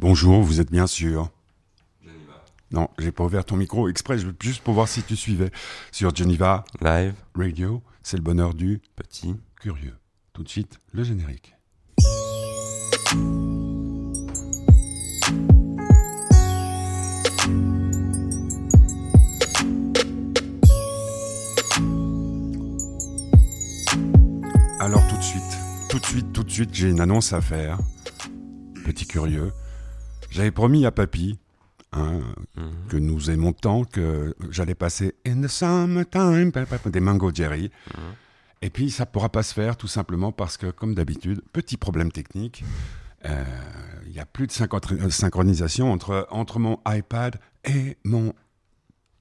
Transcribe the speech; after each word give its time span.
Bonjour, 0.00 0.40
vous 0.40 0.62
êtes 0.62 0.70
bien 0.70 0.86
sûr 0.86 1.28
Non, 2.70 2.88
j'ai 2.98 3.12
pas 3.12 3.22
ouvert 3.22 3.44
ton 3.44 3.58
micro 3.58 3.86
exprès, 3.86 4.16
juste 4.40 4.62
pour 4.62 4.72
voir 4.72 4.88
si 4.88 5.02
tu 5.02 5.14
suivais. 5.14 5.50
Sur 5.92 6.16
Geneva 6.16 6.64
Live 6.80 7.12
Radio, 7.34 7.82
c'est 8.02 8.16
le 8.16 8.22
bonheur 8.22 8.54
du 8.54 8.80
petit 8.96 9.36
curieux. 9.60 9.94
Tout 10.32 10.42
de 10.42 10.48
suite, 10.48 10.78
le 10.94 11.04
générique. 11.04 11.54
Alors 24.80 25.06
tout 25.10 25.16
de 25.18 25.22
suite, 25.22 25.42
tout 25.90 25.98
de 25.98 26.06
suite, 26.06 26.32
tout 26.32 26.42
de 26.42 26.50
suite, 26.50 26.70
j'ai 26.72 26.88
une 26.88 27.00
annonce 27.00 27.34
à 27.34 27.42
faire. 27.42 27.78
Petit 28.86 29.06
curieux. 29.06 29.52
J'avais 30.30 30.50
promis 30.50 30.86
à 30.86 30.90
Papy, 30.92 31.38
hein, 31.92 32.20
Mhm. 32.56 32.70
que 32.88 32.96
nous 32.96 33.30
aimons 33.30 33.52
tant, 33.52 33.84
que 33.84 34.34
j'allais 34.50 34.74
passer 34.74 35.14
In 35.26 35.42
the 35.42 35.48
summertime 35.48 36.52
des 36.86 37.00
Mango 37.00 37.32
Jerry. 37.34 37.70
Mhm. 37.96 38.02
Et 38.62 38.70
puis 38.70 38.90
ça 38.90 39.06
pourra 39.06 39.28
pas 39.30 39.42
se 39.42 39.54
faire 39.54 39.76
tout 39.76 39.88
simplement 39.88 40.32
parce 40.32 40.56
que, 40.56 40.70
comme 40.70 40.94
d'habitude, 40.94 41.40
petit 41.52 41.76
problème 41.76 42.12
technique, 42.12 42.62
euh, 43.24 43.44
il 44.06 44.12
y 44.12 44.20
a 44.20 44.26
plus 44.26 44.46
de 44.46 44.52
euh, 44.52 45.10
synchronisation 45.10 45.90
entre, 45.92 46.26
entre 46.30 46.58
mon 46.58 46.78
iPad 46.86 47.36
et 47.64 47.96
mon... 48.04 48.32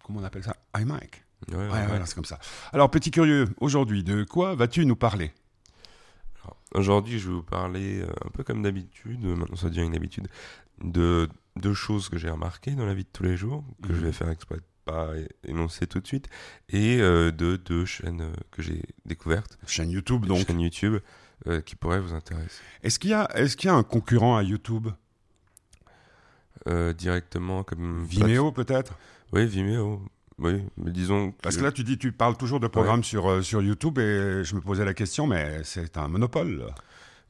Comment 0.04 0.20
on 0.20 0.24
appelle 0.24 0.44
ça? 0.44 0.56
iMac. 0.78 1.24
Ouais, 1.50 1.56
ouais, 1.56 1.64
Ouais, 1.64 1.70
ouais. 1.72 1.86
voilà, 1.88 2.06
c'est 2.06 2.16
comme 2.16 2.26
ça. 2.26 2.38
Alors, 2.74 2.92
petit 2.92 3.12
curieux, 3.12 3.48
aujourd'hui, 3.62 4.04
de 4.04 4.24
quoi 4.26 4.56
vas-tu 4.56 4.86
nous 4.86 4.96
parler? 4.98 5.32
Aujourd'hui, 6.76 7.20
je 7.20 7.28
vais 7.30 7.34
vous 7.36 7.44
parler, 7.44 8.02
euh, 8.02 8.08
un 8.26 8.30
peu 8.30 8.44
comme 8.44 8.62
d'habitude, 8.62 9.24
euh, 9.26 9.36
maintenant 9.36 9.56
ça 9.56 9.70
devient 9.70 9.82
une 9.86 9.96
habitude, 9.96 10.28
de 10.84 11.28
deux 11.56 11.74
choses 11.74 12.10
que 12.10 12.18
j'ai 12.18 12.30
remarquées 12.30 12.72
dans 12.72 12.86
la 12.86 12.94
vie 12.94 13.04
de 13.04 13.10
tous 13.12 13.24
les 13.24 13.36
jours, 13.38 13.64
que 13.82 13.90
je 13.94 14.00
Mhm. 14.00 14.06
vais 14.06 14.12
faire 14.12 14.30
exprès 14.30 14.58
de 14.58 14.64
pas 14.86 15.12
énoncer 15.44 15.86
tout 15.88 16.00
de 16.00 16.08
suite, 16.08 16.28
et 16.70 17.00
euh, 17.02 17.32
de 17.32 17.56
deux 17.58 17.86
chaînes 17.86 18.32
que 18.52 18.62
j'ai 18.62 18.82
découvertes, 19.06 19.58
Chaîne 19.68 19.90
YouTube, 19.92 20.26
donc. 20.26 20.46
chaînes 20.48 20.60
YouTube, 20.62 20.98
euh, 21.48 21.62
qui 21.62 21.76
pourraient 21.76 22.00
vous 22.02 22.14
intéresser. 22.14 22.62
Est-ce 22.84 22.98
qu'il 23.00 23.12
y, 23.12 23.14
a- 23.14 23.30
est-ce 23.36 23.56
qu'il 23.58 23.68
y 23.68 23.72
a 23.72 23.76
un 23.76 23.84
concurrent 23.84 24.36
à 24.38 24.44
YouTube? 24.44 24.88
Euh, 26.68 26.94
directement 26.94 27.64
comme... 27.64 28.04
Vimeo, 28.04 28.52
peut-être? 28.52 28.98
Oui, 29.32 29.46
Vimeo. 29.48 30.02
Oui, 30.40 30.64
mais 30.78 30.92
disons... 30.92 31.34
Parce 31.42 31.58
que 31.58 31.64
là, 31.64 31.72
tu 31.72 31.84
dis, 31.84 31.98
tu 31.98 32.12
parles 32.12 32.38
toujours 32.38 32.60
de 32.60 32.68
programmes 32.68 33.04
sur, 33.04 33.30
euh, 33.30 33.42
sur 33.42 33.62
YouTube 33.62 34.00
et 34.00 34.44
je 34.44 34.56
me 34.56 34.62
posais 34.62 34.86
la 34.86 34.94
question, 34.94 35.28
mais 35.28 35.62
c'est 35.64 35.98
un 35.98 36.08
monopole. 36.08 36.66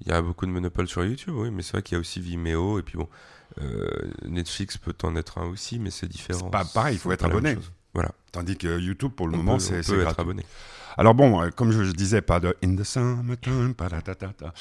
Il 0.01 0.09
y 0.09 0.11
a 0.11 0.21
beaucoup 0.21 0.45
de 0.45 0.51
monopoles 0.51 0.87
sur 0.87 1.03
YouTube, 1.03 1.33
oui, 1.35 1.49
mais 1.51 1.61
c'est 1.63 1.71
vrai 1.73 1.81
qu'il 1.81 1.95
y 1.95 1.97
a 1.97 1.99
aussi 1.99 2.21
Vimeo, 2.21 2.79
et 2.79 2.83
puis 2.83 2.97
bon, 2.97 3.09
euh, 3.61 3.87
Netflix 4.25 4.77
peut 4.77 4.93
en 5.03 5.15
être 5.15 5.39
un 5.39 5.45
aussi, 5.47 5.79
mais 5.79 5.89
c'est 5.89 6.07
différent. 6.07 6.39
C'est 6.45 6.51
pas 6.51 6.65
pareil, 6.65 6.95
il 6.95 6.99
faut 6.99 7.11
être 7.11 7.25
abonné. 7.25 7.57
Voilà, 7.93 8.11
Tandis 8.31 8.55
que 8.55 8.79
YouTube, 8.79 9.11
pour 9.11 9.27
le 9.27 9.33
on 9.33 9.37
moment, 9.37 9.59
c'est 9.59 9.81
peut 9.85 9.95
être 9.95 10.01
gratuit. 10.01 10.21
abonné. 10.21 10.45
Alors 10.97 11.15
bon, 11.15 11.41
euh, 11.41 11.49
comme 11.49 11.71
je, 11.71 11.83
je 11.83 11.91
disais, 11.91 12.21
pas 12.21 12.39
de 12.39 12.55
In 12.63 12.75
the 12.75 12.83
Summertime, 12.83 13.73
patatatata. 13.73 14.53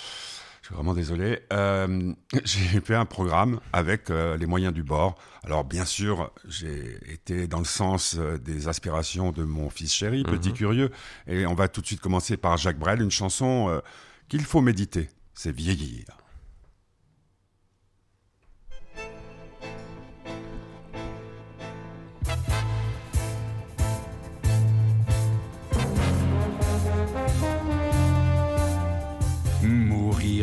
Je 0.68 0.74
suis 0.74 0.76
vraiment 0.76 0.92
désolé. 0.92 1.40
Euh, 1.50 2.12
j'ai 2.44 2.80
fait 2.82 2.94
un 2.94 3.06
programme 3.06 3.58
avec 3.72 4.10
euh, 4.10 4.36
les 4.36 4.44
moyens 4.44 4.74
du 4.74 4.82
bord. 4.82 5.14
Alors 5.42 5.64
bien 5.64 5.86
sûr, 5.86 6.30
j'ai 6.46 6.98
été 7.10 7.46
dans 7.46 7.60
le 7.60 7.64
sens 7.64 8.16
euh, 8.18 8.36
des 8.36 8.68
aspirations 8.68 9.32
de 9.32 9.44
mon 9.44 9.70
fils 9.70 9.94
chéri, 9.94 10.24
petit 10.24 10.50
Mhm. 10.50 10.54
curieux. 10.54 10.90
Et 11.26 11.46
on 11.46 11.54
va 11.54 11.68
tout 11.68 11.80
de 11.80 11.86
suite 11.86 12.02
commencer 12.02 12.36
par 12.36 12.58
Jacques 12.58 12.78
Brel, 12.78 13.00
une 13.00 13.10
chanson 13.10 13.80
qu'il 14.28 14.44
faut 14.44 14.60
méditer. 14.60 15.08
C'est 15.32 15.52
vieillir. 15.56 16.04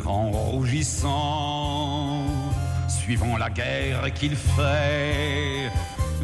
En 0.03 0.29
rougissant, 0.29 2.25
suivant 2.89 3.37
la 3.37 3.49
guerre 3.49 4.13
qu'il 4.13 4.35
fait, 4.35 5.71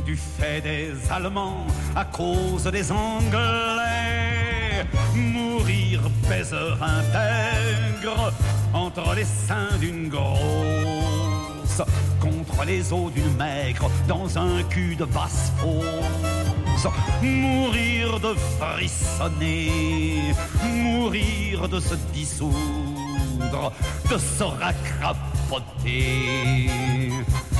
du 0.05 0.17
fait 0.17 0.61
des 0.61 0.91
Allemands 1.09 1.65
à 1.95 2.03
cause 2.05 2.65
des 2.65 2.91
Anglais. 2.91 4.85
Mourir 5.15 6.01
baiseur 6.29 6.77
intègre 6.83 8.33
entre 8.73 9.15
les 9.15 9.23
seins 9.23 9.77
d'une 9.79 10.09
grosse, 10.09 11.81
contre 12.19 12.65
les 12.65 12.91
os 12.91 13.11
d'une 13.13 13.35
maigre, 13.37 13.89
dans 14.07 14.37
un 14.37 14.61
cul 14.63 14.95
de 14.95 15.05
basse 15.05 15.51
fosse. 15.57 16.87
Mourir 17.21 18.19
de 18.19 18.35
frissonner, 18.59 20.33
mourir 20.73 21.69
de 21.69 21.79
se 21.79 21.95
dissoudre, 22.13 23.00
de 24.09 24.17
se 24.17 24.43
racrapoter, 24.43 25.09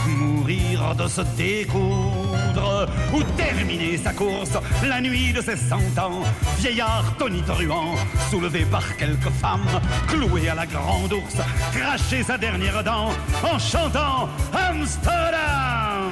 mourir 0.07 0.95
de 0.95 1.07
se 1.07 1.21
découdre, 1.37 2.87
ou 3.13 3.23
terminer 3.37 3.97
sa 3.97 4.13
course 4.13 4.57
la 4.83 5.01
nuit 5.01 5.33
de 5.33 5.41
ses 5.41 5.55
cent 5.55 5.97
ans, 5.97 6.23
vieillard 6.59 7.15
tonitruant, 7.17 7.95
soulevé 8.29 8.65
par 8.65 8.95
quelques 8.97 9.29
femmes, 9.29 9.79
cloué 10.07 10.49
à 10.49 10.55
la 10.55 10.65
grande 10.65 11.13
ours, 11.13 11.37
cracher 11.73 12.23
sa 12.23 12.37
dernière 12.37 12.83
dent 12.83 13.11
en 13.43 13.59
chantant 13.59 14.29
Amsterdam. 14.53 16.11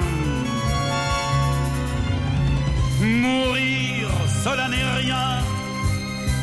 Mourir, 3.00 4.08
cela 4.44 4.68
n'est 4.68 4.92
rien. 4.98 5.40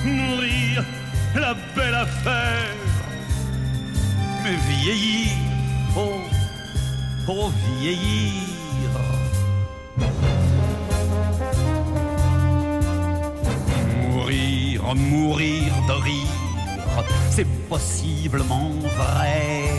Mourir, 0.03 0.83
la 1.35 1.53
belle 1.75 1.95
affaire. 1.95 2.86
Vieillir, 4.49 5.31
oh, 5.97 6.21
oh 7.27 7.51
vieillir. 7.79 8.31
Mourir, 14.09 14.95
mourir 14.95 15.73
de 15.89 15.93
rire, 16.01 17.03
c'est 17.29 17.47
possiblement 17.67 18.71
vrai. 18.95 19.69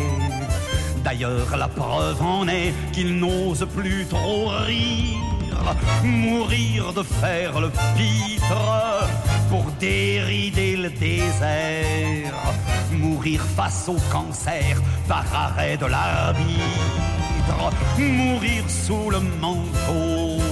D'ailleurs, 1.02 1.56
la 1.56 1.68
preuve 1.68 2.20
en 2.20 2.46
est 2.48 2.74
qu'il 2.92 3.16
n'ose 3.16 3.66
plus 3.74 4.04
trop 4.04 4.48
rire. 4.66 5.27
Mourir 6.04 6.92
de 6.92 7.02
faire 7.02 7.60
le 7.60 7.70
pitre 7.96 9.08
pour 9.50 9.64
dérider 9.80 10.76
le 10.76 10.90
désert. 10.90 12.34
Mourir 12.92 13.40
face 13.56 13.88
au 13.88 13.96
cancer 14.10 14.80
par 15.06 15.24
arrêt 15.34 15.76
de 15.76 15.86
l'arbitre. 15.86 16.52
Mourir 17.98 18.64
sous 18.68 19.10
le 19.10 19.20
manteau 19.40 20.42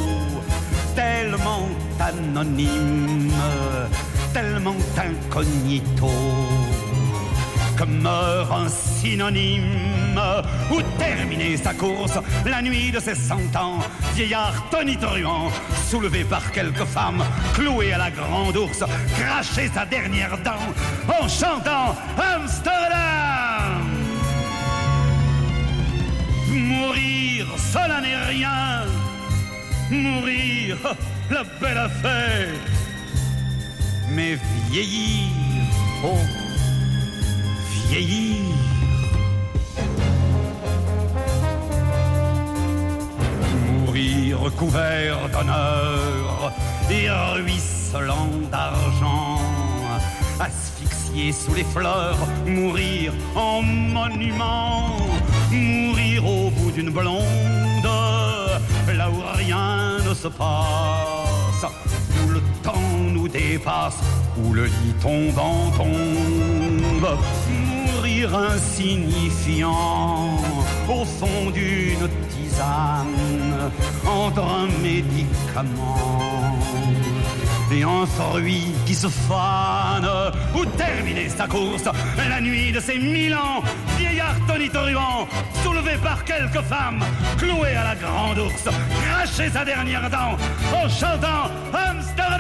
tellement 0.97 1.69
anonyme, 2.01 3.31
tellement 4.33 4.77
incognito, 4.97 6.11
que 7.77 7.85
meurt 7.85 8.51
un 8.53 8.69
synonyme, 8.69 10.21
ou 10.71 10.81
terminer 10.99 11.57
sa 11.57 11.75
course 11.75 12.19
la 12.45 12.63
nuit 12.63 12.91
de 12.91 13.01
ses 13.01 13.15
cent 13.15 13.55
ans, 13.55 13.79
vieillard 14.15 14.69
tonitruant, 14.71 15.51
soulevé 15.89 16.25
par 16.25 16.51
quelques 16.53 16.85
femmes, 16.85 17.23
cloué 17.55 17.93
à 17.93 17.99
la 17.99 18.11
grande 18.11 18.57
ours, 18.57 18.83
cracher 19.19 19.69
sa 19.73 19.85
dernière 19.85 20.39
dent 20.39 20.67
en 21.21 21.29
chantant 21.29 21.95
Amsterdam. 22.17 23.87
Mourir, 26.49 27.47
cela 27.73 28.01
n'est 28.01 28.25
rien. 28.29 28.85
Mourir, 29.91 30.77
la 31.31 31.45
belle 31.61 31.79
affaire. 31.79 32.55
Mais 34.11 34.39
vieillir, 34.71 35.31
oh, 36.05 36.17
vieillir. 37.89 38.55
Mourir 43.73 44.39
couvert 44.57 45.29
d'honneur 45.33 46.53
et 46.91 47.09
ruisselant 47.11 48.31
d'argent. 48.51 49.41
Asphyxié 50.39 51.33
sous 51.33 51.55
les 51.55 51.65
fleurs, 51.65 52.19
mourir 52.47 53.13
en 53.35 53.63
monument. 53.63 54.97
Mourir 55.51 56.27
au 56.27 56.51
bout 56.51 56.71
d'une 56.71 56.91
blonde, 56.91 57.91
là 58.95 59.09
où 59.11 59.23
rien 59.37 59.99
ne 60.07 60.13
se 60.15 60.29
passe, 60.29 61.65
où 62.23 62.31
le 62.31 62.41
temps 62.63 62.99
nous 63.13 63.29
dépasse, 63.29 64.01
où 64.37 64.53
le 64.53 64.67
lit 64.67 64.95
tombant 65.01 65.71
tombe. 65.77 67.09
Insignifiant 68.25 69.75
au 70.89 71.05
fond 71.05 71.51
d'une 71.53 72.09
tisane 72.31 73.71
entre 74.07 74.43
un 74.43 74.69
médicament. 74.83 76.59
Et 77.71 77.83
un 77.83 78.07
fruit 78.07 78.73
qui 78.87 78.95
se 78.95 79.09
fane 79.09 80.09
ou 80.55 80.65
terminer 80.65 81.29
sa 81.29 81.47
course 81.47 81.85
la 82.17 82.41
nuit 82.41 82.73
de 82.73 82.81
ces 82.81 82.99
mille 82.99 83.35
ans 83.35 83.63
vieillard 83.99 84.37
tonitruant 84.47 85.29
soulevé 85.63 85.97
par 86.03 86.25
quelques 86.25 86.63
femmes 86.63 87.05
cloué 87.37 87.77
à 87.77 87.85
la 87.85 87.97
grande 87.97 88.39
ours 88.39 88.65
cracher 89.09 89.51
sa 89.51 89.65
dernière 89.65 90.09
dent 90.09 90.39
en 90.73 90.89
chantant 90.89 91.51
Amsterdam 91.75 92.36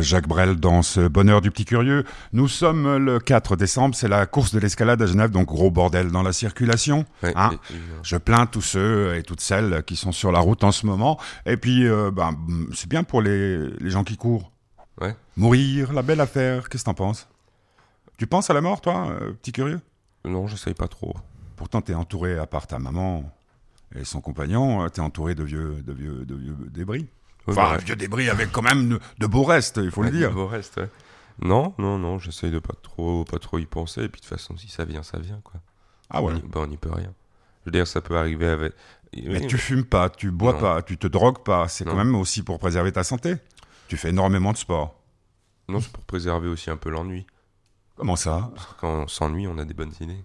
Jacques 0.00 0.28
Brel 0.28 0.56
dans 0.56 0.82
ce 0.82 1.06
bonheur 1.08 1.40
du 1.40 1.50
petit 1.50 1.64
curieux. 1.64 2.04
Nous 2.32 2.48
sommes 2.48 2.96
le 2.96 3.18
4 3.18 3.56
décembre, 3.56 3.94
c'est 3.94 4.08
la 4.08 4.26
course 4.26 4.52
de 4.52 4.58
l'escalade 4.58 5.00
à 5.02 5.06
Genève, 5.06 5.30
donc 5.30 5.46
gros 5.48 5.70
bordel 5.70 6.10
dans 6.10 6.22
la 6.22 6.32
circulation. 6.32 7.04
Hein. 7.22 7.50
euh, 7.52 7.74
Je 8.02 8.16
plains 8.16 8.46
tous 8.46 8.62
ceux 8.62 9.14
et 9.16 9.22
toutes 9.22 9.40
celles 9.40 9.82
qui 9.84 9.96
sont 9.96 10.12
sur 10.12 10.32
la 10.32 10.40
route 10.40 10.64
en 10.64 10.72
ce 10.72 10.86
moment. 10.86 11.18
Et 11.44 11.56
puis, 11.56 11.86
euh, 11.86 12.10
ben, 12.10 12.36
c'est 12.74 12.88
bien 12.88 13.02
pour 13.04 13.22
les, 13.22 13.68
les 13.78 13.90
gens 13.90 14.04
qui 14.04 14.16
courent. 14.16 14.50
Ouais. 15.00 15.14
Mourir, 15.36 15.92
la 15.92 16.02
belle 16.02 16.20
affaire, 16.20 16.68
qu'est-ce 16.68 16.84
que 16.84 16.90
t'en 16.90 16.94
penses? 16.94 17.28
Tu 18.18 18.26
penses 18.26 18.48
à 18.50 18.54
la 18.54 18.60
mort, 18.62 18.80
toi, 18.80 19.08
euh, 19.10 19.32
petit 19.32 19.52
curieux? 19.52 19.80
Non, 20.24 20.46
j'essaye 20.46 20.74
pas 20.74 20.88
trop. 20.88 21.14
Pourtant, 21.56 21.80
t'es 21.82 21.94
entouré, 21.94 22.38
à 22.38 22.46
part 22.46 22.66
ta 22.66 22.78
maman 22.78 23.30
et 23.94 24.04
son 24.04 24.20
compagnon, 24.20 24.88
t'es 24.88 25.00
entouré 25.00 25.34
de 25.34 25.44
vieux, 25.44 25.82
de 25.86 25.92
vieux, 25.92 26.24
de 26.24 26.34
vieux 26.34 26.56
débris. 26.70 27.06
Ouais, 27.46 27.52
Enfin, 27.52 27.72
bah, 27.72 27.76
vieux 27.78 27.96
débris 27.96 28.28
avec 28.28 28.50
quand 28.52 28.62
même 28.62 28.88
de, 28.88 29.00
de 29.18 29.26
beaux 29.26 29.44
restes, 29.44 29.78
il 29.82 29.90
faut 29.90 30.02
le 30.02 30.10
dire. 30.10 30.36
au 30.36 30.46
reste, 30.46 30.76
ouais. 30.78 30.90
Non, 31.42 31.74
non, 31.78 31.98
non, 31.98 32.18
j'essaye 32.18 32.50
de 32.50 32.58
pas 32.58 32.74
trop, 32.82 33.24
pas 33.24 33.38
trop 33.38 33.58
y 33.58 33.66
penser. 33.66 34.02
Et 34.04 34.08
puis 34.08 34.20
de 34.20 34.26
toute 34.26 34.36
façon, 34.36 34.56
si 34.56 34.68
ça 34.68 34.84
vient, 34.84 35.02
ça 35.02 35.18
vient, 35.18 35.40
quoi. 35.44 35.60
Ah 36.10 36.22
ouais. 36.22 36.32
On 36.32 36.36
y, 36.36 36.42
bah, 36.42 36.60
on 36.62 36.66
n'y 36.66 36.76
peut 36.76 36.90
rien. 36.92 37.12
Je 37.60 37.66
veux 37.66 37.72
dire, 37.72 37.86
ça 37.86 38.00
peut 38.00 38.16
arriver 38.16 38.46
avec. 38.48 38.72
Mais 39.14 39.40
Oui, 39.40 39.46
tu 39.46 39.58
fumes 39.58 39.84
pas, 39.84 40.08
tu 40.10 40.30
bois 40.30 40.54
Non. 40.54 40.60
pas, 40.60 40.82
tu 40.82 40.98
te 40.98 41.06
drogues 41.06 41.42
pas. 41.44 41.68
C'est 41.68 41.84
quand 41.84 41.94
même 41.96 42.14
aussi 42.16 42.42
pour 42.42 42.58
préserver 42.58 42.90
ta 42.92 43.04
santé. 43.04 43.36
Tu 43.88 43.96
fais 43.96 44.08
énormément 44.10 44.52
de 44.52 44.56
sport. 44.56 44.98
Non, 45.68 45.80
c'est 45.80 45.92
pour 45.92 46.02
préserver 46.04 46.48
aussi 46.48 46.70
un 46.70 46.76
peu 46.76 46.90
l'ennui. 46.90 47.26
Comment 47.96 48.16
ça? 48.16 48.50
Parce 48.54 48.66
que 48.68 48.72
Quand 48.80 48.88
on 49.02 49.08
s'ennuie, 49.08 49.46
on 49.46 49.58
a 49.58 49.64
des 49.64 49.74
bonnes 49.74 49.92
idées. 50.00 50.24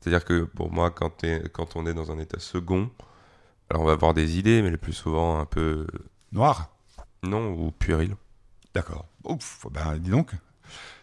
C'est-à-dire 0.00 0.24
que 0.24 0.44
pour 0.44 0.70
moi, 0.72 0.90
quand, 0.90 1.24
quand 1.52 1.76
on 1.76 1.86
est 1.86 1.94
dans 1.94 2.10
un 2.10 2.18
état 2.18 2.38
second, 2.38 2.90
alors 3.74 3.82
on 3.82 3.86
va 3.86 3.92
avoir 3.92 4.14
des 4.14 4.38
idées, 4.38 4.62
mais 4.62 4.70
le 4.70 4.76
plus 4.76 4.92
souvent 4.92 5.40
un 5.40 5.46
peu 5.46 5.84
Noir 6.30 6.70
non 7.24 7.48
ou 7.54 7.72
puéril. 7.72 8.14
D'accord. 8.74 9.06
Ouf, 9.24 9.66
ben 9.72 9.96
dis 9.98 10.10
donc. 10.10 10.30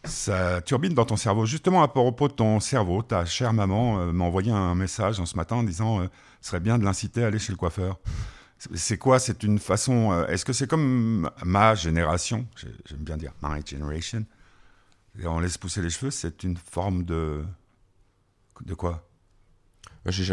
Ça 0.05 0.61
turbine 0.61 0.93
dans 0.93 1.03
ton 1.05 1.15
cerveau. 1.17 1.45
Justement, 1.45 1.83
à 1.83 1.87
propos 1.87 2.27
de 2.27 2.33
ton 2.33 2.59
cerveau, 2.59 3.01
ta 3.01 3.25
chère 3.25 3.53
maman 3.53 3.99
euh, 3.99 4.11
m'a 4.11 4.23
envoyé 4.25 4.51
un 4.51 4.73
message 4.75 5.19
en 5.19 5.25
ce 5.25 5.35
matin 5.35 5.57
en 5.57 5.63
disant 5.63 6.01
euh, 6.01 6.07
ce 6.41 6.49
serait 6.49 6.59
bien 6.59 6.77
de 6.77 6.83
l'inciter 6.85 7.23
à 7.23 7.27
aller 7.27 7.39
chez 7.39 7.51
le 7.51 7.57
coiffeur. 7.57 7.99
C'est- 8.75 8.97
quoi? 8.97 9.19
C'est 9.19 9.43
une 9.43 9.57
façon. 9.59 10.11
euh, 10.11 10.27
Est-ce 10.27 10.45
que 10.45 10.53
c'est 10.53 10.67
comme 10.67 11.29
ma 11.43 11.73
génération? 11.75 12.45
J'ai- 12.55 12.69
J'aime 12.85 13.03
bien 13.03 13.17
dire 13.17 13.33
my 13.41 13.61
generation. 13.65 14.23
Et 15.19 15.25
on 15.27 15.39
laisse 15.39 15.57
pousser 15.57 15.81
les 15.81 15.89
cheveux, 15.89 16.11
c'est 16.11 16.43
une 16.43 16.55
forme 16.57 17.03
de. 17.03 17.43
De 18.63 18.75
quoi? 18.75 19.07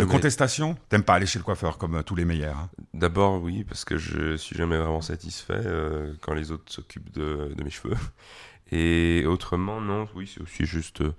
De 0.00 0.04
contestation 0.06 0.76
T'aimes 0.88 1.02
pas 1.02 1.14
aller 1.14 1.26
chez 1.26 1.38
le 1.38 1.44
coiffeur 1.44 1.76
comme 1.78 1.96
euh, 1.96 2.02
tous 2.02 2.14
les 2.14 2.24
meilleurs. 2.24 2.56
hein? 2.56 2.70
D'abord, 2.94 3.42
oui, 3.42 3.64
parce 3.64 3.84
que 3.84 3.98
je 3.98 4.36
suis 4.36 4.56
jamais 4.56 4.78
vraiment 4.78 5.02
satisfait 5.02 5.60
euh, 5.64 6.14
quand 6.22 6.32
les 6.34 6.52
autres 6.52 6.72
s'occupent 6.72 7.12
de, 7.12 7.52
de 7.56 7.64
mes 7.64 7.70
cheveux. 7.70 7.96
Et 8.72 9.24
autrement, 9.26 9.80
non, 9.80 10.08
oui, 10.14 10.30
c'est 10.32 10.40
aussi 10.42 10.64
juste. 10.64 11.00
euh, 11.02 11.12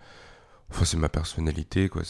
Enfin, 0.72 0.86
c'est 0.86 0.98
ma 0.98 1.10
personnalité, 1.10 1.90
quoi. 1.90 2.04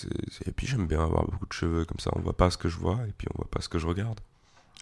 Et 0.46 0.52
puis, 0.52 0.68
j'aime 0.68 0.86
bien 0.86 1.02
avoir 1.02 1.24
beaucoup 1.26 1.46
de 1.46 1.54
cheveux, 1.54 1.86
comme 1.86 2.00
ça, 2.00 2.12
on 2.16 2.20
voit 2.20 2.36
pas 2.36 2.50
ce 2.52 2.58
que 2.58 2.68
je 2.68 2.76
vois, 2.78 3.00
et 3.08 3.14
puis 3.18 3.26
on 3.34 3.38
voit 3.38 3.50
pas 3.50 3.62
ce 3.62 3.70
que 3.70 3.80
je 3.80 3.88
regarde. 3.88 4.20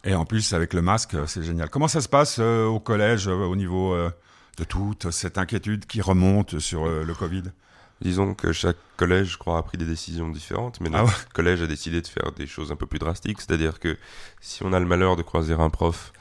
Et 0.03 0.15
en 0.15 0.25
plus, 0.25 0.53
avec 0.53 0.73
le 0.73 0.81
masque, 0.81 1.15
c'est 1.27 1.43
génial. 1.43 1.69
Comment 1.69 1.87
ça 1.87 2.01
se 2.01 2.09
passe 2.09 2.37
euh, 2.39 2.65
au 2.65 2.79
collège, 2.79 3.27
au 3.27 3.55
niveau 3.55 3.95
de 4.57 4.63
toute 4.63 5.11
cette 5.11 5.37
inquiétude 5.37 5.85
qui 5.85 6.01
remonte 6.01 6.57
sur 6.57 6.87
le 6.87 7.13
Covid? 7.13 7.43
Disons 8.01 8.33
que 8.35 8.51
chaque 8.53 8.77
collège, 8.95 9.31
je 9.33 9.37
crois, 9.37 9.57
a 9.57 9.63
pris 9.63 9.77
des 9.77 9.85
décisions 9.85 10.29
différentes, 10.29 10.79
mais 10.81 10.89
Ah 10.93 11.01
notre 11.03 11.29
collège 11.29 11.61
a 11.61 11.67
décidé 11.67 12.01
de 12.01 12.07
faire 12.07 12.31
des 12.31 12.45
choses 12.47 12.71
un 12.71 12.75
peu 12.75 12.85
plus 12.85 12.99
drastiques. 12.99 13.41
C'est-à-dire 13.41 13.79
que 13.79 13.97
si 14.39 14.63
on 14.63 14.71
a 14.73 14.79
le 14.79 14.85
malheur 14.85 15.15
de 15.15 15.23
croiser 15.23 15.53
un 15.53 15.69
prof 15.69 16.13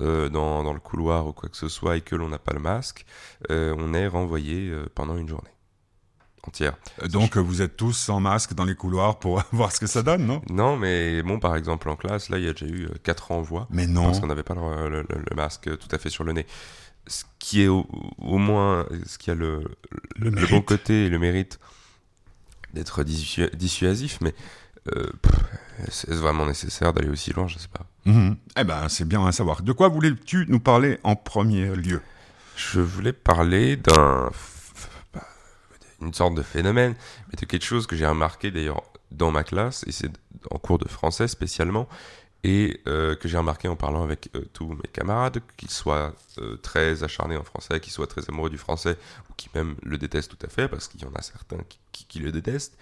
euh, 0.00 0.28
dans, 0.28 0.64
dans 0.64 0.72
le 0.72 0.80
couloir 0.80 1.26
ou 1.26 1.32
quoi 1.32 1.48
que 1.48 1.56
ce 1.56 1.68
soit 1.68 1.96
et 1.96 2.00
que 2.00 2.16
l'on 2.16 2.28
n'a 2.28 2.38
pas 2.38 2.52
le 2.52 2.60
masque, 2.60 3.04
euh, 3.50 3.74
on 3.78 3.94
est 3.94 4.06
renvoyé 4.08 4.70
euh, 4.70 4.86
pendant 4.94 5.16
une 5.16 5.28
journée 5.28 5.50
entière. 6.46 6.72
Donc, 7.10 7.36
vous 7.36 7.60
êtes 7.60 7.76
tous 7.76 7.92
sans 7.92 8.18
masque 8.18 8.54
dans 8.54 8.64
les 8.64 8.74
couloirs 8.74 9.18
pour 9.18 9.42
voir 9.52 9.70
ce 9.72 9.78
que 9.78 9.86
ça 9.86 10.02
donne, 10.02 10.24
non? 10.26 10.40
Non, 10.48 10.76
mais 10.78 11.22
bon, 11.22 11.38
par 11.38 11.54
exemple, 11.54 11.88
en 11.90 11.96
classe, 11.96 12.28
là, 12.30 12.38
il 12.38 12.44
y 12.44 12.48
a 12.48 12.52
déjà 12.54 12.66
eu 12.66 12.88
quatre 13.02 13.28
renvois 13.28 13.66
Mais 13.70 13.86
non. 13.86 14.04
parce 14.06 14.20
qu'on 14.20 14.26
n'avait 14.28 14.42
pas 14.42 14.54
le, 14.54 14.88
le- 14.88 15.06
le- 15.08 15.24
le 15.30 15.36
masque 15.36 15.64
tout 15.78 15.88
à 15.92 15.98
fait 15.98 16.08
sur 16.10 16.24
le 16.24 16.32
nez. 16.32 16.46
Ce 17.06 17.24
qui 17.38 17.62
est 17.62 17.68
au, 17.68 17.86
au 18.18 18.38
moins, 18.38 18.86
ce 19.06 19.18
qui 19.18 19.30
a 19.30 19.34
le, 19.34 19.64
Le 20.16 20.30
bon 20.46 20.60
côté 20.62 21.06
et 21.06 21.08
le 21.08 21.18
mérite 21.18 21.58
d'être 22.74 23.02
dissu- 23.02 23.54
dissuasif, 23.56 24.18
mais 24.20 24.34
euh, 24.94 25.10
est-ce 25.86 26.10
vraiment 26.12 26.46
nécessaire 26.46 26.92
d'aller 26.92 27.08
aussi 27.08 27.32
loin? 27.32 27.48
Je 27.48 27.58
sais 27.58 27.68
pas. 27.68 27.86
Mhm. 28.04 28.36
Eh 28.56 28.64
ben, 28.64 28.88
c'est 28.88 29.06
bien 29.06 29.24
à 29.26 29.32
savoir. 29.32 29.62
De 29.62 29.72
quoi 29.72 29.88
voulais-tu 29.88 30.46
nous 30.48 30.60
parler 30.60 30.98
en 31.02 31.16
premier 31.16 31.74
lieu? 31.74 32.00
Je 32.56 32.80
voulais 32.80 33.12
parler 33.12 33.76
d'un. 33.76 34.30
bah, 35.12 35.26
une 36.00 36.14
sorte 36.14 36.34
de 36.34 36.42
phénomène, 36.42 36.94
mais 37.28 37.36
de 37.40 37.44
quelque 37.46 37.64
chose 37.64 37.86
que 37.86 37.96
j'ai 37.96 38.06
remarqué 38.06 38.50
d'ailleurs 38.50 38.82
dans 39.10 39.30
ma 39.32 39.42
classe, 39.42 39.84
et 39.88 39.92
c'est 39.92 40.10
en 40.50 40.58
cours 40.58 40.78
de 40.78 40.86
français 40.88 41.26
spécialement, 41.26 41.88
et 42.44 42.80
euh, 42.88 43.14
que 43.16 43.28
j'ai 43.28 43.36
remarqué 43.38 43.68
en 43.68 43.76
parlant 43.76 44.02
avec 44.02 44.30
euh, 44.34 44.44
tous 44.52 44.68
mes 44.68 44.88
camarades, 44.92 45.40
qu'ils 45.56 45.70
soient 45.70 46.14
euh, 46.38 46.56
très 46.58 47.04
acharnés 47.04 47.36
en 47.36 47.44
français, 47.44 47.80
qu'ils 47.80 47.92
soient 47.92 48.06
très 48.06 48.28
amoureux 48.30 48.50
du 48.50 48.58
français, 48.58 48.96
ou 49.30 49.34
qui 49.36 49.50
même 49.54 49.76
le 49.82 49.98
détestent 49.98 50.30
tout 50.36 50.46
à 50.46 50.48
fait, 50.48 50.68
parce 50.68 50.88
qu'il 50.88 51.00
y 51.02 51.04
en 51.04 51.12
a 51.14 51.22
certains 51.22 51.58
qui, 51.68 51.78
qui- 51.92 52.06
qui 52.06 52.18
le 52.20 52.32
détestent, 52.32 52.78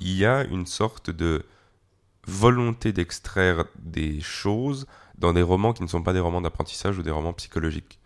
il 0.00 0.12
y 0.16 0.24
a 0.26 0.44
une 0.44 0.66
sorte 0.66 1.10
de 1.10 1.44
volonté 2.26 2.92
d'extraire 2.92 3.64
des 3.78 4.20
choses 4.20 4.86
dans 5.18 5.32
des 5.32 5.42
romans 5.42 5.72
qui 5.72 5.82
ne 5.82 5.88
sont 5.88 6.02
pas 6.02 6.12
des 6.12 6.20
romans 6.20 6.40
d'apprentissage 6.40 6.98
ou 6.98 7.02
des 7.02 7.10
romans 7.10 7.32
psychologiques. 7.34 7.98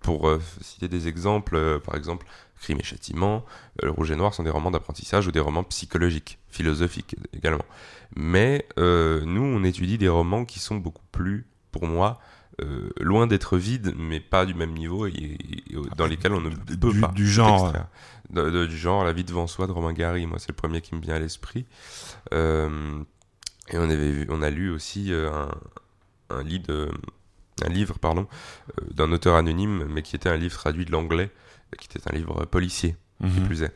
Pour 0.00 0.28
euh, 0.28 0.40
citer 0.62 0.88
des 0.88 1.08
exemples, 1.08 1.56
euh, 1.56 1.78
par 1.78 1.94
exemple, 1.94 2.26
Crime 2.60 2.78
et 2.80 2.82
Châtiment, 2.82 3.44
euh, 3.82 3.86
Le 3.86 3.90
Rouge 3.90 4.10
et 4.10 4.16
Noir 4.16 4.32
sont 4.34 4.42
des 4.42 4.50
romans 4.50 4.70
d'apprentissage 4.70 5.26
ou 5.26 5.32
des 5.32 5.40
romans 5.40 5.64
psychologiques, 5.64 6.38
philosophiques 6.48 7.16
également. 7.34 7.64
Mais 8.16 8.66
euh, 8.78 9.22
nous, 9.24 9.42
on 9.42 9.62
étudie 9.64 9.98
des 9.98 10.08
romans 10.08 10.44
qui 10.44 10.58
sont 10.58 10.76
beaucoup 10.76 11.04
plus, 11.12 11.46
pour 11.70 11.86
moi, 11.86 12.18
euh, 12.62 12.90
loin 13.00 13.26
d'être 13.26 13.56
vides, 13.56 13.94
mais 13.96 14.20
pas 14.20 14.44
du 14.46 14.54
même 14.54 14.72
niveau, 14.72 15.06
et, 15.06 15.12
et- 15.12 15.64
dans 15.96 16.06
lesquels 16.06 16.32
on 16.32 16.40
ne 16.40 16.50
Du- 16.50 16.76
peut 16.78 16.92
du- 16.92 17.00
pas. 17.00 17.08
du 17.08 17.28
genre. 17.28 17.64
extraire. 17.66 17.88
De- 18.30 18.48
de- 18.50 18.66
du 18.66 18.76
genre 18.78 19.04
La 19.04 19.12
vie 19.12 19.24
devant 19.24 19.46
soi 19.46 19.66
de 19.66 19.72
Romain 19.72 19.92
Gary, 19.92 20.24
moi 20.26 20.38
c'est 20.38 20.48
le 20.50 20.54
premier 20.54 20.80
qui 20.82 20.94
me 20.94 21.00
vient 21.00 21.14
à 21.14 21.18
l'esprit. 21.18 21.66
Euh, 22.32 23.02
et 23.70 23.78
on, 23.78 23.82
avait 23.90 24.10
vu, 24.12 24.26
on 24.30 24.42
a 24.42 24.50
lu 24.50 24.70
aussi 24.70 25.12
un, 25.12 25.50
un, 26.30 26.42
lit 26.42 26.60
de- 26.60 26.90
un 27.64 27.68
livre 27.70 27.98
pardon, 27.98 28.26
euh, 28.80 28.84
d'un 28.92 29.10
auteur 29.12 29.36
anonyme, 29.36 29.84
mais 29.88 30.02
qui 30.02 30.16
était 30.16 30.28
un 30.28 30.36
livre 30.36 30.56
traduit 30.56 30.84
de 30.84 30.92
l'anglais, 30.92 31.30
qui 31.78 31.88
était 31.94 32.08
un 32.10 32.16
livre 32.16 32.44
policier, 32.46 32.96
qui 33.22 33.40
Mhm. 33.40 33.46
plus 33.46 33.62
est. 33.62 33.72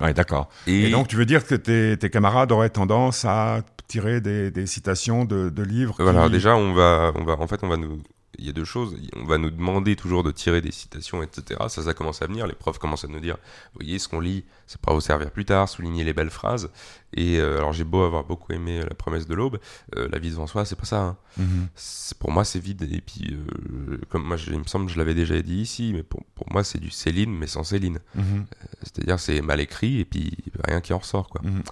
Ouais, 0.00 0.14
d'accord. 0.14 0.48
Et, 0.68 0.90
donc, 0.90 1.08
tu 1.08 1.16
veux 1.16 1.24
dire 1.26 1.44
que 1.44 1.54
tes, 1.56 1.96
tes 1.98 2.08
camarades 2.10 2.52
auraient 2.52 2.70
tendance 2.70 3.24
à 3.24 3.62
tirer 3.88 4.20
des, 4.20 4.50
des 4.52 4.66
citations 4.66 5.24
de, 5.24 5.48
de 5.48 5.62
livres 5.62 5.96
Voilà, 5.98 6.26
qui- 6.26 6.32
déjà, 6.32 6.54
on 6.56 6.72
va, 6.72 7.12
on 7.16 7.24
va, 7.24 7.32
en 7.40 7.46
fait, 7.48 7.58
on 7.64 7.68
va 7.68 7.76
nous, 7.76 8.00
il 8.38 8.46
y 8.46 8.48
a 8.48 8.52
deux 8.52 8.64
choses. 8.64 8.96
On 9.16 9.24
va 9.24 9.38
nous 9.38 9.50
demander 9.50 9.96
toujours 9.96 10.22
de 10.22 10.30
tirer 10.30 10.60
des 10.60 10.70
citations, 10.72 11.22
etc. 11.22 11.60
Ça, 11.68 11.82
ça 11.82 11.94
commence 11.94 12.22
à 12.22 12.26
venir. 12.26 12.46
Les 12.46 12.54
profs 12.54 12.78
commencent 12.78 13.04
à 13.04 13.08
nous 13.08 13.20
dire, 13.20 13.36
vous 13.74 13.80
voyez, 13.80 13.98
ce 13.98 14.08
qu'on 14.08 14.20
lit, 14.20 14.44
ça 14.66 14.76
pourra 14.80 14.94
vous 14.94 15.00
servir 15.00 15.30
plus 15.30 15.44
tard, 15.44 15.68
souligner 15.68 16.04
les 16.04 16.12
belles 16.12 16.30
phrases. 16.30 16.70
Et 17.14 17.38
euh, 17.38 17.58
alors, 17.58 17.72
j'ai 17.72 17.84
beau 17.84 18.02
avoir 18.02 18.24
beaucoup 18.24 18.52
aimé 18.52 18.80
La 18.86 18.94
promesse 18.94 19.26
de 19.26 19.34
l'aube, 19.34 19.58
euh, 19.96 20.08
La 20.12 20.18
vie 20.18 20.30
devant 20.30 20.46
soi, 20.46 20.64
c'est 20.64 20.76
pas 20.76 20.84
ça. 20.86 21.00
hein. 21.02 21.16
Mhm. 21.36 21.68
C'est- 21.74 22.16
Pour 22.18 22.30
moi, 22.32 22.44
c'est 22.44 22.58
vide. 22.60 22.82
Et 22.90 23.00
puis, 23.00 23.32
euh, 23.34 23.98
comme 24.10 24.24
moi, 24.24 24.36
je- 24.36 24.50
il 24.50 24.58
me 24.58 24.64
semble 24.64 24.86
que 24.86 24.92
je 24.92 24.98
l'avais 24.98 25.14
déjà 25.14 25.40
dit 25.42 25.56
ici, 25.60 25.92
mais 25.94 26.02
pour, 26.02 26.24
pour 26.34 26.50
moi, 26.52 26.64
c'est 26.64 26.78
du 26.78 26.90
Céline, 26.90 27.30
mais 27.36 27.46
sans 27.46 27.64
Céline. 27.64 27.98
Mhm. 28.14 28.44
C'est-à-dire, 28.82 29.18
c'est 29.20 29.40
mal 29.40 29.60
écrit 29.60 30.00
et 30.00 30.04
puis 30.04 30.36
rien 30.66 30.80
qui 30.80 30.92
en 30.92 30.98
ressort, 30.98 31.28
quoi. 31.28 31.40
Mhm. 31.44 31.62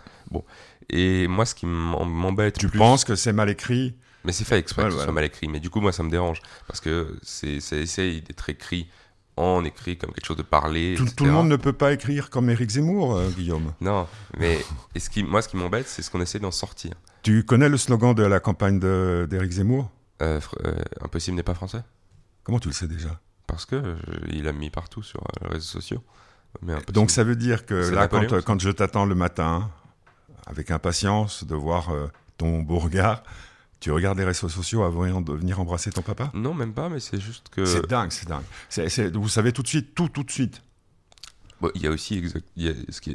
Et 0.91 1.27
moi, 1.27 1.45
ce 1.47 1.55
qui 1.55 1.67
m'em- 1.67 2.09
m'embête 2.09 2.59
Tu 2.59 2.69
plus- 2.69 2.79
penses 2.79 3.05
que 3.05 3.17
c'est 3.17 3.33
mal 3.33 3.51
écrit 3.51 3.95
mais 4.27 4.33
c'est 4.33 4.45
fait 4.45 4.59
exprès 4.59 4.83
Ouais, 4.83 4.89
que 4.89 4.93
ce 4.93 4.97
voilà. 4.97 5.07
soit 5.07 5.15
mal 5.15 5.25
écrit. 5.25 5.49
Mais 5.49 5.61
du 5.61 5.71
coup, 5.71 5.81
moi, 5.81 5.93
ça 5.93 6.03
me 6.03 6.11
dérange. 6.11 6.43
Parce 6.67 6.81
que 6.81 7.17
c'est, 7.23 7.61
ça 7.61 7.77
essaye 7.77 8.21
d'être 8.21 8.51
écrit 8.51 8.89
en 9.37 9.65
écrit 9.65 9.97
comme 9.97 10.13
quelque 10.13 10.27
chose 10.27 10.37
de 10.37 10.43
parlé. 10.43 10.97
Tout, 10.97 11.25
le 11.25 11.31
monde 11.31 11.49
ne 11.49 11.57
peut 11.57 11.73
pas 11.73 11.93
écrire 11.93 12.31
comme 12.31 12.51
Éric 12.51 12.71
Zemmour, 12.71 13.17
euh, 13.17 13.29
Guillaume. 13.31 13.73
Non, 13.81 14.07
mais 14.39 14.59
et 14.95 15.01
ce 15.01 15.09
qui, 15.09 15.23
moi, 15.23 15.43
ce 15.43 15.49
qui 15.49 15.57
m'embête, 15.57 15.89
c'est 15.89 16.03
ce 16.03 16.11
qu'on 16.11 16.21
essaie 16.21 16.39
d'en 16.39 16.51
sortir. 16.51 16.93
Tu 17.23 17.45
connais 17.45 17.69
le 17.69 17.77
slogan 17.77 18.15
de 18.15 18.23
la 18.23 18.41
campagne 18.41 18.79
d'Éric 18.79 19.53
Zemmour? 19.53 19.91
Euh, 20.23 20.41
euh, 20.65 20.75
impossible 21.03 21.37
n'est 21.37 21.43
pas 21.43 21.55
français 21.55 21.83
Comment 22.43 22.59
tu 22.59 22.69
le 22.69 22.75
sais 22.75 22.89
déjà? 22.89 23.21
Parce 23.47 23.67
que 23.67 23.77
euh, 23.77 23.97
il 24.33 24.49
a 24.49 24.53
mis 24.53 24.71
partout 24.71 25.03
sur 25.03 25.21
euh, 25.21 25.43
les 25.43 25.55
réseaux 25.55 25.67
sociaux. 25.67 26.03
Mais. 26.63 26.75
Donc 26.93 27.11
ça 27.11 27.23
veut 27.23 27.37
dire 27.37 27.67
que 27.67 27.75
là, 27.75 28.09
quand, 28.09 28.43
quand 28.43 28.61
je 28.61 28.71
t'attends 28.71 29.05
le 29.05 29.15
matin, 29.15 29.71
avec 30.47 30.71
impatience 30.71 31.45
de 31.45 31.55
voir 31.55 31.91
ton 32.39 32.61
beau 32.63 32.79
regard, 32.79 33.23
tu 33.81 33.91
regardes 33.91 34.19
les 34.19 34.25
réseaux 34.25 34.49
sociaux 34.49 34.83
avant 34.85 35.21
de 35.21 35.33
venir 35.33 35.61
embrasser 35.61 35.91
ton 35.91 36.03
papa? 36.03 36.31
Non, 36.35 36.55
même 36.55 36.73
pas, 36.73 36.89
mais 36.89 37.01
c'est 37.01 37.21
juste 37.21 37.49
que. 37.51 37.65
C'est 37.65 37.87
dingue, 37.87 38.11
c'est 38.13 38.29
dingue. 38.29 39.13
Vous 39.15 39.29
savez 39.29 39.53
tout 39.53 39.63
de 39.63 39.69
suite, 39.69 39.95
tout, 39.95 40.09
tout 40.09 40.25
de 40.25 40.31
suite. 40.31 40.63
Bon, 41.61 41.71
il 41.75 41.83
y 41.83 41.87
a 41.87 41.91
aussi, 41.91 42.19
exact- 42.19 42.47
il 42.57 42.65
y 42.65 42.69
a, 42.69 42.75
ce 42.91 43.01
qui 43.01 43.13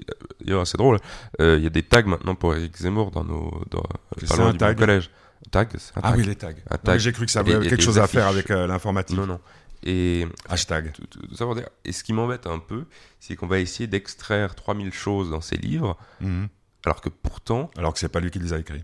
est 0.47 0.51
assez 0.53 0.75
drôle, 0.77 0.97
euh, 1.39 1.57
il 1.57 1.63
y 1.63 1.67
a 1.67 1.69
des 1.69 1.83
tags 1.83 2.01
maintenant 2.03 2.33
pour 2.33 2.55
Eric 2.55 2.75
Zemmour 2.75 3.11
dans 3.11 3.23
nos 3.23 3.63
dans, 3.69 3.83
C'est 4.17 4.27
pas 4.29 4.35
loin 4.37 4.47
un 4.47 4.51
du 4.53 4.57
tag 4.57 4.69
même 4.69 4.87
collège. 4.87 5.11
Tag, 5.51 5.69
c'est 5.77 5.95
un 5.97 6.01
Ah 6.03 6.09
tag. 6.11 6.19
oui, 6.19 6.25
les 6.25 6.35
tags. 6.35 6.97
J'ai 6.97 7.11
cru 7.11 7.25
que 7.27 7.31
ça 7.31 7.41
avait 7.41 7.53
et 7.65 7.69
quelque 7.69 7.83
chose 7.83 7.99
à 7.99 8.07
faire 8.07 8.25
avec 8.27 8.49
euh, 8.49 8.65
l'informatique. 8.65 9.15
Non, 9.17 9.27
non. 9.27 9.39
Et 9.83 10.27
Hashtag. 10.49 10.91
tout, 10.91 11.05
tout- 11.07 11.25
tout 11.27 11.35
ça 11.35 11.45
pour 11.45 11.55
dire. 11.55 11.67
Et 11.85 11.91
ce 11.91 12.03
qui 12.03 12.13
m'embête 12.13 12.45
un 12.47 12.59
peu, 12.59 12.85
c'est 13.19 13.35
qu'on 13.35 13.47
va 13.47 13.59
essayer 13.59 13.85
d'extraire 13.87 14.53
3000 14.55 14.91
choses 14.93 15.29
dans 15.31 15.41
ces 15.41 15.57
livres, 15.57 15.97
Mhm. 16.19 16.47
alors 16.85 17.01
que 17.01 17.09
pourtant, 17.09 17.69
Alors 17.77 17.93
que 17.93 17.99
c'est 17.99 18.09
pas 18.09 18.19
lui 18.19 18.29
qui 18.31 18.39
les 18.39 18.53
a 18.53 18.59
écrits. 18.59 18.83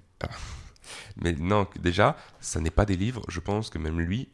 Mais 1.21 1.33
non, 1.33 1.67
déjà, 1.79 2.15
ça 2.39 2.59
n'est 2.59 2.69
pas 2.71 2.85
des 2.85 2.95
livres. 2.95 3.21
Je 3.29 3.39
pense 3.39 3.69
que 3.69 3.77
même 3.77 3.99
lui, 3.99 4.29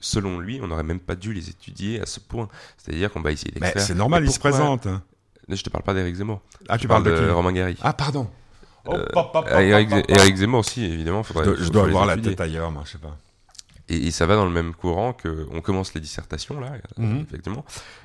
selon 0.00 0.38
lui, 0.38 0.60
on 0.62 0.66
n'aurait 0.68 0.82
même 0.82 1.00
pas 1.00 1.14
dû 1.14 1.32
les 1.32 1.48
étudier 1.50 2.00
à 2.00 2.06
ce 2.06 2.20
point. 2.20 2.48
C'est-à-dire 2.78 3.12
qu'on 3.12 3.20
va 3.20 3.32
essayer 3.32 3.52
Mais 3.54 3.60
d'extraire. 3.60 3.84
c'est 3.86 3.94
normal, 3.94 4.22
Mais 4.22 4.28
il 4.28 4.32
se 4.32 4.38
pourquoi 4.38 4.50
présente. 4.52 4.86
hein. 4.86 5.02
Je 5.48 5.62
te 5.62 5.68
parle 5.70 5.82
pas 5.84 5.94
d'Eric 5.94 6.14
Zemmour. 6.14 6.40
Ah, 6.68 6.78
tu 6.78 6.86
parles 6.86 7.02
de 7.02 7.16
qui 7.16 7.24
Romain 7.28 7.52
Gary. 7.52 7.76
Ah, 7.82 7.92
pardon. 7.92 8.30
Oh, 8.86 8.94
Euh, 8.94 9.04
pop, 9.12 9.32
pop, 9.32 9.44
pop, 9.44 9.58
Eric, 9.60 9.90
Eric 10.08 10.36
Zemmour 10.36 10.60
aussi, 10.60 10.84
évidemment. 10.84 11.22
Je 11.22 11.32
Faudrait, 11.32 11.56
je 11.58 11.68
dois 11.70 11.84
avoir 11.84 12.06
la 12.06 12.16
tête 12.16 12.40
ailleurs, 12.40 12.70
moi, 12.70 12.82
je 12.86 12.92
sais 12.92 12.98
pas. 12.98 13.16
Et, 13.88 14.06
et 14.06 14.10
ça 14.12 14.24
va 14.26 14.36
dans 14.36 14.44
le 14.44 14.52
même 14.52 14.72
courant 14.74 15.12
que 15.12 15.48
on 15.52 15.60
commence 15.60 15.92
les 15.94 16.00
dissertations 16.00 16.60
là, 16.60 16.72
euh, 16.74 17.02
Mhm. 17.02 17.24
effectivement. 17.28 17.64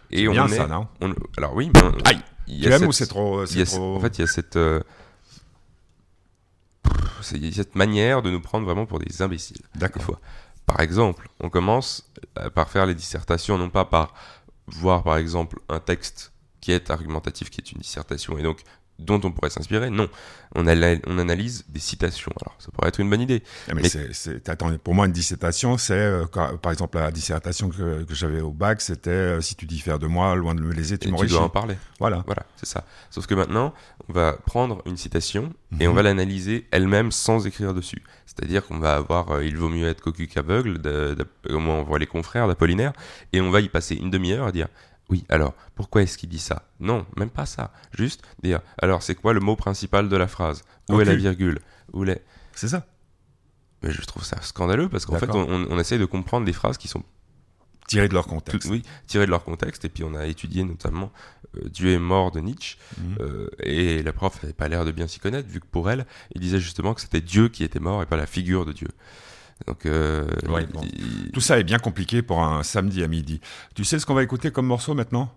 Et 0.09 0.27
on 0.27 0.31
bien 0.31 0.47
est, 0.47 0.55
ça, 0.57 0.65
non? 0.67 0.87
on- 1.01 1.13
alors 1.37 1.53
oui, 1.55 1.69
mais 1.73 1.81
on- 1.83 1.91
Aïe 2.05 2.19
il 2.47 2.57
y 2.57 2.61
Tu 2.61 2.67
a 2.73 2.75
aimes 2.75 2.79
cette- 2.79 2.87
ou 2.89 2.91
c'est 2.91 3.07
trop. 3.07 3.41
En 3.95 3.99
fait, 3.99 4.17
il 4.17 4.21
y 4.21 4.23
a 4.23 4.27
cette, 4.27 4.55
euh, 4.55 4.79
il 7.33 7.45
y 7.45 7.49
a 7.49 7.51
cette 7.51 7.75
manière 7.75 8.21
de 8.21 8.29
nous 8.29 8.41
prendre 8.41 8.65
vraiment 8.65 8.85
pour 8.85 8.99
des 8.99 9.21
imbéciles. 9.21 9.61
D'accord. 9.75 10.19
Par 10.65 10.79
exemple, 10.79 11.29
on 11.39 11.49
commence 11.49 12.09
euh, 12.39 12.49
par 12.49 12.69
faire 12.69 12.85
les 12.85 12.95
dissertations, 12.95 13.57
non 13.57 13.69
pas 13.69 13.85
par 13.85 14.13
voir 14.67 15.03
par 15.03 15.17
exemple 15.17 15.59
un 15.69 15.79
texte 15.79 16.33
qui 16.59 16.71
est 16.71 16.89
argumentatif, 16.89 17.49
qui 17.49 17.61
est 17.61 17.71
une 17.71 17.79
dissertation, 17.79 18.37
et 18.37 18.43
donc 18.43 18.61
dont 18.99 19.19
on 19.23 19.31
pourrait 19.31 19.49
s'inspirer. 19.49 19.89
Non, 19.89 20.07
on, 20.55 20.67
analyse 20.67 21.65
des 21.67 21.79
citations. 21.79 22.31
Alors, 22.41 22.55
ça 22.59 22.69
pourrait 22.71 22.87
être 22.89 22.99
une 22.99 23.09
bonne 23.09 23.21
idée. 23.21 23.43
Ah, 23.69 23.73
mais 23.75 23.81
Mais- 23.83 24.49
attends, 24.49 24.71
pour 24.77 24.93
moi, 24.95 25.05
une 25.05 25.11
dissertation, 25.11 25.77
c'est, 25.77 25.93
euh, 25.93 26.25
quand- 26.31 26.57
par 26.57 26.71
exemple, 26.71 26.97
la 26.97 27.11
dissertation 27.11 27.69
que, 27.69 28.03
que 28.03 28.15
j'avais 28.15 28.41
au 28.41 28.51
bac, 28.51 28.81
c'était 28.81 29.09
euh, 29.09 29.41
si 29.41 29.55
tu 29.55 29.65
diffères 29.65 29.99
de 29.99 30.07
moi, 30.07 30.35
loin 30.35 30.55
de 30.55 30.61
me 30.61 30.73
léser, 30.73 30.97
tu 30.97 31.05
Et 31.05 31.09
tu 31.09 31.11
m'enrichis. 31.11 31.33
dois 31.33 31.43
en 31.43 31.49
parler. 31.49 31.75
Voilà. 31.99 32.23
Voilà, 32.25 32.45
c'est 32.55 32.67
ça. 32.67 32.85
Sauf 33.09 33.27
que 33.27 33.33
maintenant, 33.35 33.73
on 34.07 34.13
va 34.13 34.33
prendre 34.45 34.81
une 34.85 34.97
citation 34.97 35.53
et 35.79 35.85
Mhm. 35.85 35.91
on 35.91 35.93
va 35.93 36.03
l'analyser 36.03 36.67
elle-même 36.71 37.11
sans 37.11 37.45
écrire 37.47 37.73
dessus. 37.73 38.01
C'est-à-dire 38.25 38.65
qu'on 38.65 38.79
va 38.79 38.95
avoir 38.95 39.31
euh, 39.31 39.43
Il 39.45 39.57
vaut 39.57 39.69
mieux 39.69 39.87
être 39.87 40.01
cocu 40.01 40.27
qu'aveugle, 40.27 40.79
de, 40.81 41.13
de- 41.15 41.27
comme 41.49 41.67
on 41.67 41.83
voit 41.83 41.99
les 41.99 42.07
confrères 42.07 42.47
d'Apollinaire, 42.47 42.93
et 43.33 43.41
on 43.41 43.51
va 43.51 43.61
y 43.61 43.69
passer 43.69 43.95
une 43.95 44.09
demi-heure 44.09 44.47
à 44.47 44.51
dire 44.51 44.67
Oui, 45.09 45.23
alors, 45.29 45.53
pourquoi 45.75 46.01
est-ce 46.01 46.17
qu'il 46.17 46.29
dit 46.29 46.39
ça? 46.39 46.67
Non, 46.79 47.05
même 47.15 47.29
pas 47.29 47.45
ça. 47.45 47.71
Juste 47.95 48.23
dire 48.43 48.59
Alors, 48.79 49.03
c'est 49.03 49.13
quoi 49.15 49.33
le 49.33 49.39
mot 49.39 49.55
principal 49.55 50.09
de 50.09 50.17
la 50.17 50.27
phrase? 50.27 50.63
Où 50.89 50.99
est 50.99 51.05
la 51.05 51.15
virgule? 51.15 51.59
Où 51.93 52.03
est... 52.05 52.23
C'est 52.53 52.69
ça. 52.69 52.85
Mais 53.83 53.91
je 53.91 54.01
trouve 54.01 54.23
ça 54.23 54.41
scandaleux 54.41 54.89
parce 54.89 55.05
qu'en 55.05 55.17
fait, 55.19 55.29
on, 55.29 55.67
on 55.69 55.79
essaye 55.79 55.99
de 55.99 56.05
comprendre 56.05 56.45
des 56.45 56.53
phrases 56.53 56.77
qui 56.77 56.87
sont 56.87 57.03
Tiré 57.87 58.07
de 58.07 58.15
leur 58.15 58.23
tout- 58.23 58.31
contexte. 58.31 58.67
oui, 58.71 58.81
tirées 59.05 59.27
de 59.27 59.31
leur 59.31 59.43
contexte. 59.43 59.85
Et 59.85 59.89
puis, 59.89 60.03
on 60.03 60.15
a 60.15 60.25
étudié 60.25 60.63
notamment 60.63 61.11
euh, 61.57 61.69
Dieu 61.69 61.91
est 61.91 61.99
mort 61.99 62.31
de 62.31 62.39
Nietzsche. 62.39 62.77
Mhm. 62.97 63.17
Euh, 63.19 63.47
et 63.59 64.01
la 64.01 64.11
prof 64.11 64.41
n'avait 64.41 64.53
pas 64.55 64.67
l'air 64.69 64.85
de 64.85 64.91
bien 64.91 65.05
s'y 65.05 65.19
connaître, 65.19 65.47
vu 65.47 65.59
que 65.59 65.67
pour 65.67 65.91
elle, 65.91 66.07
il 66.33 66.41
disait 66.41 66.59
justement 66.59 66.95
que 66.95 67.01
c'était 67.01 67.21
Dieu 67.21 67.47
qui 67.47 67.63
était 67.63 67.79
mort 67.79 68.01
et 68.01 68.07
pas 68.07 68.17
la 68.17 68.25
figure 68.25 68.65
de 68.65 68.71
Dieu. 68.73 68.87
Donc, 69.67 69.85
euh, 69.85 70.25
Ouais, 70.49 70.63
il- 70.63 70.71
bon. 70.73 70.81
il- 70.83 71.31
Tout 71.31 71.41
ça 71.41 71.57
est 71.59 71.63
bien 71.63 71.79
compliqué 71.79 72.21
pour 72.21 72.43
un 72.43 72.61
samedi 72.63 73.03
à 73.03 73.07
midi. 73.07 73.39
Tu 73.73 73.83
sais 73.85 73.99
ce 73.99 74.05
qu'on 74.05 74.13
va 74.13 74.23
écouter 74.23 74.51
comme 74.51 74.65
morceau 74.67 74.93
maintenant? 74.93 75.31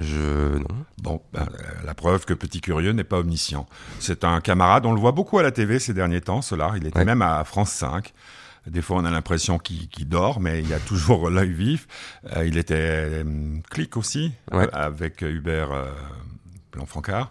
Je 0.00 0.56
non. 0.58 0.66
Bon, 0.98 1.22
ben, 1.32 1.42
euh, 1.52 1.72
la 1.84 1.94
preuve 1.94 2.24
que 2.24 2.34
Petit 2.34 2.60
Curieux 2.60 2.92
n'est 2.92 3.04
pas 3.04 3.18
omniscient. 3.18 3.66
C'est 4.00 4.24
un 4.24 4.40
camarade, 4.40 4.84
on 4.86 4.92
le 4.92 5.00
voit 5.00 5.12
beaucoup 5.12 5.38
à 5.38 5.42
la 5.42 5.52
TV 5.52 5.78
ces 5.78 5.94
derniers 5.94 6.20
temps, 6.20 6.42
Solar. 6.42 6.76
Il 6.76 6.86
était 6.86 6.98
Ouais. 6.98 7.04
même 7.04 7.22
à 7.22 7.44
France 7.44 7.70
5. 7.70 8.12
Des 8.66 8.80
fois, 8.82 8.96
on 8.98 9.04
a 9.04 9.10
l'impression 9.10 9.58
qu'il 9.58 10.08
dort, 10.08 10.40
mais 10.40 10.62
il 10.62 10.72
a 10.72 10.78
toujours 10.80 11.30
l'œil 11.30 11.52
vif. 11.52 11.86
Euh, 12.36 12.46
il 12.46 12.56
était 12.58 12.74
euh, 12.78 13.24
clic 13.70 13.96
aussi, 13.96 14.32
Ouais. 14.52 14.68
avec 14.72 15.22
Hubert 15.22 15.70
Blanc-Francard. 16.72 17.30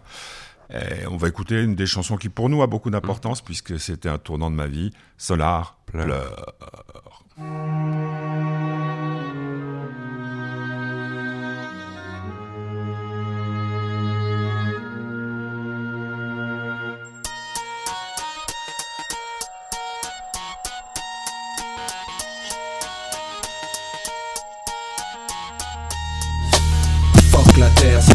Et 0.72 1.06
on 1.06 1.16
va 1.16 1.28
écouter 1.28 1.62
une 1.62 1.74
des 1.74 1.86
chansons 1.86 2.16
qui, 2.16 2.28
pour 2.28 2.48
nous, 2.48 2.62
a 2.62 2.66
beaucoup 2.66 2.90
d'importance, 2.90 3.42
puisque 3.42 3.78
c'était 3.78 4.08
un 4.08 4.18
tournant 4.18 4.50
de 4.50 4.56
ma 4.56 4.66
vie. 4.66 4.90
Solar 5.18 5.78
Pleure. 5.86 6.06
pleure. 7.36 7.74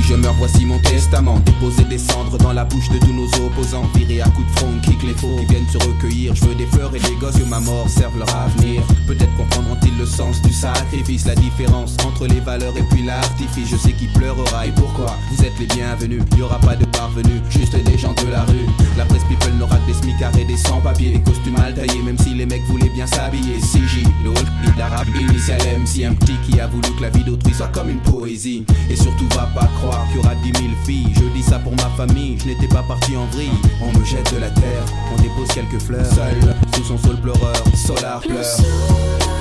Je 0.08 0.16
meurs, 0.16 0.34
voici 0.36 0.66
mon 0.66 0.80
testament. 0.80 1.40
Déposer 1.40 1.84
des 1.84 1.98
cendres 1.98 2.38
dans 2.38 2.54
la 2.54 2.64
bouche 2.64 2.90
de 2.90 2.98
tous 3.00 3.14
nos 3.14 3.28
opposants. 3.46 3.84
Virer 3.96 4.22
à 4.22 4.30
coups 4.30 4.48
de 4.52 4.60
front, 4.60 4.80
kick 4.84 5.04
les 5.04 5.14
faux 5.14 5.36
qui 5.40 5.46
viennent 5.46 5.68
se 5.68 5.78
recueillir. 5.78 6.34
Je 6.36 6.46
veux 6.46 6.56
des 6.56 6.66
fleurs 6.68 6.96
et 6.96 7.00
des 7.00 7.16
gosses, 7.20 7.38
que 7.38 7.44
ma 7.44 7.60
mort 7.60 7.90
serve 7.90 8.18
leur 8.18 8.34
avenir. 8.36 8.82
Peut-être 9.06 9.36
comprendront-ils 9.36 9.67
le 9.67 9.67
sens 10.08 10.42
du 10.42 10.52
sacrifice, 10.52 11.26
la 11.26 11.36
différence 11.36 11.96
entre 12.06 12.28
les 12.28 12.40
valeurs 12.40 12.76
et 12.78 12.84
puis 12.90 13.04
l'artifice. 13.04 13.70
Je 13.70 13.78
sais 13.78 13.94
qui 13.94 14.08
pleurera 14.08 14.66
et 14.66 14.72
pourquoi. 14.72 15.16
Vous 15.32 15.44
êtes 15.44 15.58
les 15.60 15.66
bienvenus, 15.68 16.24
y 16.38 16.42
aura 16.42 16.60
pas 16.60 16.76
de 16.76 16.86
parvenus, 16.86 17.42
juste 17.50 17.76
des 17.76 17.98
gens 17.98 18.14
de 18.14 18.32
la 18.32 18.44
rue. 18.44 18.68
La 18.98 19.06
presse 19.06 19.24
people 19.26 19.54
n'aura 19.58 19.78
que 19.78 19.88
des 19.88 19.94
smicards 19.94 20.38
et 20.38 20.46
des 20.46 20.58
sans-papiers, 20.58 21.12
des 21.12 21.22
costumes 21.22 21.58
mal 21.58 21.74
taillés, 21.74 22.02
même 22.02 22.18
si 22.18 22.34
les 22.34 22.46
mecs 22.46 22.64
voulaient 22.66 22.90
bien 22.90 23.08
s'habiller. 23.08 23.58
CJ, 23.60 24.04
hit 24.04 24.78
d'arabe, 24.78 25.08
initial 25.20 25.60
MC, 25.80 26.06
un 26.06 26.14
petit 26.14 26.38
qui 26.48 26.60
a 26.60 26.68
voulu 26.68 26.90
que 26.98 27.02
la 27.02 27.10
vie 27.10 27.24
d'autrui 27.24 27.54
soit 27.54 27.68
comme 27.68 27.90
une 27.90 28.02
poésie. 28.02 28.66
Et 28.90 28.96
surtout, 28.96 29.28
va 29.36 29.50
pas 29.54 29.70
croire 29.80 30.06
qu'il 30.08 30.18
y 30.18 30.20
aura 30.20 30.36
dix 30.36 30.52
mille 30.62 30.76
filles. 30.86 31.14
Je 31.16 31.24
dis 31.36 31.44
ça 31.44 31.60
pour 31.60 31.74
ma 31.74 31.90
famille, 31.96 32.38
je 32.40 32.48
n'étais 32.48 32.68
pas 32.68 32.84
parti 32.84 33.16
en 33.16 33.26
vrille. 33.28 33.52
On 33.82 33.98
me 33.98 34.04
jette 34.06 34.34
de 34.34 34.40
la 34.40 34.50
terre, 34.50 34.86
on 35.14 35.22
dépose 35.22 35.48
quelques 35.54 35.82
fleurs. 35.82 36.06
Seul, 36.06 36.56
sous 36.76 36.84
son 36.84 36.98
sol 36.98 37.18
pleureur, 37.18 37.56
Solar 37.76 38.20
pleure. 38.22 39.37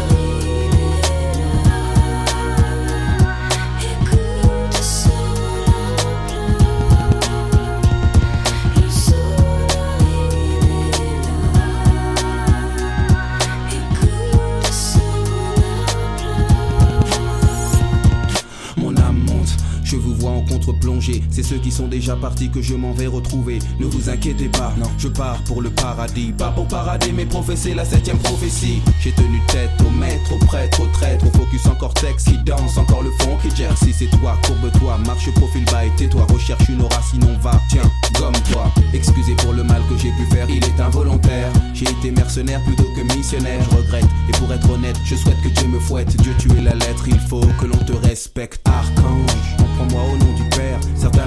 En 20.67 20.73
contre-plongée. 20.73 21.23
C'est 21.31 21.43
ceux 21.43 21.59
qui 21.59 21.71
sont 21.71 21.89
déjà 21.89 22.17
partis 22.17 22.51
que 22.51 22.63
je 22.63 22.75
m'en 22.75 22.93
vais 22.93 23.07
retrouver. 23.07 23.59
Ne 23.79 23.87
vous 23.87 24.09
inquiétez 24.11 24.49
pas, 24.49 24.75
non, 24.79 24.91
je 24.99 25.09
pars 25.09 25.43
pour 25.45 25.63
le 25.63 25.71
paradis. 25.71 26.33
Pas 26.33 26.51
pour 26.51 26.67
parader, 26.67 27.13
mais 27.13 27.27
professer 27.27 27.75
la 27.75 27.85
septième 27.85 28.19
prophétie. 28.19 28.81
J'ai 29.01 29.13
tenu 29.13 29.41
tête 29.49 29.71
au 29.87 29.91
maître, 29.91 30.33
au 30.35 30.45
prêtre, 30.47 30.81
au 30.81 30.87
traître, 30.87 31.27
au 31.27 31.31
focus 31.31 31.67
en 31.67 31.75
cortex 31.75 32.25
qui 32.25 32.39
danse, 32.45 32.79
encore 32.79 33.03
le 33.03 33.11
fond 33.21 33.37
qui 33.43 33.55
gère. 33.55 33.77
Si 33.79 33.93
c'est 33.93 34.11
toi, 34.19 34.37
courbe-toi, 34.47 34.99
marche 35.07 35.31
profil 35.35 35.65
bas 35.67 35.85
et 35.85 35.91
tais-toi. 35.97 36.27
Recherche 36.33 36.69
une 36.69 36.83
aura, 36.83 37.01
sinon 37.11 37.37
va, 37.41 37.61
tiens, 37.69 37.91
gomme-toi. 38.19 38.73
Excusez 38.95 39.35
pour 39.37 39.53
le 39.53 39.63
mal 39.63 39.83
que 39.89 39.97
j'ai 39.97 40.11
pu 40.11 40.25
faire, 40.35 40.49
il 40.49 40.65
est 40.65 40.81
involontaire. 40.81 41.51
J'ai 41.75 41.89
été 41.89 42.11
mercenaire 42.11 42.63
plutôt 42.65 42.89
que 42.95 43.17
missionnaire, 43.17 43.61
je 43.71 43.77
regrette. 43.77 44.07
Et 44.29 44.33
pour 44.33 44.53
être 44.53 44.71
honnête, 44.71 44.97
je 45.05 45.15
souhaite 45.15 45.41
que 45.43 45.49
Dieu 45.49 45.69
me 45.69 45.79
fouette. 45.79 46.17
Dieu, 46.23 46.35
tu 46.39 46.51
es 46.53 46.61
la 46.61 46.75
lettre, 46.75 47.05
il 47.09 47.19
faut 47.19 47.47
que 47.61 47.67
l'on 47.67 47.79
te 47.79 47.93
respecte. 47.93 48.67
Archange, 48.67 49.57
prends-moi 49.77 50.03
au 50.13 50.17
nom 50.19 50.26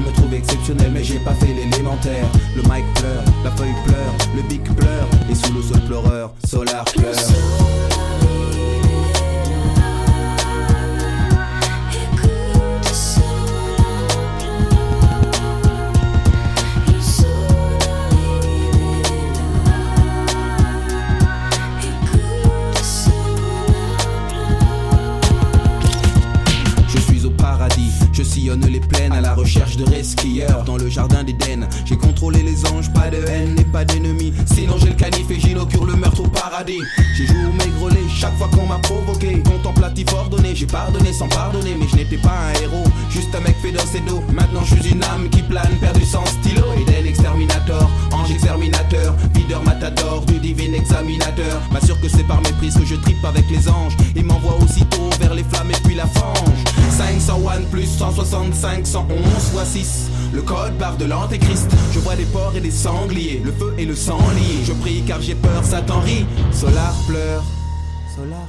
me 0.10 0.16
trouvent 0.16 0.34
exceptionnel, 0.34 0.92
mais 0.94 1.04
j'ai 1.04 1.20
pas 1.20 1.34
fait 1.34 1.54
l'élémentaire. 1.54 2.26
Le 2.56 2.62
mic 2.64 2.86
pleure, 2.96 3.24
la 3.44 3.52
feuille 3.52 3.76
pleure, 3.86 4.14
le 4.36 4.42
bic 4.44 4.64
pleure. 4.76 5.08
Et 5.30 5.36
sous 5.36 5.54
le 5.54 5.62
sol 5.62 5.82
pleureur, 5.82 6.34
Solar 6.46 6.86
pleure. 6.86 7.29
Sinon 34.46 34.76
j'ai 34.78 34.90
le 34.90 34.96
canif 34.96 35.32
et 35.32 35.40
j'inaugure 35.40 35.86
le 35.86 35.96
meurtre 35.96 36.20
au 36.20 36.28
paradis. 36.28 36.82
J'ai 37.16 37.26
joué 37.26 37.46
au 37.46 37.54
maigrelé 37.54 38.02
chaque 38.10 38.36
fois 38.38 38.50
qu'on 38.50 38.66
m'a 38.66 38.80
provoqué. 38.80 39.42
Contemplatif 39.42 40.12
ordonné, 40.12 40.54
j'ai 40.54 40.66
pardonné 40.66 41.14
sans 41.14 41.30
pardonner, 41.30 41.76
mais 41.80 41.88
je 41.88 41.96
n'étais 41.96 42.18
pas 42.18 42.34
un 42.50 42.62
héros, 42.62 42.84
juste 43.10 43.34
un 43.34 43.40
mec 43.40 43.56
fait 43.62 43.72
d'os 43.72 43.96
et 43.96 44.02
d'eau. 44.02 44.22
Maintenant 44.34 44.66
je 44.66 44.76
suis 44.76 44.92
une 44.92 45.02
âme 45.04 45.30
qui 45.30 45.42
plane, 45.44 45.78
perdu 45.80 46.04
sans 46.04 46.26
stylo. 46.26 46.64
Eden 46.78 47.06
exterminator, 47.06 47.90
ange 48.12 48.32
exterminateur, 48.32 49.16
videur 49.34 49.64
matador, 49.64 50.26
du 50.26 50.40
divin 50.40 50.74
examinateur. 50.74 51.62
M'assure 51.72 52.02
que 52.02 52.10
c'est 52.10 52.28
par 52.28 52.42
méprise 52.42 52.74
que 52.74 52.86
je 52.86 52.96
tripe 52.96 53.24
avec 53.24 53.46
les 53.50 53.70
anges. 53.70 53.96
Il 54.14 54.26
m'envoie 54.26 54.58
aussitôt 54.62 55.10
vers 55.22 55.34
les 55.34 55.44
flammes 55.44 55.72
et 55.72 55.88
puis 55.88 55.96
la 55.96 56.08
fange. 56.08 56.64
501 56.98 57.62
plus 57.72 57.88
165, 57.88 58.86
111 58.86 59.08
fois 59.54 59.64
6. 59.64 60.10
Le 60.40 60.46
code 60.46 60.78
barre 60.78 60.96
de 60.96 61.04
l'antéchrist. 61.04 61.70
Je 61.92 62.00
vois 62.00 62.16
des 62.16 62.24
porcs 62.24 62.56
et 62.56 62.62
des 62.62 62.72
sangliers, 62.72 63.42
le 63.44 63.52
feu 63.52 63.76
et 63.78 63.84
le 63.84 63.94
sang 63.94 64.20
liés. 64.38 64.64
Je 64.64 64.72
prie 64.72 65.04
car 65.06 65.20
j'ai 65.20 65.36
peur, 65.36 65.66
Satan 65.66 66.00
rit. 66.00 66.26
Solar 66.54 66.94
pleure. 67.10 67.44
Solar 68.16 68.48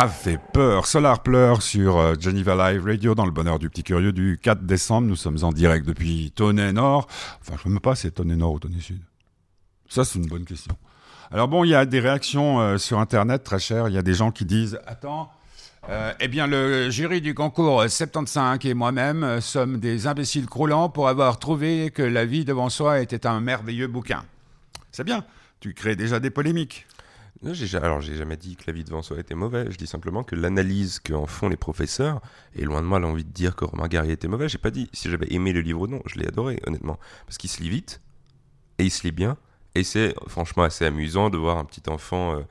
Ça 0.00 0.08
fait 0.08 0.40
peur. 0.54 0.86
Solar 0.86 1.22
pleure 1.22 1.60
sur 1.60 1.98
euh, 1.98 2.14
Geneva 2.18 2.72
Live 2.72 2.86
Radio 2.86 3.14
dans 3.14 3.26
le 3.26 3.30
bonheur 3.30 3.58
du 3.58 3.68
petit 3.68 3.82
curieux 3.82 4.12
du 4.12 4.38
4 4.42 4.62
décembre. 4.62 5.06
Nous 5.06 5.14
sommes 5.14 5.36
en 5.42 5.52
direct 5.52 5.84
depuis 5.84 6.32
Tonnet 6.34 6.72
Nord. 6.72 7.06
Enfin, 7.42 7.52
je 7.52 7.52
ne 7.52 7.58
sais 7.64 7.68
même 7.68 7.80
pas 7.80 7.94
si 7.94 8.02
c'est 8.02 8.12
Tonnet 8.12 8.36
Nord 8.36 8.54
ou 8.54 8.58
Tonnet 8.60 8.80
Sud. 8.80 9.02
Ça, 9.90 10.06
c'est 10.06 10.18
une 10.18 10.26
bonne 10.26 10.46
question. 10.46 10.74
Alors 11.30 11.48
bon, 11.48 11.64
il 11.64 11.68
y 11.68 11.74
a 11.74 11.84
des 11.84 12.00
réactions 12.00 12.60
euh, 12.60 12.78
sur 12.78 12.98
Internet 12.98 13.44
très 13.44 13.58
chères. 13.58 13.88
Il 13.88 13.94
y 13.94 13.98
a 13.98 14.02
des 14.02 14.14
gens 14.14 14.30
qui 14.30 14.46
disent 14.46 14.80
Attends, 14.86 15.30
euh, 15.90 16.14
eh 16.18 16.28
bien, 16.28 16.46
le 16.46 16.88
jury 16.88 17.20
du 17.20 17.34
concours 17.34 17.82
75 17.86 18.60
et 18.64 18.72
moi-même 18.72 19.42
sommes 19.42 19.80
des 19.80 20.06
imbéciles 20.06 20.46
croulants 20.46 20.88
pour 20.88 21.08
avoir 21.08 21.38
trouvé 21.38 21.90
que 21.90 22.00
La 22.00 22.24
vie 22.24 22.46
devant 22.46 22.70
soi 22.70 23.00
était 23.00 23.26
un 23.26 23.40
merveilleux 23.40 23.86
bouquin. 23.86 24.24
C'est 24.92 25.04
bien. 25.04 25.26
Tu 25.60 25.74
crées 25.74 25.94
déjà 25.94 26.20
des 26.20 26.30
polémiques. 26.30 26.86
J'ai 27.42 27.78
alors 27.78 28.02
j'ai 28.02 28.16
jamais 28.16 28.36
dit 28.36 28.54
que 28.56 28.64
la 28.66 28.72
vie 28.74 28.84
devant 28.84 29.00
soi 29.00 29.18
était 29.18 29.34
mauvaise. 29.34 29.68
Je 29.70 29.76
dis 29.78 29.86
simplement 29.86 30.22
que 30.24 30.34
l'analyse 30.36 31.00
qu'en 31.00 31.24
font 31.26 31.48
les 31.48 31.56
professeurs, 31.56 32.20
et 32.54 32.64
loin 32.64 32.82
de 32.82 32.86
moi 32.86 32.98
l'envie 32.98 33.24
de 33.24 33.32
dire 33.32 33.56
que 33.56 33.64
Romain 33.64 33.88
Gary 33.88 34.10
était 34.10 34.28
mauvais, 34.28 34.48
j'ai 34.48 34.58
pas 34.58 34.70
dit 34.70 34.90
si 34.92 35.10
j'avais 35.10 35.32
aimé 35.32 35.52
le 35.54 35.60
livre 35.62 35.80
ou 35.80 35.86
non. 35.86 36.02
Je 36.04 36.18
l'ai 36.18 36.26
adoré, 36.28 36.60
honnêtement, 36.66 36.98
parce 37.24 37.38
qu'il 37.38 37.48
se 37.48 37.62
lit 37.62 37.70
vite 37.70 38.02
et 38.78 38.84
il 38.84 38.90
se 38.90 39.04
lit 39.04 39.12
bien. 39.12 39.38
Et 39.74 39.84
c'est 39.84 40.14
franchement 40.26 40.64
assez 40.64 40.84
amusant 40.84 41.30
de 41.30 41.38
voir 41.38 41.56
un 41.56 41.64
petit 41.64 41.88
enfant 41.88 42.34
euh, 42.34 42.42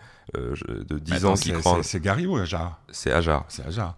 euh, 0.69 0.83
de 0.85 0.97
10 0.97 1.13
Attends, 1.13 1.31
ans 1.31 1.35
qui 1.35 1.51
croit. 1.51 1.83
c'est- 1.83 1.89
C'est 1.91 1.99
Gary 1.99 2.25
ou 2.25 2.37
Ajar? 2.37 2.81
C'est 2.89 3.11
Ajar. 3.11 3.45
C'est 3.49 3.65
Ajar. 3.65 3.95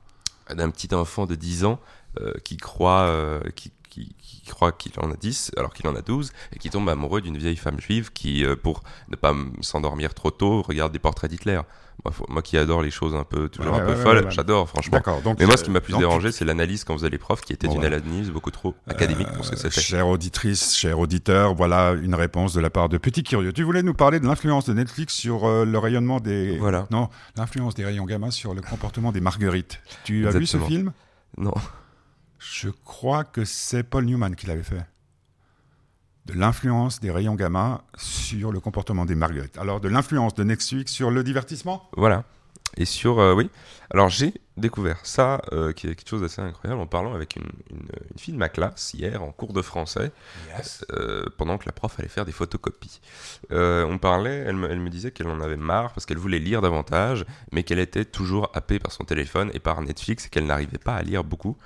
d'un 0.54 0.70
petit 0.72 0.94
enfant 0.94 1.26
de 1.26 1.36
10 1.36 1.64
ans 1.64 1.80
euh, 2.20 2.34
qui 2.44 2.58
croit 2.58 3.40
qui, 3.56 3.72
qui, 3.92 4.16
qui 4.18 4.42
croit 4.50 4.72
qu'il 4.72 4.94
en 5.00 5.12
a 5.12 5.16
10 5.16 5.52
alors 5.58 5.74
qu'il 5.74 5.88
en 5.88 5.96
a 5.96 6.02
12 6.02 6.32
et 6.56 6.58
qui 6.60 6.70
tombe 6.72 6.90
amoureux 6.90 7.22
d'une 7.22 7.38
vieille 7.38 7.56
femme 7.58 7.80
juive 7.80 8.12
qui 8.12 8.44
euh, 8.44 8.56
pour 8.56 8.82
ne 9.10 9.16
pas 9.16 9.36
s'endormir 9.62 10.14
trop 10.16 10.32
tôt 10.32 10.64
regarde 10.64 10.92
des 10.92 10.98
portraits 11.00 11.30
d'Hitler. 11.30 11.62
Moi, 12.04 12.12
faut- 12.12 12.26
moi 12.30 12.42
qui 12.42 12.58
adore 12.58 12.82
les 12.82 12.90
choses 12.90 13.14
un 13.14 13.24
peu 13.24 13.48
toujours 13.48 13.74
Ouais, 13.76 13.82
un 13.82 13.86
peu 13.86 13.92
ouais, 13.94 14.02
folles, 14.02 14.26
j'adore 14.32 14.68
franchement. 14.68 15.00
Donc, 15.24 15.38
Mais 15.40 15.46
moi 15.46 15.56
ce 15.58 15.64
qui 15.64 15.70
euh, 15.70 15.74
m'a 15.74 15.82
plus 15.82 15.96
dérangé 15.98 16.32
c'est 16.32 16.46
l'analyse 16.46 16.84
quand 16.84 16.96
vous 16.96 17.06
allez 17.06 17.20
prof 17.20 17.42
qui 17.42 17.54
était 17.54 17.68
Bon, 17.68 17.74
une 17.76 17.82
voilà. 17.82 17.98
analyse 17.98 18.32
beaucoup 18.32 18.50
trop 18.50 18.74
académique 18.88 19.28
pour 19.36 19.46
ce 19.46 19.52
que 19.52 19.56
Euh, 19.58 19.60
c'était. 19.70 19.82
chère 19.82 20.08
auditrice, 20.08 20.76
cher 20.76 20.98
auditeur, 20.98 21.54
voilà 21.54 21.92
une 21.92 22.16
réponse 22.16 22.54
de 22.54 22.60
la 22.62 22.72
part 22.72 22.90
de 22.90 22.98
Petit 22.98 23.22
Curieux. 23.24 23.54
Tu 23.54 23.62
voulais 23.64 23.84
nous 23.84 23.94
parler 23.94 24.20
de 24.20 24.26
l'influence 24.26 24.66
de 24.66 24.74
Netflix 24.74 25.14
sur 25.14 25.46
euh, 25.46 25.64
le 25.66 25.78
rayonnement 25.78 26.20
des... 26.20 26.58
Voilà. 26.58 26.88
Non, 26.90 27.10
l'influence 27.36 27.76
des 27.76 27.86
rayons 27.86 28.06
gamma 28.06 28.32
sur 28.32 28.56
le 28.56 28.62
comportement 28.62 29.12
des 29.12 29.22
marguerites. 29.22 29.80
Tu 30.06 30.28
as 30.28 30.32
vu 30.32 30.48
ce 30.48 30.58
film? 30.58 30.94
Non. 31.38 31.54
Je 32.42 32.70
crois 32.70 33.24
que 33.24 33.46
c'est 33.46 33.84
Paul 33.84 34.06
Newman 34.06 34.36
qui 34.36 34.48
l'avait 34.48 34.64
fait. 34.64 34.84
De 36.26 36.34
l'influence 36.34 37.00
des 37.00 37.12
rayons 37.12 37.36
gamma 37.36 37.84
sur 37.96 38.52
le 38.52 38.60
comportement 38.60 39.06
des 39.06 39.14
marguerites. 39.14 39.60
Alors, 39.60 39.80
de 39.80 39.88
l'influence 39.88 40.34
de 40.34 40.44
Netflix 40.44 40.92
sur 40.92 41.12
le 41.12 41.24
divertissement? 41.24 41.88
Voilà. 41.96 42.24
Et 42.78 42.86
sur, 42.86 43.20
euh, 43.20 43.36
oui. 43.36 43.52
Alors 43.92 44.10
j'ai 44.10 44.34
découvert 44.58 45.06
ça, 45.06 45.42
euh, 45.52 45.72
qui 45.72 45.88
est 45.88 45.96
quelque 45.96 46.08
chose 46.08 46.22
d'assez 46.22 46.42
incroyable, 46.42 46.82
en 46.82 46.88
parlant 46.88 47.14
avec 47.14 47.36
une, 47.36 47.44
une, 47.70 47.88
une 48.12 48.18
fille 48.18 48.34
de 48.34 48.40
ma 48.40 48.50
classe 48.50 48.94
hier 48.94 49.22
en 49.22 49.32
cours 49.32 49.54
de 49.54 49.62
français, 49.62 50.12
euh, 50.94 51.26
pendant 51.38 51.58
que 51.60 51.66
la 51.66 51.74
prof 51.74 52.00
allait 52.00 52.08
faire 52.08 52.26
des 52.26 52.32
photocopies. 52.32 53.02
Euh, 53.52 53.86
on 53.86 53.98
parlait, 53.98 54.46
elle 54.48 54.56
me, 54.56 54.70
elle 54.70 54.80
me 54.80 54.90
disait 54.90 55.12
qu'elle 55.12 55.28
en 55.28 55.42
avait 55.42 55.58
marre 55.58 55.94
parce 55.94 56.06
qu'elle 56.06 56.18
voulait 56.18 56.40
lire 56.40 56.62
davantage, 56.62 57.26
mais 57.52 57.64
qu'elle 57.64 57.80
était 57.80 58.06
toujours 58.06 58.50
happée 58.54 58.80
par 58.80 58.94
son 58.94 59.04
téléphone 59.04 59.52
et 59.54 59.60
par 59.60 59.82
Netflix 59.82 60.26
et 60.26 60.30
qu'elle 60.30 60.48
n'arrivait 60.48 60.80
pas 60.80 60.96
à 60.96 61.04
lire 61.04 61.24
beaucoup 61.24 61.58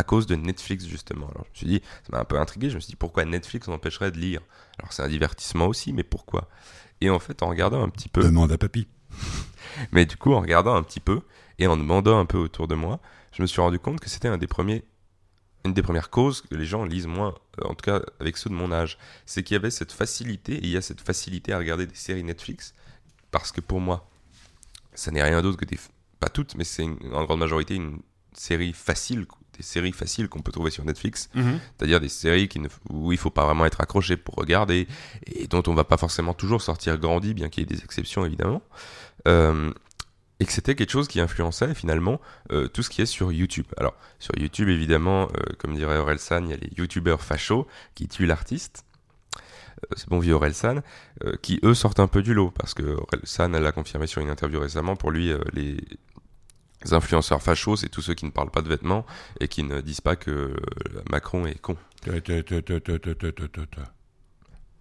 à 0.00 0.02
cause 0.02 0.26
de 0.26 0.34
Netflix 0.34 0.86
justement. 0.86 1.28
Alors 1.28 1.44
je 1.44 1.50
me 1.50 1.56
suis 1.56 1.66
dit, 1.66 1.82
ça 2.04 2.08
m'a 2.12 2.20
un 2.20 2.24
peu 2.24 2.40
intrigué, 2.40 2.70
je 2.70 2.76
me 2.76 2.80
suis 2.80 2.90
dit 2.90 2.96
pourquoi 2.96 3.24
Netflix 3.26 3.68
empêcherait 3.68 4.10
de 4.10 4.18
lire? 4.18 4.40
Alors 4.78 4.92
c'est 4.92 5.02
un 5.02 5.08
divertissement 5.08 5.66
aussi, 5.66 5.92
mais 5.92 6.04
pourquoi? 6.04 6.48
Et 7.02 7.10
en 7.10 7.18
fait, 7.18 7.42
en 7.42 7.48
regardant 7.48 7.82
un 7.82 7.88
petit 7.90 8.08
peu... 8.08 8.22
Demande 8.22 8.50
à 8.52 8.58
papy. 8.58 8.86
Mais 9.92 10.04
du 10.04 10.16
coup, 10.16 10.32
en 10.32 10.40
regardant 10.40 10.74
un 10.74 10.82
petit 10.82 11.00
peu 11.00 11.20
et 11.58 11.66
en 11.66 11.76
demandant 11.76 12.18
un 12.18 12.26
peu 12.26 12.38
autour 12.38 12.68
de 12.68 12.74
moi, 12.74 13.00
je 13.32 13.42
me 13.42 13.46
suis 13.46 13.60
rendu 13.60 13.78
compte 13.78 14.00
que 14.00 14.10
c'était 14.10 14.28
un 14.28 14.38
des 14.38 14.46
premiers, 14.46 14.84
une 15.64 15.72
des 15.72 15.82
premières 15.82 16.10
causes 16.10 16.42
que 16.42 16.54
les 16.54 16.64
gens 16.64 16.84
lisent 16.84 17.06
moins, 17.06 17.34
euh, 17.60 17.68
en 17.68 17.74
tout 17.74 17.84
cas 17.84 18.02
avec 18.20 18.36
ceux 18.36 18.50
de 18.50 18.54
mon 18.54 18.72
âge. 18.72 18.98
C'est 19.26 19.42
qu'il 19.42 19.54
y 19.54 19.56
avait 19.56 19.70
cette 19.70 19.92
facilité, 19.92 20.54
et 20.54 20.64
il 20.64 20.70
y 20.70 20.76
a 20.76 20.82
cette 20.82 21.00
facilité 21.00 21.52
à 21.52 21.58
regarder 21.58 21.86
des 21.86 21.94
séries 21.94 22.24
Netflix, 22.24 22.74
parce 23.30 23.52
que 23.52 23.60
pour 23.60 23.80
moi, 23.80 24.08
ça 24.94 25.10
n'est 25.10 25.22
rien 25.22 25.40
d'autre 25.42 25.58
que 25.58 25.64
des. 25.64 25.78
Pas 26.18 26.28
toutes, 26.28 26.54
mais 26.54 26.64
c'est 26.64 26.84
en 26.84 27.24
grande 27.24 27.38
majorité 27.38 27.74
une 27.74 28.00
série 28.34 28.74
facile, 28.74 29.26
des 29.60 29.66
séries 29.66 29.92
faciles 29.92 30.28
qu'on 30.28 30.40
peut 30.40 30.52
trouver 30.52 30.70
sur 30.70 30.84
Netflix. 30.86 31.28
C'est-à-dire 31.34 32.00
des 32.00 32.08
séries 32.08 32.48
qui 32.48 32.60
ne, 32.60 32.68
où 32.88 33.12
il 33.12 33.18
faut 33.18 33.30
pas 33.30 33.44
vraiment 33.44 33.66
être 33.66 33.82
accroché 33.82 34.16
pour 34.16 34.34
regarder 34.36 34.88
et 35.26 35.46
dont 35.46 35.62
on 35.66 35.74
va 35.74 35.84
pas 35.84 35.98
forcément 35.98 36.32
toujours 36.32 36.62
sortir 36.62 36.96
grandi, 36.96 37.34
bien 37.34 37.50
qu'il 37.50 37.62
y 37.62 37.64
ait 37.64 37.76
des 37.76 37.84
exceptions 37.84 38.24
évidemment. 38.24 38.62
Euh, 39.28 39.70
et 40.40 40.46
que 40.46 40.52
c'était 40.52 40.74
quelque 40.74 40.90
chose 40.90 41.08
qui 41.08 41.20
influençait 41.20 41.74
finalement 41.74 42.18
euh, 42.50 42.66
tout 42.68 42.82
ce 42.82 42.88
qui 42.88 43.02
est 43.02 43.06
sur 43.06 43.30
YouTube. 43.30 43.66
Alors, 43.76 43.94
sur 44.18 44.32
YouTube, 44.38 44.70
évidemment, 44.70 45.24
euh, 45.24 45.52
comme 45.58 45.74
dirait 45.74 45.98
Orelsan, 45.98 46.44
il 46.44 46.50
y 46.50 46.54
a 46.54 46.56
les 46.56 46.70
YouTubeurs 46.78 47.20
fachos 47.22 47.66
qui 47.94 48.08
tuent 48.08 48.24
l'artiste. 48.24 48.86
Euh, 49.36 49.94
c'est 49.96 50.08
bon 50.08 50.18
vieux 50.18 50.32
Orelsan, 50.32 50.80
euh, 51.24 51.36
qui 51.42 51.60
eux 51.62 51.74
sortent 51.74 52.00
un 52.00 52.06
peu 52.06 52.22
du 52.22 52.32
lot, 52.32 52.50
parce 52.50 52.72
que 52.72 52.82
Orelsan 52.82 53.50
l'a 53.50 53.72
confirmé 53.72 54.06
sur 54.06 54.22
une 54.22 54.30
interview 54.30 54.58
récemment, 54.58 54.96
pour 54.96 55.10
lui, 55.10 55.30
les 55.52 55.76
influenceurs 56.92 57.42
fachos, 57.42 57.76
c'est 57.76 57.88
tous 57.88 58.02
ceux 58.02 58.14
qui 58.14 58.24
ne 58.24 58.30
parlent 58.30 58.50
pas 58.50 58.62
de 58.62 58.68
vêtements 58.68 59.04
et 59.40 59.48
qui 59.48 59.62
ne 59.62 59.80
disent 59.80 60.00
pas 60.00 60.16
que 60.16 60.30
euh, 60.30 60.56
Macron 61.10 61.46
est 61.46 61.60
con. 61.60 61.76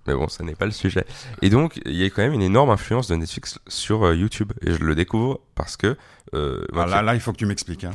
Mais 0.07 0.13
bon, 0.15 0.27
ça 0.27 0.43
n'est 0.43 0.55
pas 0.55 0.65
le 0.65 0.71
sujet. 0.71 1.05
Et 1.41 1.49
donc, 1.49 1.79
il 1.85 1.93
y 1.95 2.03
a 2.03 2.09
quand 2.09 2.21
même 2.21 2.33
une 2.33 2.41
énorme 2.41 2.69
influence 2.69 3.07
de 3.07 3.15
Netflix 3.15 3.59
sur 3.67 4.03
euh, 4.05 4.15
YouTube. 4.15 4.51
Et 4.61 4.71
je 4.73 4.79
le 4.79 4.95
découvre 4.95 5.39
parce 5.55 5.77
que 5.77 5.97
euh, 6.33 6.65
Ah, 6.75 6.85
là, 6.85 7.01
là, 7.01 7.13
il 7.15 7.21
faut 7.21 7.31
que 7.31 7.37
tu 7.37 7.45
m'expliques. 7.45 7.83
Hein. 7.83 7.91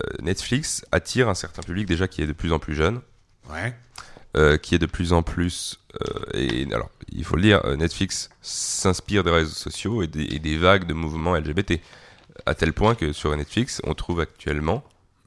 euh, 0.00 0.22
Netflix 0.22 0.84
attire 0.90 1.28
un 1.28 1.34
certain 1.34 1.62
public 1.62 1.86
déjà 1.86 2.08
qui 2.08 2.22
est 2.22 2.26
de 2.26 2.32
plus 2.32 2.52
en 2.52 2.58
plus 2.58 2.74
jeune, 2.74 3.00
Ouais. 3.50 3.74
qui 4.62 4.74
est 4.74 4.78
de 4.78 4.86
plus 4.86 5.12
en 5.12 5.22
plus... 5.22 5.80
et 6.34 6.66
alors, 6.72 6.90
il 7.10 7.24
faut 7.24 7.36
le 7.36 7.42
dire, 7.42 7.60
Netflix 7.76 8.30
s'inspire 8.42 9.24
des 9.24 9.30
réseaux 9.30 9.54
sociaux 9.54 10.02
et 10.02 10.06
des, 10.06 10.22
et 10.24 10.38
des 10.38 10.56
vagues 10.58 10.86
de 10.86 10.94
mouvements 10.94 11.34
LGBT. 11.34 11.80
À 12.46 12.54
tel 12.54 12.72
point 12.72 12.94
que 12.94 13.12
sur 13.12 13.36
Netflix, 13.36 13.80
on 13.84 13.94
trouve 13.94 14.20
actuellement 14.20 14.82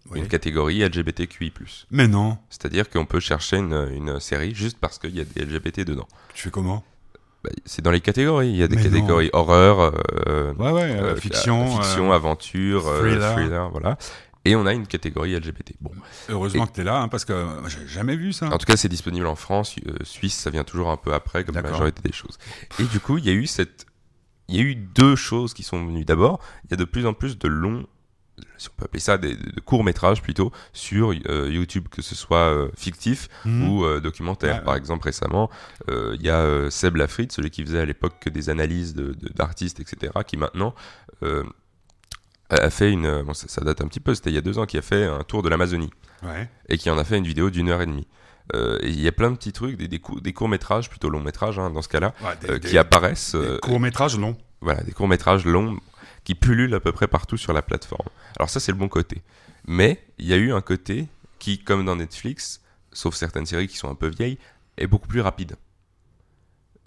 Oui. 0.10 0.20
une 0.20 0.28
catégorie 0.28 0.80
LGBTQI+. 0.84 1.52
Mais 1.92 2.08
non. 2.08 2.38
C'est-à-dire 2.50 2.90
qu'on 2.90 3.06
peut 3.06 3.20
chercher 3.20 3.58
une, 3.58 3.90
une 3.94 4.20
série 4.20 4.56
juste 4.56 4.78
parce 4.80 4.98
qu'il 4.98 5.16
y 5.16 5.22
a 5.22 5.24
des 5.26 5.46
LGBT 5.46 5.82
dedans. 5.86 6.08
Tu 6.34 6.44
fais 6.44 6.52
comment? 6.52 6.84
Bah, 7.44 7.50
c'est 7.66 7.82
dans 7.82 7.92
les 7.92 8.02
catégories. 8.02 8.50
Il 8.50 8.56
y 8.56 8.64
a 8.64 8.68
des 8.68 8.76
Mais 8.76 8.84
non. 8.84 8.90
catégories 8.90 9.30
horreur, 9.34 9.94
euh, 10.28 10.54
Ouais, 10.54 10.72
ouais. 10.72 10.82
euh, 10.84 11.14
euh, 11.14 11.16
fiction. 11.16 11.78
fiction 11.82 12.12
euh, 12.12 12.16
aventure, 12.16 12.84
thriller. 13.00 13.34
thriller. 13.34 13.70
voilà. 13.72 13.98
Et 14.44 14.56
on 14.56 14.66
a 14.66 14.74
une 14.74 14.88
catégorie 14.88 15.36
LGBT. 15.36 15.74
Bon, 15.82 15.92
Heureusement 16.30 16.64
Et- 16.66 16.68
que 16.68 16.74
tu 16.74 16.82
es 16.82 16.84
là, 16.84 17.02
hein, 17.02 17.08
parce 17.10 17.26
que 17.26 17.34
euh, 17.34 17.68
j'ai 17.68 17.88
jamais 17.88 18.16
vu 18.16 18.34
ça. 18.34 18.48
en 18.48 18.58
tout 18.58 18.66
cas, 18.66 18.76
c'est 18.76 18.90
disponible 18.90 19.28
en 19.28 19.36
France, 19.36 19.76
euh, 19.88 19.94
Suisse, 20.04 20.36
ça 20.36 20.50
vient 20.50 20.64
toujours 20.64 20.90
un 20.90 20.98
peu 20.98 21.14
après, 21.14 21.44
comme 21.44 21.54
la 21.56 21.62
majorité 21.62 22.02
des 22.04 22.12
choses. 22.14 22.40
Et 22.80 22.84
du 22.86 23.00
coup, 23.00 23.20
il 23.20 23.26
y 23.26 23.30
a 23.30 23.34
eu 23.34 23.46
cette, 23.46 23.86
il 24.52 24.58
y 24.58 24.60
a 24.60 24.64
eu 24.64 24.76
deux 24.76 25.16
choses 25.16 25.54
qui 25.54 25.64
sont 25.64 25.84
venues. 25.86 26.06
D'abord, 26.06 26.40
il 26.66 26.72
y 26.72 26.74
a 26.74 26.78
de 26.78 26.86
plus 26.86 27.06
en 27.06 27.14
plus 27.14 27.38
de 27.40 27.48
longs, 27.48 27.86
si 28.58 28.70
on 28.70 28.74
peut 28.78 28.86
appeler 28.86 29.00
ça 29.00 29.18
des, 29.18 29.36
de 29.36 29.60
courts 29.62 29.84
métrages 29.84 30.22
plutôt, 30.22 30.52
sur 30.74 31.12
euh, 31.28 31.50
YouTube, 31.50 31.88
que 31.90 32.02
ce 32.02 32.16
soit 32.16 32.38
euh, 32.54 32.70
fictif 32.78 33.28
Mhm. 33.46 33.68
ou 33.70 33.86
euh, 33.86 34.00
documentaire. 34.00 34.58
Ouais, 34.58 34.64
Par 34.64 34.76
exemple, 34.76 35.06
récemment, 35.06 35.50
il 35.90 36.22
y 36.22 36.30
a 36.30 36.70
Seb 36.70 36.96
Lafrite, 36.96 37.32
celui 37.32 37.50
qui 37.50 37.64
faisait 37.64 37.80
à 37.80 37.86
l'époque 37.86 38.14
que 38.20 38.30
des 38.30 38.50
analyses 38.50 38.94
de- 38.94 39.14
de- 39.14 39.30
d'artistes, 39.34 39.80
etc., 39.80 40.12
qui 40.28 40.38
maintenant 40.38 40.74
a 42.50 42.70
fait 42.70 42.92
une... 42.92 43.22
Bon, 43.24 43.34
ça, 43.34 43.48
ça 43.48 43.62
date 43.62 43.82
un 43.82 43.88
petit 43.88 44.00
peu, 44.02 44.14
c'était 44.14 44.30
il 44.30 44.36
y 44.36 44.38
a 44.38 44.42
deux 44.42 44.58
ans, 44.60 44.66
qui 44.66 44.78
a 44.78 44.82
fait 44.82 45.06
un 45.06 45.24
tour 45.24 45.42
de 45.44 45.50
l'Amazonie 45.50 45.90
Ouais. 46.24 46.50
et 46.70 46.78
qui 46.78 46.90
en 46.90 46.98
a 46.98 47.04
fait 47.04 47.18
une 47.18 47.26
vidéo 47.26 47.50
d'une 47.50 47.70
heure 47.70 47.82
et 47.82 47.86
demie. 47.86 48.08
Euh, 48.54 48.80
il 48.84 49.00
y 49.00 49.08
a 49.08 49.12
plein 49.12 49.32
de 49.32 49.36
petits 49.38 49.54
trucs, 49.54 49.78
des, 49.78 49.88
des, 49.88 50.00
cou- 50.00 50.20
des 50.20 50.34
courts-métrages, 50.34 50.90
plutôt 50.90 51.10
longs-métrages 51.10 51.58
hein, 51.60 51.70
dans 51.70 51.82
ce 51.82 51.88
cas-là, 51.90 52.14
Ouais, 52.24 52.36
des- 52.42 52.50
euh, 52.50 52.60
des- 52.60 52.70
qui 52.70 52.78
apparaissent, 52.78 53.36
euh, 53.36 53.58
Court 53.60 53.80
métrage 53.80 54.18
long. 54.18 54.36
voilà, 54.62 54.82
des 54.84 54.92
courts-métrages 54.92 55.46
longs 55.46 55.78
qui 56.24 56.36
pullulent 56.36 56.74
à 56.76 56.80
peu 56.80 56.92
près 56.92 57.08
partout 57.08 57.38
sur 57.38 57.54
la 57.54 57.62
plateforme. 57.62 58.08
Alors 58.38 58.50
ça, 58.50 58.60
c'est 58.60 58.72
le 58.72 58.78
bon 58.78 58.90
côté. 58.90 59.22
Mais 59.68 60.04
il 60.18 60.28
y 60.28 60.34
a 60.34 60.38
eu 60.38 60.52
un 60.54 60.62
côté 60.62 61.08
qui, 61.40 61.60
comme 61.60 61.86
dans 61.86 61.96
Netflix, 61.96 62.62
sauf 62.92 63.16
certaines 63.16 63.46
séries 63.46 63.68
qui 63.68 63.78
sont 63.78 63.90
un 63.90 63.96
peu 63.96 64.08
vieilles, 64.08 64.38
est 64.78 64.88
beaucoup 64.88 65.08
plus 65.08 65.22
rapide. 65.22 65.56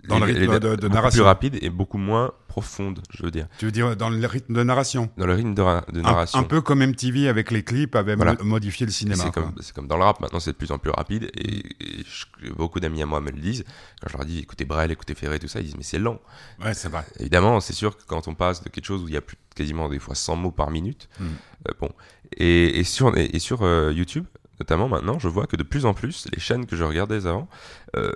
Dans 0.08 0.18
le 0.18 0.24
rythme 0.26 0.58
de- 0.58 0.88
narration. 0.88 1.16
plus 1.18 1.22
rapide 1.24 1.58
et 1.62 1.70
beaucoup 1.70 1.98
moins 1.98 2.32
profonde, 2.48 3.00
je 3.10 3.22
veux 3.22 3.30
dire. 3.30 3.46
Tu 3.58 3.64
veux 3.64 3.72
dire 3.72 3.96
dans 3.96 4.10
le 4.10 4.24
rythme 4.26 4.54
de 4.54 4.62
narration. 4.62 5.10
Dans 5.16 5.26
le 5.26 5.34
rythme 5.34 5.54
de, 5.54 5.62
ra- 5.62 5.84
de 5.92 5.98
Un, 6.00 6.02
narration. 6.02 6.38
un 6.38 6.42
peu 6.44 6.60
comme 6.60 6.80
MTV 6.86 7.28
avec 7.28 7.50
les 7.50 7.64
clips 7.64 7.96
avait 7.96 8.14
Voilà. 8.14 8.36
modifié 8.42 8.86
le 8.86 8.92
cinéma. 8.92 9.24
C'est 9.24 9.32
comme, 9.32 9.52
c'est 9.60 9.74
comme 9.74 9.88
dans 9.88 9.96
le 9.96 10.04
rap, 10.04 10.20
maintenant 10.20 10.40
c'est 10.40 10.52
de 10.52 10.56
plus 10.56 10.70
en 10.70 10.78
plus 10.78 10.90
rapide 10.90 11.30
et, 11.36 11.58
et 11.58 12.04
je- 12.04 12.52
beaucoup 12.52 12.78
d'amis 12.80 13.02
à 13.02 13.06
moi 13.06 13.20
me 13.20 13.30
le 13.30 13.38
disent. 13.40 13.64
Quand 14.00 14.08
je 14.10 14.16
leur 14.16 14.24
dis 14.26 14.38
écoutez 14.40 14.64
Brel, 14.64 14.90
écoutez 14.92 15.14
Ferré, 15.14 15.38
tout 15.38 15.48
ça, 15.48 15.60
ils 15.60 15.64
disent 15.66 15.76
mais 15.76 15.82
c'est 15.82 15.98
lent. 15.98 16.20
Ouais, 16.64 16.74
c'est 16.74 16.88
vrai. 16.88 17.04
Évidemment, 17.18 17.60
c'est 17.60 17.72
sûr 17.72 17.96
que 17.96 18.02
quand 18.06 18.28
on 18.28 18.34
passe 18.34 18.62
de 18.62 18.68
quelque 18.68 18.84
chose 18.86 19.02
où 19.02 19.08
il 19.08 19.14
y 19.14 19.16
a 19.16 19.20
plus, 19.20 19.36
quasiment 19.56 19.88
des 19.88 19.98
fois 19.98 20.14
100 20.14 20.36
mots 20.36 20.50
par 20.52 20.70
minute, 20.70 21.08
Mm. 21.18 21.24
euh, 21.24 21.72
bon. 21.80 21.90
Et, 22.36 22.78
et 22.80 22.84
sur, 22.84 23.16
et, 23.16 23.30
et 23.32 23.38
sur 23.38 23.62
euh, 23.62 23.92
YouTube, 23.92 24.26
notamment 24.60 24.88
maintenant, 24.88 25.18
je 25.18 25.28
vois 25.28 25.46
que 25.46 25.56
de 25.56 25.62
plus 25.64 25.86
en 25.86 25.94
plus, 25.94 26.26
les 26.32 26.38
chaînes 26.40 26.66
que 26.66 26.76
je 26.76 26.84
regardais 26.84 27.26
avant 27.26 27.48
euh, 27.96 28.12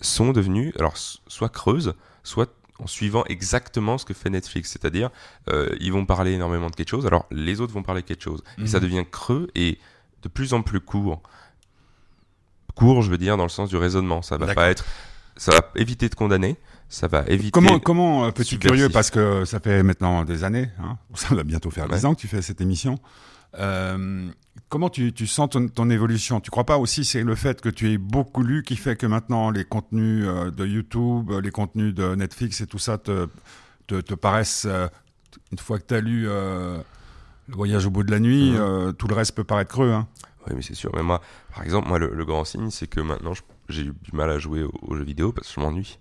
sont 0.00 0.32
devenues, 0.32 0.72
alors 0.78 0.94
soit 0.96 1.48
creuses, 1.48 1.94
soit 2.22 2.52
en 2.78 2.86
suivant 2.86 3.24
exactement 3.26 3.96
ce 3.96 4.04
que 4.04 4.12
fait 4.14 4.28
Netflix. 4.30 4.70
C'est-à-dire, 4.70 5.10
euh, 5.48 5.74
ils 5.80 5.92
vont 5.92 6.04
parler 6.04 6.32
énormément 6.32 6.68
de 6.68 6.74
quelque 6.76 6.90
chose, 6.90 7.06
alors 7.06 7.26
les 7.30 7.60
autres 7.60 7.72
vont 7.72 7.82
parler 7.82 8.02
de 8.02 8.06
quelque 8.06 8.22
chose. 8.22 8.42
Et 8.58 8.66
ça 8.66 8.78
Mhm. 8.78 8.82
devient 8.84 9.04
creux 9.10 9.48
et 9.54 9.78
de 10.22 10.28
plus 10.28 10.52
en 10.52 10.62
plus 10.62 10.80
court. 10.80 11.22
Court, 12.74 13.00
je 13.02 13.10
veux 13.10 13.16
dire, 13.18 13.36
dans 13.38 13.44
le 13.44 13.48
sens 13.48 13.70
du 13.70 13.76
raisonnement. 13.76 14.20
Ça 14.22 14.36
va 14.36 14.52
pas 14.54 14.68
être. 14.68 14.84
Ça 15.38 15.52
va 15.52 15.60
éviter 15.76 16.08
de 16.08 16.14
condamner. 16.14 16.56
Ça 16.88 17.08
va 17.08 17.24
éviter. 17.26 17.50
Comment, 17.50 17.78
comment 17.80 18.26
euh, 18.26 18.30
petit 18.30 18.58
curieux, 18.58 18.88
parce 18.90 19.10
que 19.10 19.44
ça 19.44 19.58
fait 19.60 19.82
maintenant 19.82 20.24
des 20.24 20.44
années, 20.44 20.68
hein, 20.82 20.98
ça 21.14 21.34
va 21.34 21.42
bientôt 21.42 21.70
faire 21.70 21.88
Ouais. 21.90 21.96
10 21.96 22.04
ans 22.04 22.14
que 22.14 22.20
tu 22.20 22.28
fais 22.28 22.42
cette 22.42 22.60
émission. 22.60 22.98
Euh, 23.58 24.28
comment 24.68 24.90
tu, 24.90 25.12
tu 25.12 25.26
sens 25.26 25.50
ton, 25.50 25.68
ton 25.68 25.90
évolution? 25.90 26.40
Tu 26.40 26.50
crois 26.50 26.64
pas 26.64 26.78
aussi 26.78 27.04
c'est 27.04 27.22
le 27.22 27.34
fait 27.34 27.60
que 27.60 27.68
tu 27.68 27.90
aies 27.92 27.98
beaucoup 27.98 28.42
lu 28.42 28.62
qui 28.62 28.76
fait 28.76 28.96
que 28.96 29.06
maintenant 29.06 29.50
les 29.50 29.64
contenus 29.64 30.24
euh, 30.26 30.50
de 30.50 30.66
YouTube, 30.66 31.30
euh, 31.30 31.40
les 31.40 31.50
contenus 31.50 31.94
de 31.94 32.14
Netflix 32.14 32.60
et 32.60 32.66
tout 32.66 32.78
ça 32.78 32.98
te, 32.98 33.28
te, 33.86 34.00
te 34.00 34.14
paraissent, 34.14 34.66
une 35.52 35.58
fois 35.58 35.78
que 35.78 35.84
tu 35.86 35.94
as 35.94 36.00
lu 36.00 36.26
euh, 36.28 36.78
Le 37.48 37.54
voyage 37.54 37.86
au 37.86 37.90
bout 37.90 38.02
de 38.02 38.10
la 38.10 38.18
nuit, 38.20 38.50
Mhm. 38.52 38.56
euh, 38.58 38.92
tout 38.92 39.06
le 39.08 39.14
reste 39.14 39.34
peut 39.34 39.44
paraître 39.44 39.70
creux. 39.70 39.92
Hein. 39.92 40.06
Oui, 40.48 40.52
mais 40.56 40.62
c'est 40.62 40.74
sûr. 40.74 40.90
Mais 40.94 41.02
moi, 41.02 41.20
par 41.54 41.62
exemple, 41.64 41.88
moi, 41.88 41.98
le, 41.98 42.12
le 42.14 42.24
grand 42.24 42.44
signe, 42.44 42.70
c'est 42.70 42.86
que 42.88 43.00
maintenant, 43.00 43.32
j'ai 43.68 43.82
eu 43.82 43.92
du 44.02 44.12
mal 44.12 44.30
à 44.30 44.38
jouer 44.38 44.62
aux, 44.62 44.72
aux 44.82 44.96
jeux 44.96 45.04
vidéo 45.04 45.32
parce 45.32 45.48
que 45.48 45.54
je 45.54 45.60
m'ennuie. 45.60 45.98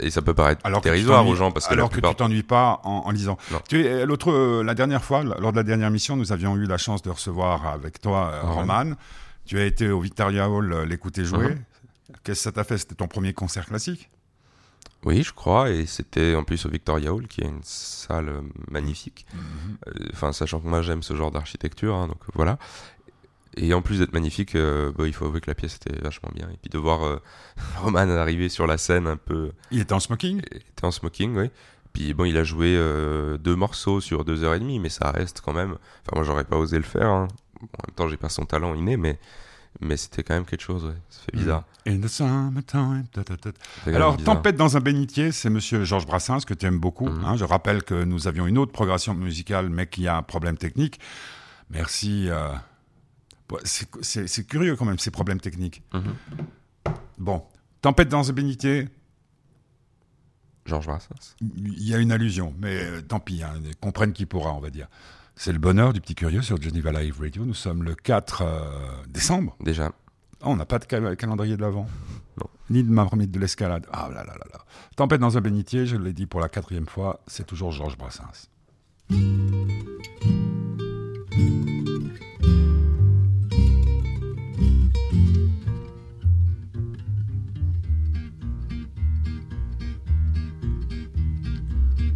Et 0.00 0.10
ça 0.10 0.22
peut 0.22 0.34
paraître 0.34 0.60
Alors 0.64 0.80
dérisoire 0.80 1.26
aux 1.26 1.34
gens 1.34 1.50
parce 1.52 1.66
que 1.68 1.72
alors 1.72 1.88
plupart. 1.90 2.10
que 2.12 2.16
tu 2.16 2.18
t'ennuies 2.18 2.42
pas 2.42 2.80
en, 2.84 3.02
en 3.06 3.10
lisant. 3.10 3.36
L'autre, 3.72 4.30
euh, 4.30 4.62
la 4.62 4.74
dernière 4.74 5.02
fois, 5.04 5.22
lors 5.24 5.52
de 5.52 5.56
la 5.56 5.62
dernière 5.62 5.90
mission, 5.90 6.16
nous 6.16 6.32
avions 6.32 6.56
eu 6.56 6.66
la 6.66 6.78
chance 6.78 7.02
de 7.02 7.10
recevoir 7.10 7.66
avec 7.66 8.00
toi 8.00 8.30
euh, 8.32 8.42
Roman. 8.42 8.92
Tu 9.46 9.58
as 9.58 9.64
été 9.64 9.88
au 9.90 10.00
Victoria 10.00 10.48
Hall 10.50 10.72
euh, 10.72 10.84
l'écouter 10.86 11.24
jouer. 11.24 11.48
Mhm. 11.50 11.58
Qu'est-ce 12.24 12.40
que 12.40 12.44
ça 12.44 12.52
t'a 12.52 12.64
fait? 12.64 12.78
C'était 12.78 12.94
ton 12.94 13.08
premier 13.08 13.32
concert 13.32 13.66
classique? 13.66 14.10
Oui, 15.04 15.22
je 15.22 15.32
crois, 15.32 15.70
et 15.70 15.86
c'était 15.86 16.34
en 16.34 16.42
plus 16.42 16.66
au 16.66 16.68
Victoria 16.68 17.14
Hall, 17.14 17.28
qui 17.28 17.40
est 17.42 17.46
une 17.46 17.60
salle 17.62 18.32
magnifique. 18.70 19.26
Euh, 19.86 19.90
Enfin, 20.12 20.32
sachant 20.32 20.58
que 20.60 20.66
moi 20.66 20.82
j'aime 20.82 21.02
ce 21.04 21.14
genre 21.14 21.30
d'architecture, 21.30 21.94
hein, 21.94 22.08
donc 22.08 22.18
voilà. 22.34 22.58
Et 23.60 23.74
en 23.74 23.82
plus 23.82 23.98
d'être 23.98 24.12
magnifique, 24.12 24.54
euh, 24.54 24.92
bah, 24.96 25.06
il 25.06 25.12
faut 25.12 25.24
avouer 25.26 25.40
que 25.40 25.50
la 25.50 25.54
pièce 25.54 25.76
était 25.76 26.00
vachement 26.00 26.30
bien. 26.34 26.48
Et 26.52 26.56
puis 26.60 26.70
de 26.70 26.78
voir 26.78 27.04
euh, 27.04 27.20
Roman 27.82 28.08
arriver 28.08 28.48
sur 28.48 28.66
la 28.66 28.78
scène 28.78 29.06
un 29.06 29.16
peu, 29.16 29.50
Il 29.70 29.80
était 29.80 29.92
en 29.92 30.00
smoking? 30.00 30.40
il 30.52 30.56
était 30.58 30.84
en 30.84 30.90
smoking, 30.90 31.36
oui. 31.36 31.50
Puis 31.92 32.14
bon, 32.14 32.24
il 32.24 32.36
a 32.36 32.44
joué 32.44 32.74
euh, 32.76 33.36
deux 33.38 33.56
morceaux 33.56 34.00
sur 34.00 34.24
deux 34.24 34.44
heures 34.44 34.54
et 34.54 34.60
demie, 34.60 34.78
mais 34.78 34.90
ça 34.90 35.10
reste 35.10 35.40
quand 35.44 35.54
même. 35.54 35.72
Enfin, 35.72 36.12
moi 36.14 36.22
j'aurais 36.24 36.44
pas 36.44 36.56
osé 36.56 36.76
le 36.76 36.82
faire. 36.84 37.08
hein. 37.08 37.28
Bon, 37.60 37.66
en 37.66 37.86
même 37.88 37.94
temps, 37.96 38.08
j'ai 38.08 38.16
pas 38.16 38.28
son 38.28 38.44
talent 38.44 38.74
inné, 38.74 38.96
mais 38.96 39.18
mais 39.80 39.96
c'était 39.96 40.22
quand 40.22 40.34
même 40.34 40.44
quelque 40.44 40.62
chose. 40.62 40.84
Ouais. 40.84 40.94
Ça 41.08 41.20
fait 41.24 41.36
bizarre. 41.36 41.64
In 41.86 41.98
the 42.00 42.06
summertime. 42.08 43.04
ta, 43.12 43.22
Alors. 43.86 44.16
Tempête 44.18 44.56
dans 44.56 44.76
un 44.76 44.80
bénitier, 44.80 45.32
c'est 45.32 45.50
monsieur 45.50 45.84
Georges 45.84 46.06
Brassens 46.06 46.40
que 46.46 46.54
tu 46.54 46.66
aimes 46.66 46.78
beaucoup. 46.78 47.08
Mhm. 47.08 47.24
hein. 47.24 47.36
Je 47.36 47.44
rappelle 47.44 47.82
que 47.82 48.04
nous 48.04 48.28
avions 48.28 48.46
une 48.46 48.58
autre 48.58 48.72
progression 48.72 49.14
musicale, 49.14 49.68
mais 49.68 49.86
qui 49.86 50.06
a 50.06 50.16
un 50.16 50.22
problème 50.22 50.56
technique. 50.56 51.00
Merci. 51.70 52.28
euh, 52.28 52.48
c'est- 53.64 54.46
curieux 54.46 54.76
quand 54.76 54.84
même, 54.84 54.98
ces 54.98 55.10
problèmes 55.10 55.40
techniques. 55.40 55.82
Mhm. 55.94 56.14
Bon, 57.18 57.42
Tempête 57.80 58.08
dans 58.08 58.28
un 58.28 58.32
bénitier, 58.32 58.88
Georges 60.66 60.86
Brassens. 60.86 61.36
il 61.40 61.82
y 61.82 61.94
a 61.94 61.98
une 61.98 62.12
allusion, 62.12 62.52
mais 62.58 62.82
euh, 62.82 63.00
tant 63.02 63.20
pis, 63.20 63.42
hein, 63.42 63.54
comprenne 63.80 64.12
qui 64.12 64.26
pourra, 64.26 64.52
on 64.52 64.60
va 64.60 64.70
dire. 64.70 64.88
C'est 65.36 65.52
le 65.52 65.58
bonheur 65.58 65.92
du 65.92 66.00
petit 66.00 66.14
curieux 66.16 66.42
sur 66.42 66.60
Geneva 66.60 66.90
Live 66.92 67.20
Radio. 67.20 67.44
Nous 67.44 67.54
sommes 67.54 67.84
le 67.84 67.94
4 67.94 68.42
euh, 68.42 69.04
décembre. 69.08 69.56
Déjà. 69.60 69.92
Oh, 70.42 70.46
on 70.48 70.56
n'a 70.56 70.66
pas 70.66 70.78
de 70.80 70.84
cal- 70.84 71.16
calendrier 71.16 71.56
de 71.56 71.62
l'avant. 71.62 71.88
Ni 72.70 72.82
de 72.82 72.90
marmite 72.90 73.30
de 73.30 73.38
l'escalade. 73.38 73.86
Ah 73.92 74.08
là 74.12 74.24
là 74.24 74.34
là 74.34 74.44
là. 74.52 74.64
Tempête 74.96 75.20
dans 75.20 75.38
un 75.38 75.40
bénitier, 75.40 75.86
je 75.86 75.96
l'ai 75.96 76.12
dit 76.12 76.26
pour 76.26 76.40
la 76.40 76.48
quatrième 76.48 76.86
fois, 76.86 77.20
c'est 77.28 77.46
toujours 77.46 77.70
Georges 77.72 77.96
Brassens. 77.96 78.48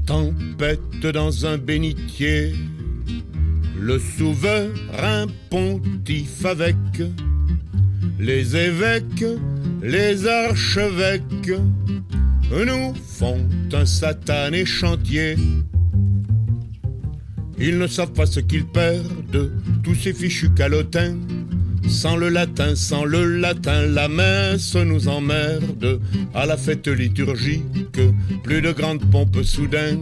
Tempête 0.07 1.07
dans 1.13 1.47
un 1.47 1.59
bénitier, 1.59 2.55
le 3.79 3.99
souverain 3.99 5.27
pontife 5.49 6.45
avec 6.45 6.77
les 8.19 8.57
évêques, 8.57 9.25
les 9.83 10.27
archevêques, 10.27 11.53
nous 12.51 12.95
font 12.95 13.39
un 13.73 13.87
satané 13.87 14.65
chantier. 14.65 15.37
Ils 17.59 17.79
ne 17.79 17.87
savent 17.87 18.13
pas 18.13 18.27
ce 18.27 18.41
qu'ils 18.41 18.67
perdent, 18.67 19.53
tous 19.83 19.95
ces 19.95 20.13
fichus 20.13 20.51
calotins. 20.51 21.17
Sans 21.89 22.17
le 22.17 22.29
latin, 22.29 22.75
sans 22.75 23.05
le 23.05 23.39
latin, 23.39 23.87
la 23.87 24.09
messe 24.09 24.75
nous 24.75 25.09
emmerde. 25.09 26.01
À 26.35 26.47
la 26.47 26.57
fête 26.57 26.89
liturgique, 26.89 28.01
plus 28.43 28.63
de 28.63 28.73
grandes 28.73 29.05
pompes 29.11 29.43
soudain. 29.43 29.99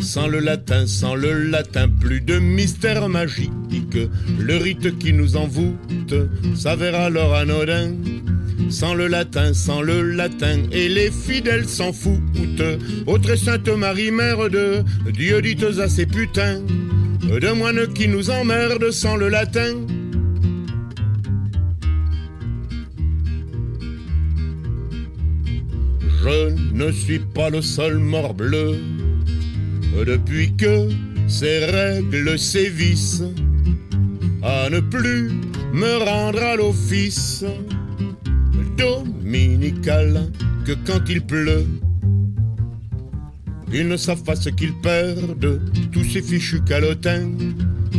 Sans 0.00 0.26
le 0.26 0.40
latin, 0.40 0.86
sans 0.86 1.14
le 1.14 1.44
latin, 1.44 1.88
plus 1.88 2.20
de 2.20 2.38
mystère 2.38 3.08
magique. 3.08 3.50
Le 4.38 4.56
rite 4.56 4.98
qui 4.98 5.12
nous 5.12 5.36
envoûte 5.36 6.14
s'avère 6.56 6.94
alors 6.94 7.34
anodin. 7.34 7.92
Sans 8.70 8.94
le 8.94 9.08
latin, 9.08 9.52
sans 9.52 9.82
le 9.82 10.00
latin, 10.02 10.62
et 10.72 10.88
les 10.88 11.10
fidèles 11.10 11.68
s'en 11.68 11.92
foutent. 11.92 12.62
Ô 13.06 13.18
très 13.18 13.36
sainte 13.36 13.68
Marie, 13.68 14.10
mère 14.10 14.48
de 14.48 14.82
Dieu, 15.12 15.42
dites 15.42 15.64
à 15.78 15.88
ces 15.88 16.06
putains 16.06 16.60
de 17.40 17.52
moines 17.52 17.92
qui 17.94 18.08
nous 18.08 18.30
emmerdent 18.30 18.90
sans 18.90 19.16
le 19.16 19.28
latin. 19.28 19.74
Je 26.24 26.54
ne 26.72 26.90
suis 26.90 27.18
pas 27.18 27.50
le 27.50 27.60
seul 27.60 27.98
morbleu 27.98 28.78
depuis 30.06 30.56
que 30.56 30.88
ces 31.28 31.66
règles 31.66 32.38
sévissent 32.38 33.24
à 34.42 34.70
ne 34.70 34.80
plus 34.80 35.30
me 35.74 35.98
rendre 36.02 36.42
à 36.42 36.56
l'office 36.56 37.44
dominical 38.78 40.32
que 40.64 40.72
quand 40.86 41.06
il 41.10 41.20
pleut. 41.20 41.66
Ils 43.70 43.86
ne 43.86 43.98
savent 43.98 44.24
pas 44.24 44.36
ce 44.36 44.48
qu'ils 44.48 44.80
perdent, 44.80 45.60
tous 45.92 46.04
ces 46.04 46.22
fichus 46.22 46.62
calotins. 46.64 47.32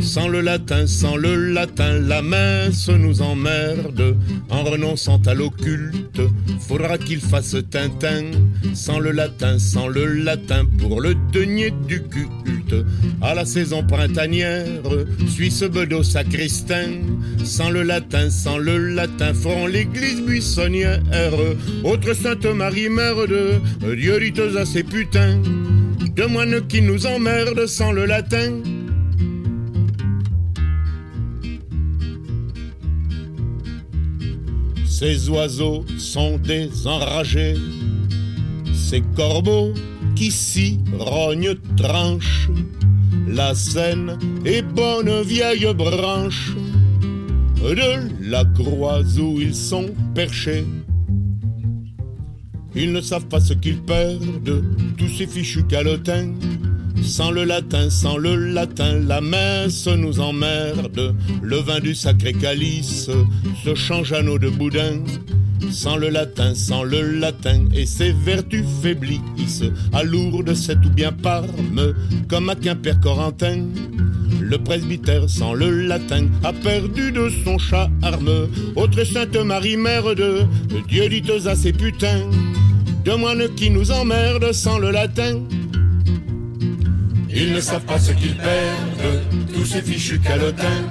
Sans 0.01 0.27
le 0.27 0.41
latin, 0.41 0.87
sans 0.87 1.15
le 1.15 1.51
latin, 1.51 1.99
la 1.99 2.21
messe 2.21 2.89
nous 2.89 3.21
emmerde. 3.21 4.17
En 4.49 4.63
renonçant 4.63 5.21
à 5.25 5.33
l'occulte, 5.33 6.21
faudra 6.59 6.97
qu'ils 6.97 7.21
fassent 7.21 7.57
Tintin. 7.69 8.31
Sans 8.73 8.99
le 8.99 9.11
latin, 9.11 9.57
sans 9.59 9.87
le 9.87 10.05
latin, 10.05 10.65
pour 10.79 11.01
le 11.01 11.15
denier 11.31 11.71
du 11.87 12.01
culte. 12.03 12.85
À 13.21 13.33
la 13.33 13.45
saison 13.45 13.83
printanière, 13.83 14.81
Suisse 15.27 15.63
bedeau 15.63 16.03
sacristain. 16.03 17.01
Sans 17.43 17.69
le 17.69 17.83
latin, 17.83 18.29
sans 18.29 18.57
le 18.57 18.77
latin, 18.77 19.33
feront 19.33 19.67
l'église 19.67 20.21
buissonnière. 20.21 21.01
Autre 21.83 22.13
Sainte 22.13 22.45
Marie, 22.45 22.89
mère 22.89 23.27
de 23.27 23.95
Dieu, 23.95 24.19
dites 24.19 24.41
à 24.57 24.65
ces 24.65 24.83
putains. 24.83 25.41
De 26.15 26.25
moines 26.25 26.65
qui 26.67 26.81
nous 26.81 27.05
emmerdent 27.05 27.67
sans 27.67 27.91
le 27.91 28.05
latin. 28.05 28.61
Ces 34.97 35.27
oiseaux 35.27 35.83
sont 35.97 36.37
des 36.37 36.87
enragés, 36.87 37.55
ces 38.73 39.01
corbeaux 39.13 39.73
qui 40.15 40.31
s'y 40.31 40.79
rognent 40.97 41.55
tranchent. 41.75 42.49
La 43.27 43.53
Seine 43.55 44.17
est 44.45 44.61
bonne 44.61 45.21
vieille 45.23 45.67
branche 45.73 46.55
de 47.61 48.29
la 48.29 48.45
croix 48.45 49.01
où 49.19 49.41
ils 49.41 49.53
sont 49.53 49.93
perchés. 50.13 50.63
Ils 52.73 52.93
ne 52.93 53.01
savent 53.01 53.27
pas 53.27 53.41
ce 53.41 53.53
qu'ils 53.53 53.81
perdent, 53.81 54.63
tous 54.97 55.09
ces 55.09 55.27
fichus 55.27 55.65
calotins. 55.65 56.31
Sans 57.05 57.29
le 57.31 57.43
latin, 57.43 57.89
sans 57.89 58.17
le 58.17 58.35
latin, 58.35 58.99
la 59.07 59.21
messe 59.21 59.87
nous 59.87 60.19
emmerde. 60.19 61.15
Le 61.41 61.57
vin 61.57 61.79
du 61.79 61.93
sacré 61.93 62.33
calice 62.33 63.09
se 63.63 63.75
change 63.75 64.11
à 64.11 64.23
eau 64.23 64.39
de 64.39 64.49
boudin. 64.49 65.03
Sans 65.71 65.97
le 65.97 66.09
latin, 66.09 66.53
sans 66.55 66.83
le 66.83 67.01
latin, 67.19 67.65
et 67.73 67.85
ses 67.85 68.11
vertus 68.11 68.65
faiblissent. 68.81 69.63
À 69.93 70.03
Lourdes, 70.03 70.53
c'est 70.55 70.83
ou 70.85 70.89
bien 70.89 71.11
Parme, 71.11 71.93
comme 72.27 72.49
à 72.49 72.55
Quimper-Corentin. 72.55 73.67
Le 74.41 74.57
presbytère 74.57 75.29
sans 75.29 75.53
le 75.53 75.87
latin 75.87 76.27
a 76.43 76.53
perdu 76.53 77.11
de 77.11 77.29
son 77.43 77.57
charme. 77.57 78.49
Autre 78.75 79.03
Sainte 79.03 79.37
Marie, 79.37 79.77
mère 79.77 80.15
de 80.15 80.41
Dieu, 80.87 81.07
dites 81.07 81.31
à 81.45 81.55
ces 81.55 81.71
putains 81.71 82.29
de 83.05 83.11
moines 83.13 83.47
qui 83.55 83.69
nous 83.69 83.91
emmerdent 83.91 84.51
sans 84.51 84.79
le 84.79 84.89
latin. 84.89 85.39
Ils 87.37 87.51
ne 87.51 87.59
savent 87.59 87.83
pas 87.83 87.99
ce 87.99 88.13
qu'ils 88.13 88.37
perdent, 88.37 89.21
tous 89.53 89.65
ces 89.65 89.81
fichus 89.81 90.19
calotins. 90.19 90.85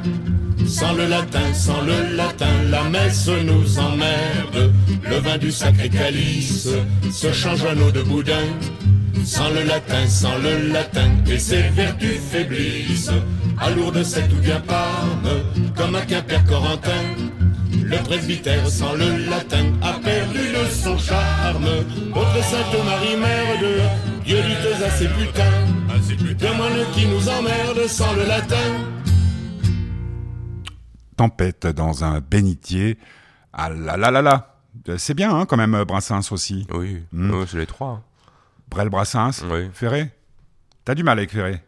Sans 0.67 0.93
le 0.93 1.07
latin, 1.07 1.55
sans 1.55 1.81
le 1.81 2.15
latin, 2.17 2.63
la 2.71 2.85
messe 2.85 3.29
nous 3.29 3.79
emmerde. 3.79 4.73
Le 5.09 5.17
vin 5.17 5.39
du 5.39 5.51
sacré 5.51 5.89
calice 5.89 6.69
se 7.11 7.33
change 7.33 7.63
en 7.65 7.81
eau 7.81 7.91
de 7.91 8.03
boudin. 8.03 8.47
Sans 9.25 9.49
le 9.51 9.63
latin, 9.63 10.07
sans 10.07 10.37
le 10.37 10.71
latin, 10.71 11.11
et 11.31 11.39
ses 11.39 11.63
vertus 11.63 12.21
faiblissent. 12.31 13.11
À 13.59 13.71
Lourdes, 13.71 14.03
c'est 14.03 14.29
tout 14.29 14.37
bien 14.37 14.61
Parme, 14.61 15.31
comme 15.75 15.95
à 15.95 16.03
Quimper-Corentin. 16.03 17.05
Le 17.73 17.97
presbytère 17.99 18.69
sans 18.69 18.93
le 18.93 19.31
latin 19.31 19.65
a 19.83 19.95
perdu 19.95 20.39
de 20.39 20.71
son 20.71 20.99
charme. 20.99 21.69
Autre 22.15 22.45
Sainte 22.45 22.85
Marie, 22.85 23.17
mère 23.17 23.61
de 23.63 24.25
Dieu, 24.27 24.37
dites 24.37 24.85
à 24.85 24.91
ces 24.91 25.09
putains. 25.09 25.74
De 26.17 26.57
moines 26.57 26.87
qui 26.95 27.07
nous 27.09 27.29
emmerdent 27.29 27.89
sans 27.89 28.13
le 28.15 28.25
latin. 28.25 28.57
Tempête 31.17 31.67
dans 31.67 32.05
un 32.05 32.21
bénitier. 32.21 32.99
Ah 33.53 33.69
là 33.71 33.97
là 33.97 34.11
là 34.13 34.23
là. 34.23 34.61
C'est 34.97 35.15
bien, 35.15 35.35
hein, 35.35 35.45
quand 35.47 35.57
même, 35.57 35.83
Brassens 35.85 36.31
aussi. 36.33 36.67
Oui, 36.73 37.03
Hmm. 37.13 37.45
C'est 37.49 37.59
les 37.59 37.67
trois. 37.67 38.03
Brel 38.69 38.91
Brassens. 38.91 39.43
Oui. 39.51 39.69
Ferré. 39.73 40.11
T'as 40.85 40.95
du 40.95 41.03
mal 41.03 41.19
avec 41.19 41.31
Ferré. 41.31 41.63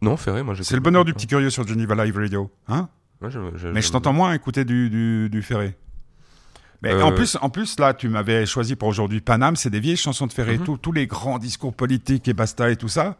Non, 0.00 0.16
Ferré, 0.16 0.42
moi 0.42 0.54
je. 0.54 0.62
C'est 0.62 0.74
le 0.74 0.80
bonheur 0.80 1.04
du 1.04 1.12
petit 1.12 1.26
curieux 1.26 1.50
sur 1.50 1.66
Geneva 1.66 1.94
Live 2.04 2.16
Radio. 2.16 2.50
Hein 2.68 2.88
Moi, 3.20 3.30
je- 3.30 3.38
je- 3.56 3.68
Mais 3.68 3.82
je 3.82 3.90
t'entends 3.92 4.12
moins 4.14 4.32
écouter 4.32 4.64
du, 4.64 4.88
du, 4.90 5.28
du 5.30 5.42
Ferré. 5.42 5.76
Mais 6.82 6.92
Euh, 6.92 7.04
en, 7.04 7.12
plus, 7.12 7.36
en 7.40 7.50
plus, 7.50 7.78
là, 7.78 7.94
tu 7.94 8.08
m'avais 8.08 8.44
choisi 8.46 8.74
pour 8.74 8.88
aujourd'hui 8.88 9.20
Paname, 9.20 9.54
c'est 9.54 9.70
des 9.70 9.78
vieilles 9.80 9.96
chansons 9.96 10.26
de 10.26 10.32
Ferré. 10.32 10.58
Mhm. 10.58 10.78
Tous 10.78 10.92
les 10.92 11.06
grands 11.06 11.38
discours 11.38 11.74
politiques 11.74 12.26
et 12.28 12.32
basta 12.32 12.70
et 12.70 12.76
tout 12.76 12.88
ça. 12.88 13.18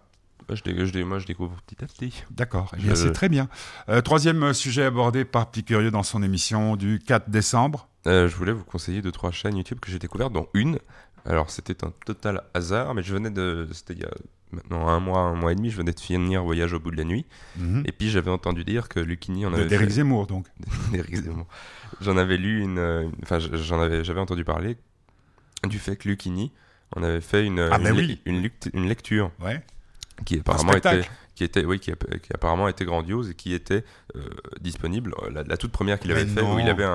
Moi, 0.52 0.60
je, 0.84 0.84
je 0.98 0.98
moi, 1.04 1.18
je 1.18 1.26
découvre 1.26 1.56
petit 1.66 1.82
à 1.82 1.86
petit. 1.86 2.22
D'accord, 2.30 2.72
eh 2.78 2.94
c'est 2.94 3.12
très 3.12 3.28
bien. 3.28 3.48
Euh, 3.88 4.00
troisième 4.02 4.42
euh, 4.42 4.52
sujet 4.52 4.84
abordé 4.84 5.24
par 5.24 5.50
Petit 5.50 5.64
Curieux 5.64 5.90
dans 5.90 6.02
son 6.02 6.22
émission 6.22 6.76
du 6.76 6.98
4 6.98 7.30
décembre. 7.30 7.88
Euh, 8.06 8.28
je 8.28 8.36
voulais 8.36 8.52
vous 8.52 8.64
conseiller 8.64 9.00
deux 9.00 9.12
trois 9.12 9.30
chaînes 9.30 9.56
YouTube 9.56 9.78
que 9.80 9.90
j'ai 9.90 9.98
découvertes, 9.98 10.32
dont 10.32 10.48
une. 10.54 10.78
Alors 11.24 11.50
c'était 11.50 11.84
un 11.84 11.92
total 12.04 12.42
hasard, 12.52 12.94
mais 12.94 13.02
je 13.02 13.14
venais 13.14 13.30
de, 13.30 13.68
c'était 13.72 13.94
il 13.94 14.00
y 14.00 14.04
a 14.04 14.10
maintenant 14.50 14.88
un 14.88 14.98
mois, 15.00 15.20
un 15.20 15.34
mois 15.34 15.52
et 15.52 15.54
demi, 15.54 15.70
je 15.70 15.76
venais 15.76 15.92
de 15.92 16.00
finir 16.00 16.42
Voyage 16.42 16.72
au 16.74 16.80
bout 16.80 16.90
de 16.90 16.96
la 16.96 17.04
nuit, 17.04 17.24
Mhm. 17.56 17.84
et 17.86 17.92
puis 17.92 18.10
j'avais 18.10 18.30
entendu 18.30 18.64
dire 18.64 18.88
que 18.88 18.98
Lucchini 19.00 19.46
en 19.46 19.54
avait 19.54 19.66
D'Éric 19.66 19.86
fait- 19.88 19.94
Zemmour, 19.94 20.26
donc. 20.26 20.48
d'Éric 20.92 21.14
Zemmour. 21.16 21.46
J'en 22.00 22.16
avais 22.16 22.36
lu 22.36 22.60
une, 22.62 23.10
enfin 23.22 23.38
j'en 23.38 23.80
avais, 23.80 24.02
j'avais 24.04 24.20
entendu 24.20 24.44
parler 24.44 24.76
du 25.68 25.78
fait 25.78 25.96
que 25.96 26.08
Lucchini 26.08 26.50
en 26.96 27.04
avait 27.04 27.20
fait 27.20 27.46
une, 27.46 27.60
Ah, 27.60 27.78
une, 27.78 27.84
bah 27.84 27.90
lec- 27.92 27.96
oui. 27.96 28.20
une 28.26 28.50
une 28.74 28.88
lecture 28.88 29.30
Ouais. 29.40 29.62
Qui 30.24 30.38
apparemment 30.40 30.72
était, 30.74 31.02
qui 31.34 31.44
était, 31.44 31.64
oui, 31.64 31.78
qui, 31.80 31.92
apparemment 32.34 32.68
était 32.68 32.84
grandiose 32.84 33.30
et 33.30 33.34
qui 33.34 33.52
était 33.54 33.84
euh, 34.16 34.20
disponible. 34.60 35.14
La, 35.30 35.42
la 35.42 35.56
toute 35.56 35.72
première 35.72 35.98
qu'il 36.00 36.10
avait 36.12 36.26
fait, 36.26 36.42
non. 36.42 36.56
où 36.56 36.58
il 36.58 36.68
avait 36.68 36.84
un, 36.84 36.90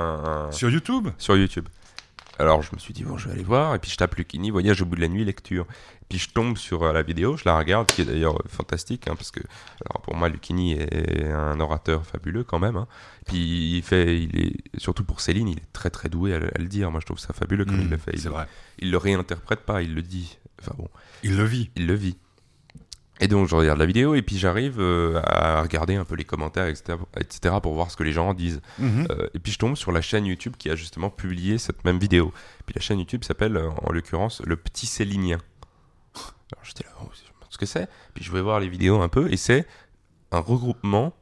un- 0.48 0.52
Sur 0.52 0.70
YouTube? 0.70 1.08
Sur 1.18 1.36
YouTube. 1.38 1.68
Alors 2.40 2.62
je 2.62 2.70
me 2.72 2.78
suis 2.78 2.94
dit 2.94 3.04
bon 3.04 3.18
je 3.18 3.26
vais 3.28 3.34
aller 3.34 3.44
voir 3.44 3.74
et 3.74 3.80
puis 3.80 3.90
je 3.90 3.98
tape 3.98 4.14
Lucchini 4.14 4.52
voyage 4.52 4.80
au 4.84 4.86
bout 4.86 4.96
de 4.96 5.02
la 5.02 5.08
nuit 5.08 5.26
lecture. 5.26 5.66
Et 6.04 6.06
puis 6.08 6.20
je 6.20 6.30
tombe 6.30 6.56
sur 6.56 6.84
euh, 6.84 6.94
la 6.94 7.02
vidéo, 7.02 7.36
je 7.36 7.42
la 7.46 7.58
regarde 7.58 7.88
qui 7.88 8.04
est 8.04 8.06
d'ailleurs 8.06 8.36
euh, 8.36 8.44
fantastique 8.48 9.08
hein, 9.08 9.16
parce 9.16 9.32
que 9.32 9.40
alors 9.84 10.04
pour 10.04 10.14
moi 10.16 10.30
Lucchini 10.30 10.74
est 10.74 11.32
un 11.32 11.60
orateur 11.60 12.06
fabuleux 12.06 12.44
quand 12.44 12.60
même. 12.60 12.76
hein. 12.78 12.88
Puis 13.26 13.78
il 13.78 13.82
fait 13.82 14.22
il 14.22 14.40
est 14.40 14.54
surtout 14.80 15.04
pour 15.04 15.20
Céline 15.20 15.48
il 15.48 15.58
est 15.58 15.74
très 15.74 15.90
très 15.90 16.10
doué 16.10 16.36
à, 16.36 16.38
le- 16.38 16.56
à 16.56 16.60
le 16.60 16.68
dire. 16.68 16.92
Moi 16.92 17.00
je 17.00 17.08
trouve 17.08 17.18
ça 17.18 17.34
fabuleux 17.34 17.66
comme 17.66 17.80
il 17.80 17.86
Mhm, 17.86 17.90
le 17.90 17.98
fait. 17.98 18.12
Il, 18.14 18.20
C'est 18.22 18.30
vrai. 18.30 18.46
il 18.78 18.92
le 18.92 18.98
réinterprète 18.98 19.62
pas, 19.62 19.82
il 19.82 19.96
le 19.96 20.04
dit. 20.04 20.38
Enfin 20.62 20.76
bon 20.78 20.88
Il 21.24 21.38
le 21.38 21.44
vit. 21.44 21.72
il 21.76 21.88
le 21.88 21.96
vit. 21.96 22.18
Et 23.20 23.28
donc 23.28 23.48
je 23.48 23.56
regarde 23.56 23.80
la 23.80 23.86
vidéo 23.86 24.14
et 24.16 24.22
puis 24.22 24.38
j'arrive 24.38 24.80
euh, 24.80 25.20
à 25.24 25.62
regarder 25.62 25.96
un 25.96 26.06
peu 26.06 26.16
les 26.16 26.24
commentaires 26.24 26.68
etc., 26.68 26.98
etc. 27.20 27.56
pour 27.62 27.74
voir 27.74 27.90
ce 27.90 27.98
que 27.98 28.04
les 28.04 28.12
gens 28.12 28.30
en 28.30 28.34
disent. 28.34 28.62
Mhm. 28.80 29.08
Euh, 29.10 29.28
et 29.34 29.40
puis 29.40 29.52
je 29.52 29.58
tombe 29.58 29.76
sur 29.76 29.92
la 29.92 30.02
chaîne 30.02 30.26
YouTube 30.26 30.54
qui 30.58 30.70
a 30.70 30.76
justement 30.76 31.10
publié 31.10 31.58
cette 31.58 31.84
même 31.84 31.98
vidéo. 31.98 32.32
Puis 32.66 32.76
la 32.76 32.82
chaîne 32.82 33.00
YouTube 33.00 33.24
s'appelle 33.24 33.58
euh, 33.58 33.70
en 33.82 33.92
l'occurrence 33.92 34.42
Le 34.46 34.56
Petit 34.56 34.86
Célinien. 34.86 35.40
Alors 36.54 36.64
j'étais 36.64 36.84
là, 36.84 36.92
oh, 37.02 37.10
je 37.14 37.22
me 37.24 37.28
demande 37.28 37.48
ce 37.50 37.58
que 37.58 37.66
c'est. 37.66 37.90
Puis 38.14 38.24
je 38.24 38.32
vais 38.32 38.42
voir 38.42 38.60
les 38.60 38.70
vidéos 38.70 39.02
un 39.02 39.10
peu 39.10 39.32
et 39.32 39.38
c'est 39.38 39.66
un 40.32 40.40
regroupement 40.40 41.14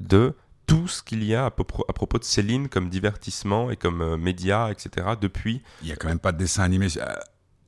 de 0.00 0.34
tout 0.66 0.86
ce 0.86 1.02
qu'il 1.02 1.24
y 1.24 1.34
a 1.34 1.46
à, 1.46 1.50
propos- 1.50 1.86
à 1.88 1.94
propos 1.94 2.18
de 2.18 2.24
Céline 2.24 2.68
comme 2.68 2.90
divertissement 2.90 3.70
et 3.70 3.76
comme 3.76 4.02
euh, 4.02 4.16
média, 4.18 4.70
etc. 4.70 5.06
depuis. 5.18 5.62
Il 5.82 5.88
y 5.88 5.92
a 5.92 5.96
quand 5.96 6.08
même 6.08 6.18
pas 6.18 6.32
de 6.32 6.36
dessin 6.36 6.62
animé 6.62 6.88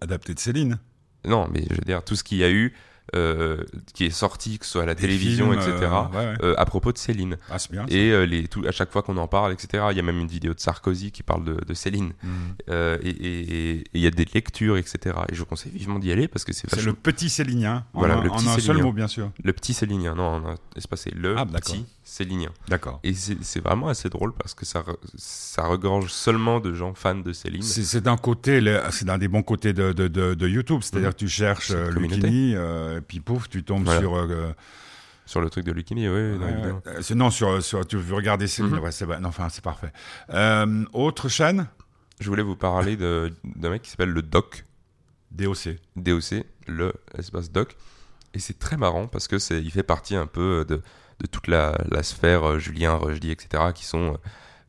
adapté 0.02 0.34
de 0.34 0.38
Céline. 0.38 0.78
Non, 1.24 1.48
mais 1.50 1.62
je 1.70 1.74
veux 1.74 1.84
dire, 1.86 2.04
tout 2.04 2.14
ce 2.14 2.22
qu'il 2.24 2.38
y 2.38 2.44
a 2.44 2.50
eu 2.50 2.74
euh, 3.16 3.64
qui 3.94 4.04
est 4.04 4.10
sorti, 4.10 4.58
que 4.58 4.64
ce 4.66 4.72
soit 4.72 4.82
à 4.82 4.86
la 4.86 4.94
Des 4.94 5.02
télévision, 5.02 5.50
films, 5.52 5.60
etc. 5.60 5.74
euh, 5.82 6.02
ouais, 6.08 6.16
ouais. 6.16 6.34
euh, 6.42 6.54
à 6.58 6.64
propos 6.64 6.92
de 6.92 6.98
Céline. 6.98 7.36
Ah, 7.50 7.58
c'est 7.58 7.70
bien. 7.72 7.84
Et 7.88 8.10
euh, 8.10 8.24
les, 8.26 8.46
tout, 8.48 8.62
à 8.66 8.72
chaque 8.72 8.90
fois 8.90 9.02
qu'on 9.02 9.16
en 9.16 9.26
parle, 9.28 9.52
etc., 9.52 9.84
il 9.90 9.96
y 9.96 10.00
a 10.00 10.02
même 10.02 10.18
une 10.18 10.26
vidéo 10.28 10.54
de 10.54 10.60
Sarkozy 10.60 11.10
qui 11.12 11.22
parle 11.22 11.44
de, 11.44 11.54
de 11.66 11.74
Céline. 11.74 12.12
Euh, 12.68 12.98
et- 13.02 13.84
il 13.94 14.00
y 14.00 14.06
a 14.06 14.10
des 14.10 14.26
lectures, 14.32 14.76
etc. 14.76 15.16
Et 15.30 15.34
je 15.34 15.40
vous 15.40 15.46
conseille 15.46 15.72
vivement 15.72 15.98
d'y 15.98 16.12
aller 16.12 16.28
parce 16.28 16.44
que 16.44 16.52
c'est 16.52 16.68
C'est 16.70 16.76
vachement- 16.76 16.92
le 16.92 16.96
petit 16.96 17.28
Célinien. 17.28 17.84
En 17.94 17.98
Voilà, 18.00 18.16
un- 18.16 18.22
le 18.22 18.30
en 18.30 18.36
petit 18.36 18.48
un 18.48 18.58
seul 18.58 18.78
mot, 18.82 18.92
bien 18.92 19.08
sûr. 19.08 19.30
le 19.42 19.52
petit 19.52 19.74
Célinien. 19.74 20.14
Non, 20.14 20.42
espacé. 20.76 21.10
Le 21.14 21.36
Ah, 21.38 21.44
petit 21.46 21.84
D'accord. 22.68 23.00
Et 23.02 23.14
c'est 23.14 23.60
vraiment 23.60 23.88
assez 23.88 24.08
drôle 24.08 24.32
parce 24.34 24.54
que 24.54 24.64
ça, 24.64 24.84
ça 25.16 25.64
regorge 25.66 26.12
seulement 26.12 26.60
de 26.60 26.72
gens 26.74 26.94
fans 26.94 27.14
de 27.14 27.32
Céline. 27.32 27.62
C'est 27.62 27.84
c'est 27.84 28.00
d'un 28.00 28.16
côté, 28.16 28.60
c'est 28.90 29.04
d'un 29.04 29.18
des 29.18 29.28
bons 29.28 29.42
côtés 29.42 29.72
de, 29.72 29.92
de, 29.92 30.08
de, 30.08 30.34
de 30.34 30.48
YouTube. 30.48 30.80
C'est-à-dire 30.82 31.10
que 31.10 31.16
tu 31.16 31.28
cherches 31.28 31.70
euh. 31.72 31.90
Lucchini, 31.90 32.54
euh, 32.54 33.00
puis 33.06 33.20
pouf, 33.20 33.48
tu 33.48 33.62
tombes 33.64 33.84
Voilà. 33.84 34.00
sur. 34.00 34.14
euh, 34.16 34.52
Sur 35.26 35.40
le 35.40 35.48
truc 35.50 35.64
de 35.64 35.70
Lucchini, 35.72 36.08
oui, 36.08 36.38
non, 36.38 36.80
non, 37.14 37.30
sur, 37.30 37.62
sur, 37.62 37.86
tu 37.86 37.96
veux 37.96 38.14
regarder 38.16 38.46
Céline, 38.48 38.72
Mhm. 38.72 38.78
ouais, 38.80 38.90
c'est 38.90 39.06
enfin, 39.24 39.48
c'est 39.48 39.62
parfait. 39.62 39.92
Autre 40.92 41.28
chaîne? 41.28 41.68
Je 42.20 42.28
voulais 42.28 42.42
vous 42.42 42.56
parler 42.56 42.96
d'un 42.96 43.70
mec 43.70 43.82
qui 43.82 43.90
s'appelle 43.90 44.10
le 44.10 44.22
Doc, 44.22 44.64
DOC. 45.30 45.76
DOC, 45.96 46.44
le 46.66 46.92
espace 47.16 47.50
Doc. 47.50 47.76
Et 48.34 48.38
c'est 48.38 48.58
très 48.58 48.76
marrant 48.76 49.06
parce 49.06 49.26
que 49.26 49.38
c'est, 49.38 49.60
il 49.62 49.70
fait 49.70 49.82
partie 49.82 50.14
un 50.16 50.26
peu 50.26 50.64
de, 50.68 50.82
de 51.20 51.26
toute 51.26 51.46
la, 51.48 51.78
la 51.90 52.02
sphère 52.02 52.44
euh, 52.48 52.58
Julien, 52.58 52.94
Rochdy, 52.94 53.30
etc., 53.30 53.64
qui 53.74 53.84
sont 53.84 54.16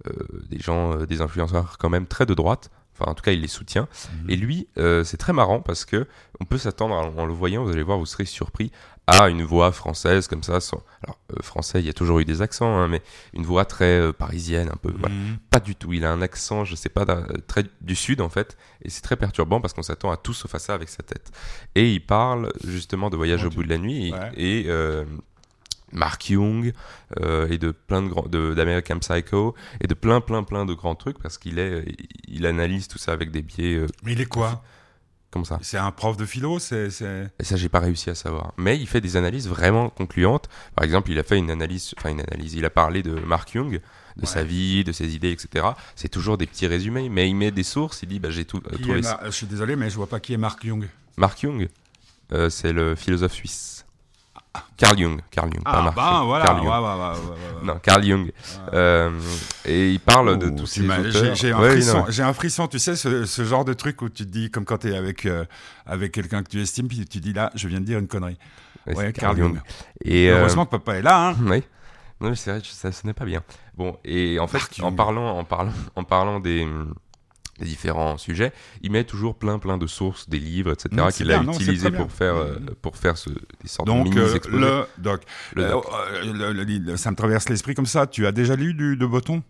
euh, 0.08 0.12
des 0.50 0.60
gens, 0.60 0.94
euh, 0.98 1.06
des 1.06 1.22
influenceurs 1.22 1.78
quand 1.78 1.90
même 1.90 2.08
très 2.08 2.26
de 2.26 2.34
droite. 2.34 2.70
Enfin, 3.00 3.10
en 3.10 3.16
tout 3.16 3.24
cas, 3.24 3.32
il 3.32 3.42
les 3.42 3.48
soutient. 3.48 3.88
Et 4.28 4.36
lui, 4.36 4.68
euh, 4.78 5.04
c'est 5.04 5.18
très 5.18 5.34
marrant 5.34 5.62
parce 5.62 5.86
que 5.86 6.08
on 6.40 6.46
peut 6.46 6.58
s'attendre, 6.58 6.94
en, 7.18 7.26
le 7.26 7.34
voyant, 7.34 7.64
vous 7.64 7.72
allez 7.72 7.84
voir, 7.84 7.98
vous 7.98 8.06
serez 8.06 8.26
surpris 8.26 8.72
à 9.08 9.30
une 9.30 9.44
voix 9.44 9.72
française 9.72 10.28
comme 10.28 10.44
ça. 10.44 10.60
Sans... 10.60 10.84
Alors, 11.04 11.18
euh, 11.32 11.42
français, 11.42 11.80
il 11.80 11.86
y 11.86 11.90
a 11.90 11.94
toujours 11.94 12.20
eu 12.20 12.26
des 12.26 12.42
accents, 12.44 12.78
hein, 12.78 12.88
mais 12.90 13.02
une 13.34 13.44
voix 13.46 13.66
très 13.66 13.98
euh, 14.00 14.12
parisienne, 14.12 14.70
un 14.72 14.76
peu. 14.76 14.92
voilà. 15.00 15.16
Mhm. 15.16 15.38
Pas 15.50 15.60
du 15.62 15.76
tout. 15.76 15.94
Il 15.94 16.06
a 16.06 16.12
un 16.12 16.22
accent, 16.22 16.64
je 16.66 16.76
sais 16.76 16.90
pas, 16.90 17.06
très 17.48 17.64
du 17.80 17.96
sud 17.96 18.22
en 18.22 18.30
fait, 18.30 18.58
et 18.84 18.90
c'est 18.90 19.02
très 19.02 19.16
perturbant 19.16 19.62
parce 19.62 19.74
qu'on 19.74 19.82
s'attend 19.84 20.12
à 20.12 20.18
tout 20.18 20.34
sauf 20.34 20.54
à 20.54 20.60
ça 20.60 20.74
avec 20.76 20.90
sa 20.90 21.02
tête. 21.02 21.32
Et 21.76 21.92
il 21.94 22.06
parle 22.06 22.52
justement 22.68 23.10
de 23.10 23.16
voyage 23.18 23.46
au 23.46 23.50
bout 23.50 23.64
de 23.64 23.70
la 23.70 23.78
nuit 23.78 24.10
et, 24.10 24.14
Ouais. 24.14 24.32
et, 24.36 24.66
euh, 24.68 25.06
Mark 25.94 26.30
Young 26.30 26.74
euh, 27.20 27.48
et 27.50 27.58
de 27.58 27.72
plein 27.72 28.02
de 28.02 28.54
d'American 28.54 29.00
Psycho 29.00 29.56
et 29.82 29.88
de 29.88 29.94
plein 29.94 30.22
plein 30.22 30.44
plein 30.44 30.66
de 30.66 30.74
grands 30.74 30.96
trucs 30.96 31.20
parce 31.20 31.38
qu'il 31.38 31.60
est 31.60 31.86
il 32.28 32.46
analyse 32.46 32.88
tout 32.88 32.98
ça 32.98 33.12
avec 33.14 33.32
des 33.32 33.42
biais 33.42 33.76
euh, 33.76 33.88
Mais 34.04 34.14
il 34.14 34.22
est 34.22 34.26
quoi? 34.26 34.64
Comme 35.32 35.46
ça? 35.46 35.60
C'est 35.62 35.78
un 35.78 35.92
prof 35.92 36.18
de 36.18 36.26
philo 36.26 36.60
c'est, 36.60 36.90
c'est... 36.90 37.32
Et 37.40 37.46
ça, 37.46 37.56
j'ai 37.56 37.70
pas 37.70 37.80
réussi 37.80 38.10
à 38.10 38.16
savoir. 38.16 38.52
Mais 38.58 38.78
il 38.78 38.86
fait 38.86 39.00
des 39.00 39.16
analyses 39.16 39.48
vraiment 39.48 39.90
concluantes. 39.90 40.50
Par 40.76 40.84
exemple, 40.84 41.10
il 41.10 41.18
a 41.20 41.24
fait 41.24 41.38
une 41.38 41.50
analyse, 41.50 41.94
enfin 41.98 42.10
une 42.10 42.20
analyse. 42.20 42.54
Il 42.56 42.66
a 42.66 42.70
parlé 42.70 43.02
de 43.02 43.12
Mark 43.14 43.54
Young, 43.54 43.72
de 43.72 43.80
Ouais. 44.20 44.26
sa 44.28 44.44
vie, 44.44 44.84
de 44.84 44.92
ses 44.92 45.16
idées, 45.16 45.32
etc. 45.32 45.68
C'est 45.96 46.10
toujours 46.10 46.38
des 46.38 46.48
petits 46.48 46.68
résumés, 46.68 47.08
mais 47.08 47.30
il 47.30 47.36
met 47.36 47.50
des 47.52 47.64
sources. 47.64 48.04
Il 48.04 48.10
dit, 48.10 48.20
bah 48.20 48.30
j'ai 48.30 48.44
tout 48.44 48.58
euh, 48.74 48.76
Qui 48.76 48.82
trouvé. 48.82 49.00
Mar- 49.00 49.22
Je 49.24 49.30
suis 49.32 49.46
désolé, 49.48 49.78
mais 49.78 49.90
je 49.90 49.96
vois 49.96 50.08
pas 50.08 50.20
qui 50.20 50.34
est 50.34 50.38
Mark 50.38 50.66
Jung. 50.66 50.86
Mark 51.16 51.40
Jung, 51.40 51.70
euh, 52.34 52.50
c'est 52.50 52.74
le 52.74 52.96
philosophe 52.96 53.32
suisse. 53.34 53.81
Carl 54.76 54.98
Jung, 54.98 55.22
Carl 55.30 55.50
Jung, 55.54 55.64
pas 55.64 55.72
Ah, 55.74 55.82
Mark 55.84 55.96
ben 55.96 56.02
Jung, 56.12 56.26
voilà. 56.26 56.46
Carl 56.46 56.58
ouais, 56.60 56.64
Jung. 56.66 56.72
ouais, 56.72 56.90
ouais, 56.90 56.96
ouais, 56.96 57.60
ouais. 57.60 57.66
Non, 57.66 57.80
Carl 57.82 58.04
Jung. 58.04 58.32
Euh, 58.74 59.20
et 59.66 59.92
il 59.92 60.00
parle 60.00 60.38
de 60.38 60.50
tous 60.50 60.66
ces 60.66 60.82
auteurs. 60.84 61.36
J'ai, 61.36 61.52
un 62.24 62.34
frisson, 62.34 62.64
un 62.64 62.68
tu 62.68 62.80
sais, 62.80 62.96
ce, 62.96 63.26
ce 63.26 63.44
genre 63.46 63.64
de 63.64 63.74
truc 63.74 64.02
où 64.02 64.10
tu 64.10 64.26
te 64.26 64.30
dis, 64.30 64.50
comme 64.52 64.66
quand 64.66 64.80
tu 64.80 64.92
es 64.92 64.98
avec, 64.98 65.26
euh, 65.26 65.46
avec 65.86 66.12
quelqu'un 66.12 66.44
que 66.44 66.50
tu 66.50 66.62
estimes, 66.62 66.88
puis 66.88 67.06
tu 67.06 67.20
dis 67.20 67.32
là, 67.34 67.52
je 67.56 67.68
viens 67.68 67.80
de 67.80 67.86
dire 67.86 68.00
une 68.00 68.08
connerie. 68.08 68.38
ouais, 68.88 69.14
Carl 69.14 69.38
Jung. 69.38 69.62
Et 70.04 70.30
euh, 70.30 70.40
Heureusement 70.40 70.66
que 70.66 70.72
papa 70.72 70.96
est 70.96 71.02
là, 71.02 71.30
hein. 71.30 71.36
Oui. 71.42 71.64
Non, 72.20 72.30
mais 72.30 72.36
c'est 72.36 72.52
vrai, 72.52 72.62
ça 72.64 72.92
ce 72.92 73.08
n'est 73.08 73.14
pas 73.14 73.26
bien. 73.26 73.42
Bon, 73.76 73.98
et 74.04 74.38
en 74.40 74.48
fait, 74.48 74.58
en 74.82 74.88
Jung. 74.90 74.96
parlant, 74.96 75.38
en 75.38 75.44
parlant, 75.46 75.74
en 75.96 76.04
parlant 76.04 76.40
des, 76.40 76.68
différents 77.66 78.18
sujets, 78.18 78.52
il 78.82 78.92
met 78.92 79.04
toujours 79.04 79.36
plein, 79.36 79.60
plein 79.60 79.78
de 79.78 79.88
sources, 79.88 80.28
des 80.30 80.40
livres, 80.40 80.72
etc., 80.74 80.90
qu'il 81.14 81.32
a 81.32 81.40
bien, 81.40 81.52
utilisé 81.54 81.92
pour 81.92 82.12
faire, 82.12 82.36
euh, 82.36 82.60
Mm. 82.60 82.66
pour 82.82 82.98
faire 82.98 83.18
ce, 83.18 83.30
des 83.30 83.68
sortes 83.68 83.88
Donc, 83.88 84.14
de 84.14 84.20
euh, 84.22 84.40
le 84.52 84.86
doc. 85.02 85.22
Le 85.56 85.64
Euh, 85.64 85.70
doc. 85.72 85.86
euh, 85.94 86.34
le- 86.34 86.54
le- 86.64 86.64
le- 86.64 86.98
ça 86.98 87.12
me 87.12 87.16
traverse 87.16 87.50
l'esprit 87.50 87.76
comme 87.76 87.86
ça. 87.86 88.08
Tu 88.08 88.26
as 88.28 88.32
déjà 88.32 88.56
lu 88.56 88.74
du, 88.74 88.96
de 88.98 89.06
Botton? 89.06 89.42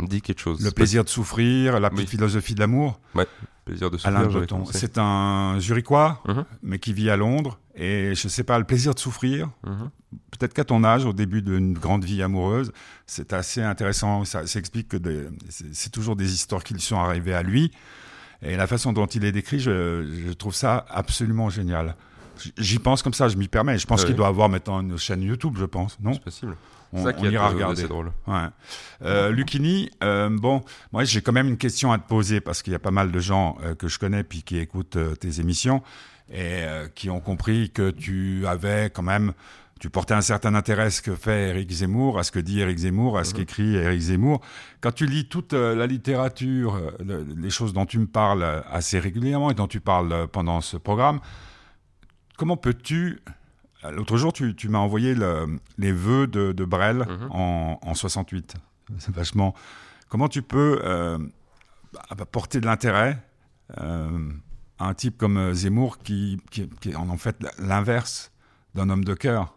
Me 0.00 0.06
dit 0.06 0.22
quelque 0.22 0.40
chose. 0.40 0.64
Le 0.64 0.70
plaisir 0.70 1.04
de 1.04 1.08
souffrir, 1.08 1.78
la 1.80 1.90
petite 1.90 2.04
Oui. 2.06 2.10
philosophie 2.10 2.54
de 2.54 2.60
l'amour. 2.60 3.00
pas- 3.12 3.26
plaisir 3.64 3.90
de 3.90 3.98
Alain 4.04 4.24
souffrir, 4.24 4.40
Botton. 4.40 4.56
commencé. 4.56 4.78
C'est 4.78 4.98
un 4.98 5.56
Zurichois, 5.60 6.20
Mhm. 6.26 6.44
mais 6.62 6.78
qui 6.80 6.92
vit 6.92 7.10
à 7.10 7.16
Londres. 7.16 7.58
Et 7.76 8.12
je 8.14 8.26
sais 8.28 8.42
pas, 8.42 8.58
le 8.58 8.64
plaisir 8.64 8.92
de 8.94 8.98
souffrir, 8.98 9.48
Mhm. 9.64 9.90
peut-être 10.32 10.52
qu'à 10.52 10.64
ton 10.64 10.82
âge, 10.82 11.04
au 11.04 11.12
début 11.12 11.42
d'une 11.42 11.72
grande 11.74 12.04
vie 12.04 12.22
amoureuse, 12.22 12.72
c'est 13.06 13.32
assez 13.32 13.62
intéressant. 13.62 14.24
Ça, 14.24 14.46
ça 14.48 14.58
explique 14.58 14.88
que 14.88 14.96
c'est 15.48 15.90
toujours 15.90 16.16
des 16.16 16.34
histoires 16.34 16.64
qui 16.64 16.74
lui 16.74 16.80
sont 16.82 16.98
arrivées 16.98 17.34
à 17.34 17.42
lui. 17.42 17.70
Et 18.42 18.56
la 18.56 18.66
façon 18.66 18.92
dont 18.92 19.06
il 19.06 19.24
est 19.24 19.30
décrit, 19.32 19.60
je, 19.60 20.04
je 20.26 20.32
trouve 20.32 20.54
ça 20.54 20.84
absolument 20.90 21.48
génial. 21.48 21.94
J'y 22.58 22.80
pense 22.80 23.02
comme 23.02 23.14
ça, 23.14 23.28
je 23.28 23.36
m'y 23.36 23.46
permets. 23.46 23.78
Je 23.78 23.86
pense 23.86 24.00
Ouais. 24.00 24.06
qu'il 24.08 24.16
doit 24.16 24.26
avoir 24.26 24.48
maintenant 24.48 24.80
une 24.80 24.98
chaîne 24.98 25.22
YouTube, 25.22 25.54
je 25.56 25.64
pense. 25.66 25.98
Non? 26.00 26.14
C'est 26.14 26.24
possible. 26.24 26.56
On, 26.92 26.98
C'est 26.98 27.04
ça 27.04 27.12
qui 27.14 27.26
ira 27.26 27.48
regarder. 27.48 27.84
drôle. 27.84 28.12
Ouais. 28.26 28.34
Euh, 29.02 29.30
Lucchini, 29.30 29.90
euh, 30.02 30.28
bon, 30.30 30.62
moi 30.92 31.04
j'ai 31.04 31.22
quand 31.22 31.32
même 31.32 31.48
une 31.48 31.56
question 31.56 31.90
à 31.92 31.98
te 31.98 32.06
poser 32.06 32.40
parce 32.40 32.62
qu'il 32.62 32.72
y 32.72 32.76
a 32.76 32.78
pas 32.78 32.90
mal 32.90 33.10
de 33.10 33.18
gens 33.18 33.56
euh, 33.64 33.74
que 33.74 33.88
je 33.88 33.98
connais 33.98 34.22
puis 34.24 34.42
qui 34.42 34.58
écoutent 34.58 34.98
tes 35.18 35.40
émissions 35.40 35.82
et 36.32 36.64
qui 36.94 37.10
ont 37.10 37.20
compris 37.20 37.70
que 37.70 37.90
tu 37.90 38.46
avais 38.46 38.90
quand 38.90 39.02
même, 39.02 39.32
tu 39.80 39.90
portais 39.90 40.14
un 40.14 40.20
certain 40.22 40.54
intérêt 40.54 40.84
à 40.84 40.90
ce 40.90 41.02
que 41.02 41.14
fait 41.14 41.48
Eric 41.50 41.70
Zemmour, 41.70 42.18
à 42.18 42.22
ce 42.22 42.30
que 42.32 42.38
dit 42.38 42.60
Eric 42.60 42.78
Zemmour, 42.78 43.18
à 43.18 43.24
ce 43.24 43.34
qu'écrit 43.34 43.74
Eric 43.74 44.00
Zemmour. 44.00 44.40
Quand 44.80 44.92
tu 44.92 45.04
lis 45.06 45.26
toute 45.28 45.52
la 45.52 45.86
littérature, 45.86 46.80
le- 47.04 47.26
les 47.36 47.50
choses 47.50 47.72
dont 47.74 47.84
tu 47.86 47.98
me 47.98 48.06
parles 48.06 48.62
assez 48.70 48.98
régulièrement 48.98 49.50
et 49.50 49.54
dont 49.54 49.66
tu 49.66 49.80
parles 49.80 50.26
pendant 50.28 50.60
ce 50.62 50.76
programme, 50.78 51.20
comment 52.38 52.56
peux-tu 52.56 53.20
L'autre 53.90 54.16
jour, 54.16 54.32
tu, 54.32 54.54
tu 54.54 54.68
m'as 54.68 54.78
envoyé 54.78 55.14
le- 55.14 55.58
les 55.78 55.92
vœux 55.92 56.26
de, 56.26 56.52
de 56.52 56.64
Brel 56.64 56.98
Mhm. 56.98 57.28
en, 57.30 57.78
en 57.82 57.94
68. 57.94 58.54
C'est 58.98 59.14
vachement. 59.14 59.54
Comment 60.08 60.28
tu 60.28 60.42
peux 60.42 60.80
euh, 60.84 61.18
bah, 62.16 62.24
porter 62.30 62.60
de 62.60 62.66
l'intérêt 62.66 63.22
euh, 63.80 64.30
à 64.78 64.86
un 64.88 64.94
type 64.94 65.16
comme 65.18 65.36
euh, 65.38 65.54
Zemmour 65.54 65.98
qui, 65.98 66.40
qui, 66.50 66.68
qui 66.80 66.90
est 66.90 66.96
en, 66.96 67.16
fait 67.16 67.36
l'inverse 67.58 68.30
d'un 68.74 68.88
homme 68.90 69.04
de 69.04 69.14
cœur? 69.14 69.54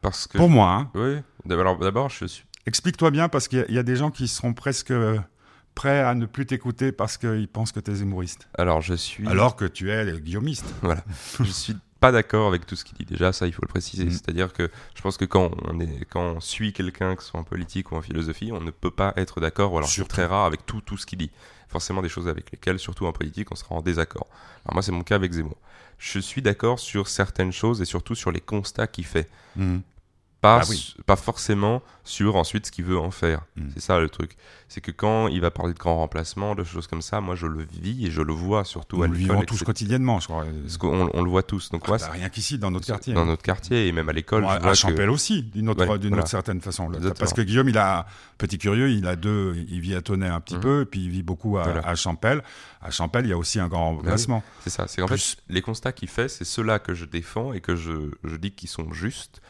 Parce 0.00 0.26
que. 0.26 0.38
Pour 0.38 0.48
moi, 0.50 0.70
hein. 0.72 0.90
Oui. 0.94 1.16
D'abord, 1.44 2.08
je 2.10 2.26
suis. 2.26 2.44
explique-toi 2.66 3.10
bien 3.10 3.28
parce 3.28 3.48
qu'il 3.48 3.58
y 3.58 3.62
a- 3.62 3.66
il 3.68 3.74
y, 3.74 3.78
a 3.78 3.82
des 3.82 3.96
gens 3.96 4.10
qui 4.10 4.28
seront 4.28 4.52
presque 4.52 4.92
prêts 5.74 6.00
à 6.02 6.14
ne 6.14 6.26
plus 6.26 6.44
t'écouter 6.46 6.92
parce 6.92 7.16
qu'ils 7.16 7.48
pensent 7.48 7.72
que 7.72 7.80
tu 7.80 7.90
es 7.90 7.94
zémouriste. 7.94 8.48
Alors, 8.58 8.80
je 8.80 8.94
suis. 8.94 9.26
Alors 9.26 9.56
que 9.56 9.64
tu 9.64 9.90
es 9.90 10.20
guillaumiste. 10.20 10.66
Voilà. 10.82 11.02
je 11.40 11.50
suis 11.50 11.76
pas 12.00 12.12
d'accord 12.12 12.48
avec 12.48 12.66
tout 12.66 12.76
ce 12.76 12.84
qu'il 12.84 12.96
dit. 12.96 13.04
Déjà, 13.04 13.32
ça, 13.32 13.46
il 13.46 13.52
faut 13.52 13.62
le 13.62 13.68
préciser. 13.68 14.04
Mm. 14.04 14.10
C'est-à-dire 14.10 14.52
que 14.52 14.70
je 14.94 15.02
pense 15.02 15.16
que 15.16 15.24
quand 15.24 15.50
on, 15.64 15.80
est, 15.80 16.04
quand 16.08 16.36
on 16.36 16.40
suit 16.40 16.72
quelqu'un, 16.72 17.16
que 17.16 17.22
ce 17.22 17.30
soit 17.30 17.40
en 17.40 17.44
politique 17.44 17.92
ou 17.92 17.96
en 17.96 18.02
philosophie, 18.02 18.50
on 18.52 18.60
ne 18.60 18.70
peut 18.70 18.90
pas 18.90 19.12
être 19.16 19.40
d'accord, 19.40 19.72
ou 19.72 19.78
alors 19.78 19.88
c'est 19.88 20.06
très 20.06 20.26
rare 20.26 20.44
avec 20.44 20.64
tout, 20.66 20.80
tout 20.80 20.96
ce 20.96 21.06
qu'il 21.06 21.18
dit. 21.18 21.30
Forcément, 21.68 22.00
des 22.00 22.08
choses 22.08 22.28
avec 22.28 22.50
lesquelles, 22.50 22.78
surtout 22.78 23.06
en 23.06 23.12
politique, 23.12 23.52
on 23.52 23.54
sera 23.54 23.74
en 23.74 23.82
désaccord. 23.82 24.26
Alors, 24.64 24.74
moi, 24.74 24.82
c'est 24.82 24.92
mon 24.92 25.02
cas 25.02 25.16
avec 25.16 25.32
Zemmour. 25.32 25.56
Je 25.98 26.18
suis 26.18 26.40
d'accord 26.40 26.78
sur 26.78 27.08
certaines 27.08 27.52
choses 27.52 27.82
et 27.82 27.84
surtout 27.84 28.14
sur 28.14 28.30
les 28.30 28.40
constats 28.40 28.86
qu'il 28.86 29.04
fait. 29.04 29.28
Mhm. 29.56 29.82
Pas, 30.40 30.60
Ah 30.62 30.66
oui. 30.70 30.94
pas 31.04 31.16
forcément 31.16 31.82
sur 32.04 32.36
ensuite 32.36 32.66
ce 32.66 32.70
qu'il 32.70 32.84
veut 32.84 32.96
en 32.98 33.10
faire. 33.10 33.40
Mm. 33.56 33.70
C'est 33.74 33.80
ça 33.80 33.98
le 33.98 34.08
truc. 34.08 34.36
C'est 34.68 34.80
que 34.80 34.92
quand 34.92 35.26
il 35.26 35.40
va 35.40 35.50
parler 35.50 35.72
de 35.74 35.78
grand 35.78 35.96
remplacement, 35.96 36.54
de 36.54 36.62
choses 36.62 36.86
comme 36.86 37.02
ça, 37.02 37.20
moi 37.20 37.34
je 37.34 37.46
le 37.48 37.64
vis 37.64 38.06
et 38.06 38.10
je 38.12 38.22
le 38.22 38.32
vois 38.32 38.64
surtout 38.64 38.98
Nous 38.98 39.02
à 39.02 39.06
le 39.08 39.14
l'école. 39.14 39.34
vivons 39.36 39.44
tous 39.46 39.64
quotidiennement, 39.64 40.20
je 40.20 40.28
crois. 40.28 40.44
Parce 40.62 40.76
qu'on 40.76 41.10
on 41.12 41.22
le 41.22 41.28
voit 41.30 41.42
tous. 41.42 41.70
Donc 41.70 41.82
Ah, 41.86 41.88
moi, 41.88 41.98
bah, 41.98 42.10
rien 42.12 42.28
qu'ici, 42.28 42.56
dans 42.56 42.70
notre 42.70 42.86
quartier. 42.86 43.14
dans 43.14 43.26
notre 43.26 43.42
quartier 43.42 43.88
et 43.88 43.92
même 43.92 44.08
à 44.08 44.12
l'école, 44.12 44.42
Bon, 44.42 44.48
à, 44.48 44.60
que- 44.60 44.74
Champel 44.74 45.10
aussi, 45.10 45.42
d'une 45.42 45.68
autre, 45.70 45.84
Ouais, 45.86 45.98
d'une 45.98 46.10
voilà. 46.10 46.22
autre 46.22 46.30
certaine 46.30 46.60
façon. 46.60 46.88
là. 46.88 46.98
Parce 47.18 47.32
que 47.32 47.42
Guillaume, 47.42 47.68
il 47.70 47.78
a, 47.78 48.06
petit 48.38 48.58
curieux, 48.58 48.90
il 48.92 49.08
a 49.08 49.16
deux, 49.16 49.56
il 49.68 49.80
vit 49.80 49.96
à 49.96 50.02
Tonnet 50.02 50.28
un 50.28 50.40
petit 50.40 50.54
Mhm. 50.54 50.60
peu, 50.60 50.80
et 50.82 50.84
puis 50.86 51.00
il 51.02 51.10
vit 51.10 51.24
beaucoup 51.24 51.58
à, 51.58 51.64
Voilà. 51.64 51.80
à 51.80 51.96
Champel. 51.96 52.44
À 52.80 52.92
Champel, 52.92 53.26
il 53.26 53.30
y 53.30 53.32
a 53.32 53.38
aussi 53.38 53.58
un 53.58 53.66
grand 53.66 53.96
remplacement. 53.96 54.44
c'est 54.62 54.70
ça. 54.70 54.86
C'est 54.86 55.00
qu'en 55.00 55.08
Plus- 55.08 55.32
fait, 55.34 55.42
les 55.52 55.62
constats 55.62 55.90
qu'il 55.90 56.08
fait, 56.08 56.28
c'est 56.28 56.44
ceux-là 56.44 56.78
que 56.78 56.94
je 56.94 57.06
défends 57.06 57.52
et 57.52 57.60
que 57.60 57.74
je, 57.74 58.12
je 58.22 58.36
dis 58.36 58.52
qu'ils 58.52 58.68
sont 58.68 58.92
justes. 58.92 59.40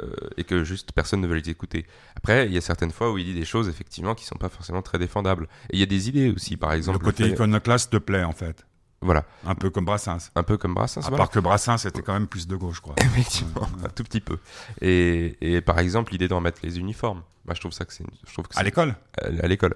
Euh, 0.00 0.12
et 0.36 0.44
que 0.44 0.64
juste 0.64 0.92
personne 0.92 1.20
ne 1.20 1.26
veut 1.26 1.34
les 1.36 1.50
écouter. 1.50 1.86
Après, 2.16 2.46
il 2.46 2.52
y 2.52 2.56
a 2.58 2.60
certaines 2.60 2.90
fois 2.92 3.12
où 3.12 3.18
il 3.18 3.24
dit 3.24 3.34
des 3.34 3.44
choses 3.44 3.68
effectivement 3.68 4.14
qui 4.14 4.24
sont 4.24 4.36
pas 4.36 4.48
forcément 4.48 4.82
très 4.82 4.98
défendables. 4.98 5.48
Et 5.70 5.74
il 5.76 5.80
y 5.80 5.82
a 5.82 5.86
des 5.86 6.08
idées 6.08 6.30
aussi, 6.30 6.56
par 6.56 6.72
exemple. 6.72 6.98
le 6.98 7.04
côté 7.04 7.24
fait- 7.24 7.30
iconoclaste 7.32 7.92
te 7.92 7.96
plaît, 7.98 8.24
en 8.24 8.32
fait. 8.32 8.66
Voilà, 9.04 9.24
Un 9.44 9.56
peu 9.56 9.68
comme 9.68 9.84
Brassens. 9.84 10.30
un 10.36 10.42
peu 10.44 10.56
comme 10.56 10.74
Brassens. 10.74 11.00
À 11.00 11.08
voilà. 11.08 11.16
part 11.18 11.30
que 11.30 11.40
Brassens 11.40 11.84
était 11.88 12.02
quand 12.02 12.12
même 12.12 12.28
plus 12.28 12.46
de 12.46 12.54
gauche, 12.54 12.76
je 12.76 12.80
crois. 12.82 12.94
Effectivement, 13.02 13.68
un 13.84 13.88
tout 13.88 14.04
petit 14.04 14.20
peu. 14.20 14.38
Et, 14.80 15.36
et 15.40 15.60
par 15.60 15.78
exemple, 15.80 16.12
l'idée 16.12 16.28
d'en 16.28 16.40
mettre 16.40 16.60
les 16.62 16.78
uniformes. 16.78 17.22
Moi, 17.44 17.54
je 17.54 17.60
trouve 17.60 17.72
ça 17.72 17.84
que 17.84 17.92
c'est, 17.92 18.04
je 18.26 18.32
trouve 18.32 18.46
que 18.46 18.56
À 18.56 18.62
l'école 18.62 18.94
à 19.20 19.26
à 19.26 19.46
l'école. 19.48 19.74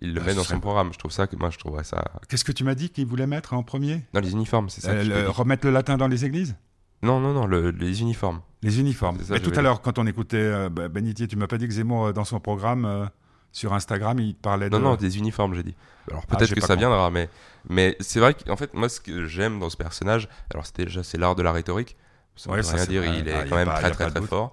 Il 0.00 0.14
le 0.14 0.20
Ah, 0.22 0.26
met 0.26 0.34
dans 0.34 0.44
son 0.44 0.60
programme. 0.60 0.92
Je 0.92 0.98
trouve 0.98 1.10
ça 1.10 1.26
que 1.26 1.34
moi, 1.34 1.50
je 1.50 1.58
trouverais 1.58 1.82
ça 1.82 2.04
Qu'est-ce 2.28 2.44
que 2.44 2.52
tu 2.52 2.62
m'as 2.62 2.76
dit 2.76 2.88
qu'il 2.90 3.04
voulait 3.04 3.26
mettre 3.26 3.52
en 3.54 3.64
premier? 3.64 4.04
Dans 4.12 4.20
les 4.20 4.30
uniformes. 4.30 4.68
C'est 4.70 4.80
ça. 4.80 4.90
Euh, 4.92 5.02
le-. 5.24 5.28
Remettre 5.28 5.66
le 5.66 5.72
latin 5.72 5.96
dans 5.96 6.06
les 6.06 6.24
églises? 6.24 6.54
Non, 7.02 7.18
non, 7.18 7.32
non, 7.32 7.46
le- 7.46 7.70
les 7.72 8.00
uniformes. 8.00 8.40
Les 8.62 8.80
uniformes. 8.80 9.16
C'est 9.20 9.26
ça, 9.26 9.34
Mais 9.34 9.40
tout 9.40 9.50
à 9.50 9.52
dire. 9.54 9.62
l'heure, 9.62 9.80
quand 9.82 9.98
on 9.98 10.06
écoutait 10.06 10.36
euh, 10.38 10.68
bah, 10.68 10.88
Benitier, 10.88 11.28
tu 11.28 11.36
m'as 11.36 11.46
pas 11.46 11.58
dit 11.58 11.68
que 11.68 11.72
Zemmour, 11.74 12.06
euh, 12.06 12.12
dans 12.12 12.24
son 12.24 12.40
programme 12.40 12.84
euh, 12.84 13.06
sur 13.52 13.72
Instagram, 13.72 14.18
il 14.18 14.34
parlait 14.34 14.68
de. 14.68 14.76
Non, 14.76 14.90
non, 14.90 14.96
des 14.96 15.18
uniformes, 15.18 15.54
j'ai 15.54 15.62
dit. 15.62 15.74
Alors 16.10 16.24
Ah, 16.28 16.36
peut-être 16.36 16.54
que 16.54 16.60
ça 16.60 16.68
compris. 16.68 16.78
viendra, 16.80 17.10
mais, 17.10 17.28
mais 17.68 17.96
c'est 18.00 18.18
vrai 18.20 18.34
qu'en 18.34 18.56
fait, 18.56 18.74
moi, 18.74 18.88
ce 18.88 19.00
que 19.00 19.26
j'aime 19.26 19.60
dans 19.60 19.70
ce 19.70 19.76
personnage, 19.76 20.28
alors 20.52 20.66
c'était 20.66 20.84
déjà, 20.86 21.02
c'est 21.04 21.18
l'art 21.18 21.34
de 21.36 21.42
la 21.42 21.52
rhétorique. 21.52 21.96
Ça 22.36 22.50
Ouais, 22.50 22.56
veut 22.58 22.62
ça, 22.62 22.74
rien 22.74 22.82
c'est 22.84 22.88
dire, 22.90 23.02
vrai. 23.02 23.18
il 23.20 23.28
est 23.28 23.32
Ah, 23.32 23.44
quand 23.48 23.56
même 23.56 23.66
pas- 23.68 23.78
très, 23.80 23.90
très, 23.90 24.10
très 24.10 24.22
fort. 24.22 24.52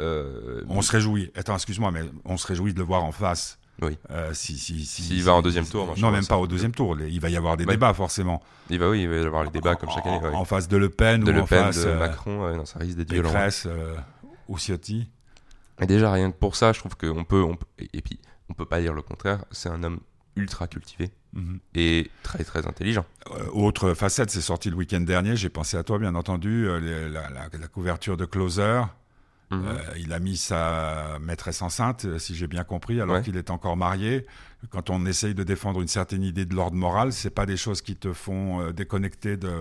Euh, 0.00 0.62
On 0.68 0.80
se 0.80 0.90
réjouit. 0.92 1.30
Attends, 1.36 1.54
excuse-moi, 1.54 1.90
mais 1.90 2.02
on 2.24 2.36
se 2.38 2.46
réjouit 2.46 2.72
de 2.72 2.78
le 2.78 2.84
voir 2.84 3.04
en 3.04 3.12
face. 3.12 3.58
Oui. 3.82 3.98
Euh, 4.10 4.32
si, 4.32 4.56
si, 4.58 4.84
si, 4.86 5.02
S'il 5.02 5.16
si- 5.16 5.22
va 5.22 5.34
en 5.34 5.42
deuxième 5.42 5.66
tour, 5.66 5.86
moi, 5.86 5.94
non, 5.98 6.10
même 6.10 6.26
pas 6.26 6.38
au 6.38 6.46
deuxième 6.46 6.72
tour. 6.72 6.96
Il 7.00 7.20
va 7.20 7.28
y 7.30 7.36
avoir 7.36 7.56
des 7.56 7.64
Ouais. 7.64 7.74
débats 7.74 7.92
forcément. 7.94 8.42
il 8.70 8.78
va, 8.78 8.88
oui, 8.90 9.02
il 9.02 9.08
va 9.08 9.16
y 9.16 9.18
avoir 9.24 9.44
les 9.44 9.50
débats 9.50 9.74
comme 9.76 9.90
chaque 9.90 10.06
année. 10.06 10.16
En, 10.18 10.22
ouais. 10.22 10.34
en 10.34 10.44
face 10.44 10.68
de 10.68 10.76
Le 10.76 10.88
Pen 10.88 11.22
de 11.24 11.30
ou 11.30 11.34
Le 11.34 11.42
en 11.42 11.46
Pen, 11.46 11.64
face 11.64 11.82
de 11.84 11.88
euh, 11.88 11.98
Macron, 11.98 12.44
ouais, 12.46 12.56
non, 12.56 12.64
ça 12.64 12.78
risque 12.78 12.96
d'être 12.96 13.12
violent. 13.12 13.28
Pécresse 13.30 13.64
euh, 13.66 13.94
ou 14.48 14.56
Ciotti. 14.58 15.10
Et 15.80 15.86
déjà, 15.86 16.12
rien 16.12 16.30
que 16.30 16.36
pour 16.36 16.54
ça, 16.56 16.72
je 16.72 16.78
trouve 16.78 16.96
qu'on 16.96 17.24
peut, 17.24 17.42
on 17.42 17.56
peut, 17.56 17.66
et 17.92 18.00
puis, 18.02 18.18
on 18.48 18.54
peut 18.54 18.66
pas 18.66 18.80
dire 18.80 18.92
le 18.94 19.02
contraire, 19.02 19.44
c'est 19.50 19.68
un 19.68 19.82
homme 19.82 19.98
ultra 20.36 20.66
cultivé 20.68 21.10
Mhm. 21.34 21.58
et 21.74 22.10
très, 22.22 22.44
très 22.44 22.66
intelligent. 22.66 23.04
Euh, 23.32 23.46
autre 23.52 23.94
facette, 23.94 24.30
c'est 24.30 24.40
sorti 24.42 24.70
le 24.70 24.76
week-end 24.76 25.00
dernier. 25.00 25.34
J'ai 25.36 25.48
pensé 25.48 25.76
à 25.76 25.82
toi, 25.82 25.98
bien 25.98 26.14
entendu. 26.14 26.68
euh, 26.68 26.78
les- 26.78 27.08
la, 27.10 27.28
la- 27.30 27.48
la 27.58 27.68
couverture 27.68 28.16
de 28.16 28.24
Closer. 28.26 28.82
Mhm. 29.52 29.64
Euh, 29.66 29.78
il 29.98 30.12
a 30.12 30.18
mis 30.18 30.36
sa 30.36 31.18
maîtresse 31.20 31.62
enceinte, 31.62 32.04
euh, 32.06 32.18
si 32.18 32.34
j'ai 32.34 32.46
bien 32.46 32.64
compris, 32.64 33.00
alors 33.00 33.16
Ouais. 33.16 33.22
qu'il 33.22 33.36
est 33.36 33.50
encore 33.50 33.76
marié. 33.76 34.26
Quand 34.70 34.90
on 34.90 35.04
essaye 35.06 35.34
de 35.34 35.42
défendre 35.44 35.80
une 35.80 35.88
certaine 35.88 36.22
idée 36.22 36.44
de 36.44 36.54
l'ordre 36.54 36.76
moral, 36.76 37.12
c'est 37.12 37.30
pas 37.30 37.46
des 37.46 37.56
choses 37.56 37.82
qui 37.82 37.96
te 37.96 38.12
font 38.12 38.60
euh, 38.60 38.72
déconnecter 38.72 39.36
de. 39.36 39.52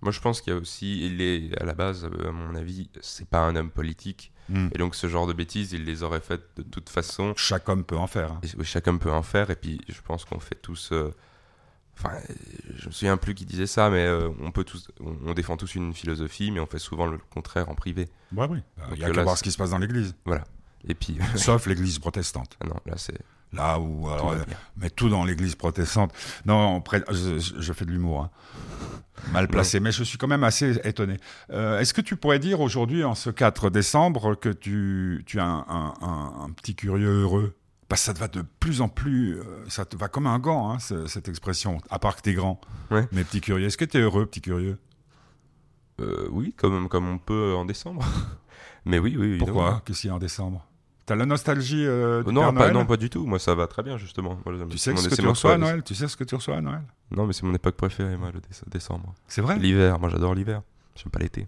Moi, 0.00 0.10
je 0.10 0.20
pense 0.20 0.40
qu'il 0.40 0.52
y 0.52 0.56
a 0.56 0.58
aussi, 0.58 1.06
il 1.06 1.20
est 1.20 1.56
à 1.60 1.64
la 1.64 1.74
base, 1.74 2.04
à 2.26 2.32
mon 2.32 2.54
avis, 2.56 2.88
c'est 3.02 3.28
pas 3.28 3.40
un 3.46 3.54
homme 3.54 3.70
politique. 3.70 4.32
Hmm. 4.48 4.68
Et 4.74 4.78
donc, 4.78 4.96
ce 4.96 5.06
genre 5.06 5.28
de 5.28 5.32
bêtises, 5.32 5.72
il 5.72 5.84
les 5.84 6.02
aurait 6.02 6.20
faites 6.20 6.42
de 6.56 6.62
toute 6.62 6.88
façon. 6.88 7.34
Chaque 7.36 7.68
homme 7.68 7.84
peut 7.84 7.96
en 7.96 8.08
faire. 8.08 8.32
hein. 8.32 8.40
Et 8.42 8.48
oui, 8.58 8.64
chacun 8.64 8.96
peut 8.96 9.12
en 9.12 9.22
faire. 9.22 9.50
Et 9.50 9.56
puis, 9.56 9.80
je 9.88 10.00
pense 10.02 10.24
qu'on 10.24 10.40
fait 10.40 10.56
tous. 10.60 10.90
euh, 10.92 11.12
Enfin, 12.04 12.16
euh, 12.16 12.34
je 12.76 12.86
me 12.86 12.92
souviens 12.92 13.16
plus 13.16 13.34
qui 13.34 13.44
disait 13.44 13.66
ça, 13.66 13.88
mais 13.90 14.04
euh, 14.04 14.28
on 14.40 14.50
peut 14.50 14.64
tous, 14.64 14.88
on, 15.00 15.14
on 15.24 15.34
défend 15.34 15.56
tous 15.56 15.74
une 15.76 15.94
philosophie, 15.94 16.50
mais 16.50 16.58
on 16.60 16.66
fait 16.66 16.78
souvent 16.78 17.06
le 17.06 17.18
contraire 17.32 17.68
en 17.68 17.74
privé. 17.74 18.08
Ouais, 18.34 18.46
oui. 18.50 18.58
Il 18.78 18.90
Donc 18.90 18.98
y 18.98 19.04
a 19.04 19.08
là, 19.08 19.14
qu'à 19.14 19.22
voir 19.22 19.38
ce 19.38 19.42
qui 19.42 19.52
se 19.52 19.58
passe 19.58 19.70
dans 19.70 19.78
l'Église, 19.78 20.14
Et 20.88 20.94
puis, 20.94 21.18
sauf 21.36 21.66
l'Église 21.66 21.98
protestante. 21.98 22.56
ah 22.60 22.66
non, 22.66 22.76
là, 22.86 22.94
c'est. 22.96 23.18
Là 23.54 23.78
où, 23.78 24.08
alors, 24.08 24.30
tout 24.32 24.38
euh, 24.40 24.44
mais 24.78 24.88
tout 24.88 25.08
dans 25.10 25.24
l'Église 25.26 25.54
protestante. 25.56 26.12
Non, 26.46 26.82
je, 27.10 27.72
fais 27.74 27.84
de 27.84 27.90
l'humour, 27.90 28.22
hein. 28.22 28.30
mal 29.30 29.46
placé, 29.46 29.78
mais 29.78 29.92
je 29.92 30.02
suis 30.04 30.16
quand 30.16 30.26
même 30.26 30.42
assez 30.42 30.80
étonné. 30.84 31.18
Euh, 31.50 31.78
Est-ce 31.78 31.92
que 31.92 32.00
tu 32.00 32.16
pourrais 32.16 32.38
dire 32.38 32.62
aujourd'hui, 32.62 33.04
en 33.04 33.14
ce 33.14 33.28
4 33.28 33.68
décembre, 33.68 34.36
que 34.36 34.48
tu, 34.48 35.22
tu 35.26 35.38
as 35.38 35.44
un, 35.44 35.66
un- 35.68 35.94
un- 36.00 36.44
un 36.44 36.50
petit 36.50 36.74
curieux 36.74 37.20
heureux? 37.24 37.54
Que 37.96 38.00
ça 38.00 38.14
te 38.14 38.18
va 38.18 38.28
de 38.28 38.42
plus 38.60 38.80
en 38.80 38.88
plus, 38.88 39.38
euh, 39.38 39.44
ça 39.68 39.84
te 39.84 39.96
va 39.96 40.08
comme 40.08 40.26
un 40.26 40.38
gant, 40.38 40.70
hein, 40.70 40.78
ce- 40.78 41.06
cette 41.06 41.28
expression, 41.28 41.78
à 41.90 41.98
part 41.98 42.16
que 42.16 42.22
t'es 42.22 42.34
grand. 42.34 42.60
Ouais. 42.90 43.06
Mais 43.12 43.24
petit 43.24 43.40
curieux, 43.40 43.66
est-ce 43.66 43.76
que 43.76 43.84
t'es 43.84 43.98
heureux, 44.00 44.26
petit 44.26 44.40
curieux? 44.40 44.78
Euh, 46.00 46.28
oui, 46.30 46.54
comme, 46.56 46.88
comme 46.88 47.08
on 47.08 47.18
peut 47.18 47.54
en 47.54 47.64
décembre. 47.64 48.04
mais 48.84 48.98
oui, 48.98 49.16
oui. 49.18 49.38
Pourquoi? 49.38 49.82
Qu'est-ce 49.84 50.00
qu'il 50.02 50.08
y 50.08 50.10
a 50.10 50.16
en 50.16 50.18
décembre? 50.18 50.66
T'as 51.04 51.16
la 51.16 51.26
nostalgie 51.26 51.84
euh, 51.84 52.22
du 52.22 52.28
Euh, 52.30 52.32
non, 52.32 52.40
Père 52.42 52.54
pas, 52.54 52.60
Noël? 52.60 52.72
non, 52.72 52.86
pas 52.86 52.96
du 52.96 53.10
tout. 53.10 53.26
Moi, 53.26 53.38
ça 53.38 53.54
va 53.54 53.66
très 53.66 53.82
bien, 53.82 53.98
justement. 53.98 54.38
Moi, 54.46 54.54
Tu 54.70 54.78
sais 54.78 54.94
ce 54.96 55.08
que 55.08 55.14
tu 55.14 55.26
reçois 55.26 55.54
à 55.54 55.58
Noël? 55.58 55.82
Tu 55.82 55.94
sais 55.94 56.08
ce 56.08 56.16
que 56.16 56.24
tu 56.24 56.34
reçois 56.34 56.56
à 56.56 56.60
Noël? 56.60 56.82
Non, 57.10 57.26
mais 57.26 57.32
c'est 57.32 57.42
mon 57.44 57.54
époque 57.54 57.76
préférée, 57.76 58.16
moi, 58.16 58.30
le 58.32 58.40
déce- 58.40 58.62
décembre. 58.70 59.12
C'est 59.28 59.42
vrai? 59.42 59.58
L'hiver, 59.58 59.98
moi, 59.98 60.08
j'adore 60.08 60.34
l'hiver. 60.34 60.62
J'aime 60.94 61.10
pas 61.10 61.18
l'été. 61.18 61.46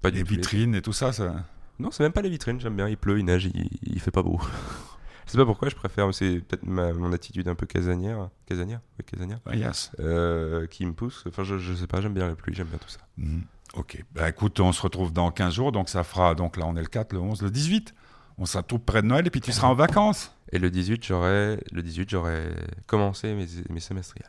Pas 0.00 0.10
du 0.10 0.18
Les 0.18 0.24
vitrines 0.24 0.74
et 0.74 0.82
tout 0.82 0.92
ça, 0.92 1.12
ça... 1.12 1.34
Non, 1.78 1.90
c'est 1.90 2.02
même 2.04 2.12
pas 2.12 2.22
les 2.22 2.30
vitrines, 2.30 2.60
j'aime 2.60 2.76
bien. 2.76 2.88
Il 2.88 2.96
pleut, 2.96 3.18
il 3.18 3.24
neige, 3.24 3.46
il, 3.52 3.68
il 3.82 4.00
fait 4.00 4.10
pas 4.12 4.22
beau. 4.22 4.40
je 5.26 5.32
sais 5.32 5.38
pas 5.38 5.44
pourquoi, 5.46 5.68
je 5.68 5.74
préfère. 5.76 6.12
C'est 6.14 6.40
peut-être 6.40 6.64
ma- 6.64 6.92
mon 6.92 7.12
attitude 7.12 7.48
un 7.48 7.54
peu 7.54 7.66
casanière. 7.66 8.28
Casanière 8.46 8.80
Oui, 8.98 9.04
casanière. 9.04 9.40
Ah, 9.46 9.56
yes. 9.56 9.90
euh, 10.00 10.66
qui 10.66 10.84
me 10.86 10.92
pousse. 10.92 11.24
Enfin, 11.28 11.44
je, 11.44 11.58
je 11.58 11.74
sais 11.74 11.86
pas, 11.86 12.00
j'aime 12.00 12.14
bien 12.14 12.26
la 12.28 12.34
pluie, 12.34 12.54
j'aime 12.54 12.68
bien 12.68 12.78
tout 12.78 12.88
ça. 12.88 13.00
Mhm. 13.18 13.42
Ok. 13.74 14.04
Bah 14.14 14.28
écoute, 14.28 14.60
on 14.60 14.72
se 14.72 14.82
retrouve 14.82 15.12
dans 15.12 15.30
15 15.30 15.54
jours, 15.54 15.72
donc 15.72 15.88
ça 15.88 16.04
fera, 16.04 16.34
donc 16.34 16.56
là 16.58 16.66
on 16.66 16.76
est 16.76 16.82
le 16.82 16.86
4, 16.88 17.12
le 17.14 17.20
11, 17.20 17.40
le 17.42 17.50
18. 17.50 17.94
On 18.38 18.44
sera 18.46 18.62
tout 18.62 18.78
près 18.78 19.00
de 19.02 19.06
Noël 19.06 19.26
et 19.26 19.30
puis 19.30 19.40
tu 19.40 19.52
seras 19.52 19.68
en 19.68 19.74
vacances. 19.74 20.34
Et 20.52 20.58
le 20.58 20.70
18, 20.70 21.04
j'aurais, 21.04 21.58
le 21.72 21.82
18, 21.82 22.10
j'aurais 22.10 22.54
commencé 22.86 23.32
mes, 23.34 23.46
mes 23.70 23.80
semestriels. 23.80 24.28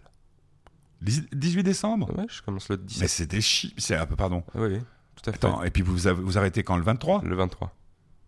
Dix- 1.01 1.27
18 1.33 1.63
décembre? 1.63 2.09
Ouais, 2.17 2.25
je 2.29 2.41
commence 2.41 2.69
le 2.69 2.77
Mais 2.77 2.83
17. 2.83 3.09
c'est 3.09 3.25
des 3.27 3.41
chi... 3.41 3.73
C'est 3.77 3.95
un 3.95 4.05
peu, 4.05 4.15
pardon. 4.15 4.43
Ah 4.55 4.59
oui, 4.61 4.67
oui, 4.75 4.79
tout 5.15 5.29
à 5.29 5.33
fait. 5.33 5.37
Attends, 5.45 5.63
et 5.63 5.69
puis 5.69 5.81
vous, 5.83 5.97
vous 5.97 6.37
arrêtez 6.37 6.63
quand? 6.63 6.77
Le 6.77 6.83
23 6.83 7.21
Le 7.23 7.35
23. 7.35 7.75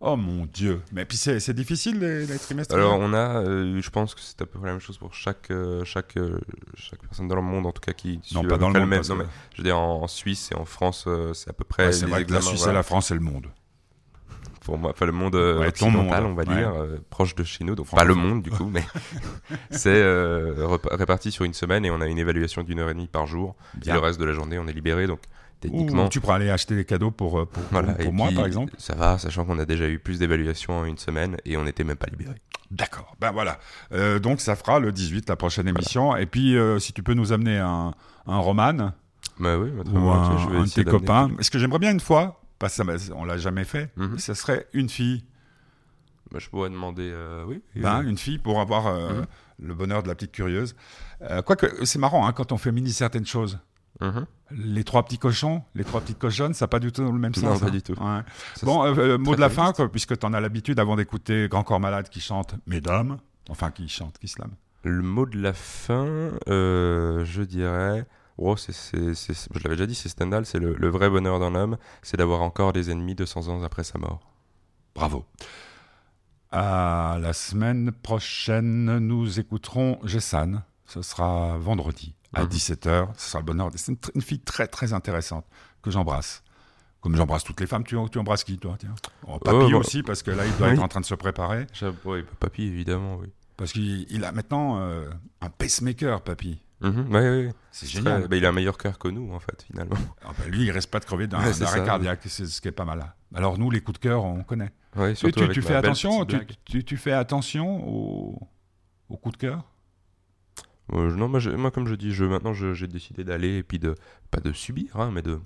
Oh 0.08 0.16
mon 0.16 0.46
Dieu. 0.46 0.82
Mais 0.92 1.04
puis 1.04 1.18
c'est 1.18 1.54
difficile 1.54 2.00
les, 2.00 2.28
les 2.28 2.38
trimestres 2.38 2.76
Alors 2.76 3.00
on 3.00 3.12
a, 3.14 3.40
euh, 3.42 3.82
je 3.82 3.90
pense 3.90 4.14
que 4.14 4.22
c'est 4.22 4.40
à 4.40 4.46
peu 4.46 4.60
près 4.60 4.68
la 4.68 4.74
même 4.74 4.80
chose 4.82 5.00
pour 5.00 5.16
chaque 5.16 5.50
euh, 5.50 5.84
chaque 5.84 6.16
euh, 6.18 6.40
chaque 6.76 7.00
personne 7.02 7.28
dans 7.28 7.36
le 7.36 7.42
monde 7.42 7.66
en 7.66 7.72
tout 7.72 7.82
cas 7.82 7.94
qui 7.94 8.20
Non, 8.34 8.44
pas 8.44 8.60
dans 8.60 8.70
le 8.70 8.82
monde. 8.82 8.90
même. 8.90 9.02
Non, 9.10 9.16
mais 9.16 9.26
je 9.54 9.58
veux 9.58 9.64
dire 9.64 9.80
en, 9.80 10.04
en 10.04 10.08
Suisse 10.08 10.52
et 10.52 10.56
en 10.56 10.66
France, 10.66 11.08
c'est 11.34 11.50
à 11.50 11.54
peu 11.54 11.64
près 11.64 11.88
Ouais, 11.88 11.92
c'est 11.92 12.06
vrai 12.06 12.24
que 12.24 12.32
la 12.32 12.42
Suisse 12.42 12.68
et 12.68 12.72
la 12.72 12.84
France, 12.84 13.08
c'est 13.08 13.16
le 13.16 13.20
monde. 13.20 13.48
pour 14.62 14.78
moi, 14.78 14.92
enfin 14.92 15.08
le 15.08 15.12
monde 15.12 15.34
Ouais, 15.34 15.68
occidental, 15.70 16.24
monde, 16.24 16.32
on 16.32 16.36
va 16.36 16.44
ouais. 16.44 16.56
dire, 16.56 16.72
proche 17.10 17.34
de 17.34 17.44
chez 17.44 17.64
nous, 17.64 17.74
donc 17.74 17.90
pas 17.90 18.04
le 18.04 18.14
monde 18.14 18.44
du 18.44 18.52
coup, 18.52 18.66
mais 18.68 18.84
c'est 19.72 20.04
réparti 20.92 21.32
sur 21.32 21.46
une 21.46 21.54
semaine 21.56 21.84
et 21.84 21.90
on 21.90 22.00
a 22.00 22.06
une 22.08 22.20
évaluation 22.20 22.62
d'une 22.62 22.80
heure 22.80 22.90
et 22.92 22.94
demie 22.94 23.08
par 23.08 23.26
jour. 23.26 23.56
Et 23.84 23.92
le 23.92 23.98
reste 24.00 24.20
de 24.20 24.26
la 24.26 24.34
journée, 24.34 24.60
on 24.60 24.68
est 24.68 24.74
libéré, 24.74 25.08
donc 25.08 25.22
techniquement. 25.66 26.06
Ou 26.06 26.10
tu 26.10 26.20
pourras 26.22 26.36
aller 26.36 26.50
acheter 26.50 26.76
des 26.76 26.86
cadeaux 26.86 27.12
pour, 27.12 27.40
euh, 27.40 27.46
pour, 27.46 27.64
Voilà, 27.72 27.96
moi, 28.12 28.28
puis, 28.28 28.36
par 28.36 28.46
exemple. 28.46 28.74
Ça 28.78 28.96
va, 28.96 29.18
sachant 29.18 29.46
qu'on 29.46 29.60
a 29.60 29.66
déjà 29.66 29.88
eu 29.88 30.00
plus 30.00 30.20
d'évaluations 30.20 30.80
en 30.80 30.86
une 30.86 30.98
semaine 30.98 31.38
et 31.46 31.58
on 31.58 31.64
n'était 31.64 31.84
même 31.84 31.98
pas 31.98 32.08
libéré. 32.08 32.36
D'accord. 32.72 33.16
Ben 33.22 33.32
voilà. 33.32 33.60
Euh, 33.92 34.20
donc 34.20 34.42
ça 34.42 34.56
fera 34.56 34.80
le 34.80 34.92
18, 34.92 35.30
la 35.30 35.36
prochaine 35.36 35.68
émission. 35.68 36.16
Et 36.18 36.26
puis, 36.26 36.58
euh, 36.58 36.80
si 36.80 36.94
tu 36.94 37.04
peux 37.04 37.14
nous 37.14 37.32
amener 37.32 37.58
un, 37.60 37.94
un 38.26 38.38
roman 38.40 38.74
Bah 39.40 39.58
oui, 39.58 39.70
ou 39.94 40.10
un, 40.10 40.38
je 40.40 40.50
vais 40.50 40.58
un 40.58 40.64
de 40.64 40.70
tes 40.70 40.84
copains. 40.84 41.30
Ce 41.42 41.50
que 41.52 41.60
j'aimerais 41.60 41.80
bien 41.80 41.92
une 41.92 42.00
fois, 42.00 42.42
parce 42.60 42.74
ça 42.74 42.84
m'a- 42.84 42.94
on 43.16 43.26
l'a 43.26 43.38
jamais 43.38 43.64
fait, 43.66 43.92
Mhm. 43.98 44.18
ce 44.18 44.34
serait 44.34 44.68
une 44.74 44.90
fille. 44.90 45.24
Bah, 46.32 46.40
je 46.40 46.50
pourrais 46.50 46.70
demander, 46.72 47.12
euh, 47.14 47.44
oui. 47.48 47.62
Ben, 47.76 48.02
une 48.02 48.18
fille 48.18 48.40
pour 48.40 48.60
avoir 48.60 48.86
Mhm. 48.94 49.26
le 49.60 49.74
bonheur 49.76 50.02
de 50.04 50.08
la 50.08 50.16
petite 50.16 50.32
curieuse. 50.32 50.76
Quoique, 51.46 51.86
c'est 51.86 52.00
marrant 52.00 52.28
hein, 52.28 52.34
quand 52.34 52.52
on 52.52 52.58
féminise 52.58 52.96
certaines 52.98 53.26
choses. 53.28 53.60
Mhm. 54.02 54.26
Les 54.52 54.84
trois 54.84 55.04
petits 55.04 55.18
cochons, 55.18 55.64
les 55.74 55.84
trois 55.84 56.02
petites 56.02 56.20
cochonnes, 56.20 56.54
ça 56.54 56.66
n'a 56.66 56.68
pas 56.68 56.80
du 56.80 56.92
tout 56.92 57.04
dans 57.04 57.12
le 57.12 57.18
même 57.20 57.32
Non, 57.38 57.54
sens. 57.54 57.62
pas 57.62 57.68
hein. 57.68 57.72
du 57.72 57.82
tout. 57.82 57.94
Ouais. 57.94 58.20
Bon, 58.64 58.84
euh, 58.86 59.18
mot 59.18 59.36
de 59.36 59.42
la 59.42 59.50
fin, 59.50 59.74
quoi, 59.74 59.90
puisque 59.92 60.18
tu 60.20 60.26
en 60.26 60.34
as 60.34 60.40
l'habitude 60.40 60.80
avant 60.80 60.96
d'écouter 60.96 61.48
Grand 61.50 61.64
Corps 61.64 61.80
Malade 61.80 62.10
qui 62.10 62.22
chante 62.22 62.54
Mesdames, 62.68 63.18
enfin 63.50 63.72
qui 63.72 63.88
chante, 63.90 64.18
qui 64.20 64.28
slame. 64.28 64.52
Le 64.84 65.02
mot 65.02 65.26
de 65.26 65.40
la 65.40 65.54
fin, 65.54 66.06
euh, 66.48 67.26
je 67.26 67.42
dirais. 67.42 68.06
Oh, 68.38 68.56
c'est- 68.58 68.72
je 68.94 69.64
l'avais 69.64 69.76
déjà 69.78 69.88
dit, 69.88 69.96
c'est 69.96 70.10
Stendhal, 70.10 70.46
c'est 70.46 70.60
le, 70.60 70.76
le 70.76 70.90
vrai 70.90 71.10
bonheur 71.10 71.40
d'un 71.40 71.56
homme, 71.56 71.78
c'est 72.04 72.18
d'avoir 72.18 72.42
encore 72.42 72.72
des 72.74 72.92
ennemis 72.92 73.16
200 73.16 73.48
ans 73.48 73.64
après 73.64 73.84
sa 73.84 73.98
mort. 73.98 74.20
Bravo. 74.94 75.26
À 76.52 77.18
la 77.20 77.34
semaine 77.34 77.92
prochaine, 77.92 79.00
nous 79.00 79.40
écouterons 79.40 80.00
Gessan. 80.04 80.64
Ce 80.86 81.02
sera 81.02 81.58
vendredi 81.58 82.14
à 82.36 82.44
Mhm. 82.44 82.48
17h. 82.50 83.08
Ce 83.18 83.30
sera 83.32 83.40
le 83.40 83.46
bonheur. 83.46 83.72
C'est 83.76 83.92
une, 84.14 84.22
fille 84.22 84.40
très 84.40 84.68
très 84.68 84.94
intéressante 84.94 85.46
que 85.82 85.90
j'embrasse. 85.90 86.44
Comme 87.02 87.16
j'embrasse 87.16 87.44
toutes 87.44 87.60
les 87.62 87.68
femmes, 87.68 87.84
tu, 87.84 87.96
tu 88.12 88.18
embrasses 88.20 88.44
qui 88.44 88.58
toi 88.58 88.76
tiens? 88.80 88.94
Oh, 89.28 89.38
Papy 89.40 89.58
Oh, 89.62 89.70
bah- 89.72 89.78
aussi, 89.78 90.04
parce 90.04 90.24
que 90.24 90.32
là, 90.32 90.46
il 90.46 90.56
doit 90.58 90.68
Oui. 90.68 90.74
être 90.74 90.82
en 90.84 90.88
train 90.88 91.02
de 91.02 91.06
se 91.06 91.14
préparer. 91.16 91.68
Oui, 92.06 92.22
bah, 92.24 92.28
papy, 92.40 92.64
évidemment, 92.64 93.18
oui. 93.18 93.28
Parce 93.58 93.72
qu'il 93.72 94.06
il 94.12 94.26
a 94.26 94.32
maintenant 94.32 94.80
euh, 94.82 95.10
un 95.42 95.50
pacemaker, 95.50 96.22
Papy. 96.22 96.62
Mhm, 96.82 97.14
ouais. 97.14 97.54
C'est 97.72 97.86
Très- 97.86 97.96
génial. 97.98 98.28
bah, 98.28 98.36
il 98.36 98.46
a 98.46 98.50
un 98.50 98.52
meilleur 98.52 98.78
cœur 98.78 98.98
que 99.00 99.08
nous, 99.08 99.32
en 99.34 99.40
fait, 99.40 99.64
finalement. 99.68 99.96
Ah 100.26 100.32
bah, 100.38 100.46
lui, 100.48 100.64
il 100.66 100.72
reste 100.72 100.90
pas 100.92 101.00
de 101.00 101.06
crever 101.06 101.28
d'un 101.28 101.40
Ouais, 101.40 101.64
arrêt 101.64 101.86
cardiaque, 101.86 102.20
c'est 102.26 102.46
ce 102.48 102.60
qui 102.60 102.68
est 102.68 102.72
pas 102.74 102.86
mal. 102.86 103.14
Alors 103.34 103.58
nous, 103.58 103.70
les 103.72 103.82
coups 103.82 104.00
de 104.00 104.04
cœur, 104.04 104.24
on 104.24 104.44
connaît. 104.44 104.72
Tu, 104.94 105.16
surtout 105.16 105.40
tu- 105.40 105.44
avec 105.44 105.54
tu 105.54 105.62
fais 105.62 105.76
attention, 105.76 106.26
tu, 106.26 106.36
blague. 106.38 106.52
tu- 106.66 106.84
tu 106.84 106.98
fais 106.98 107.12
attention 107.12 107.88
aux, 107.88 108.40
aux 109.10 109.18
coups 109.18 109.38
de 109.38 109.42
cœur? 109.42 109.64
Euh, 110.94 111.12
non, 111.16 111.28
moi, 111.28 111.72
comme 111.72 111.88
je 111.88 111.96
dis, 111.96 112.14
je, 112.14 112.26
maintenant, 112.26 112.54
j'ai 112.54 112.88
décidé 112.88 113.24
d'aller 113.24 113.58
et 113.58 113.64
puis 113.64 113.80
de. 113.80 113.96
Pas 114.32 114.40
de 114.40 114.52
subir, 114.52 115.00
hein, 115.00 115.12
mais 115.14 115.22
de, 115.22 115.40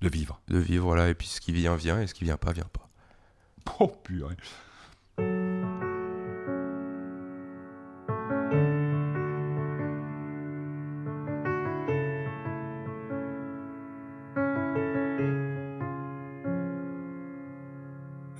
de 0.00 0.08
vivre. 0.08 0.40
de 0.48 0.58
vivre, 0.58 0.84
voilà. 0.84 1.08
Et 1.08 1.14
puis 1.14 1.26
ce 1.26 1.40
qui 1.40 1.52
vient, 1.52 1.74
vient, 1.76 2.00
et 2.00 2.06
ce 2.06 2.14
qui 2.14 2.24
vient 2.24 2.36
pas, 2.36 2.52
vient 2.52 2.64
pas. 2.72 2.88
Oh 3.80 3.88
purée. 4.02 4.36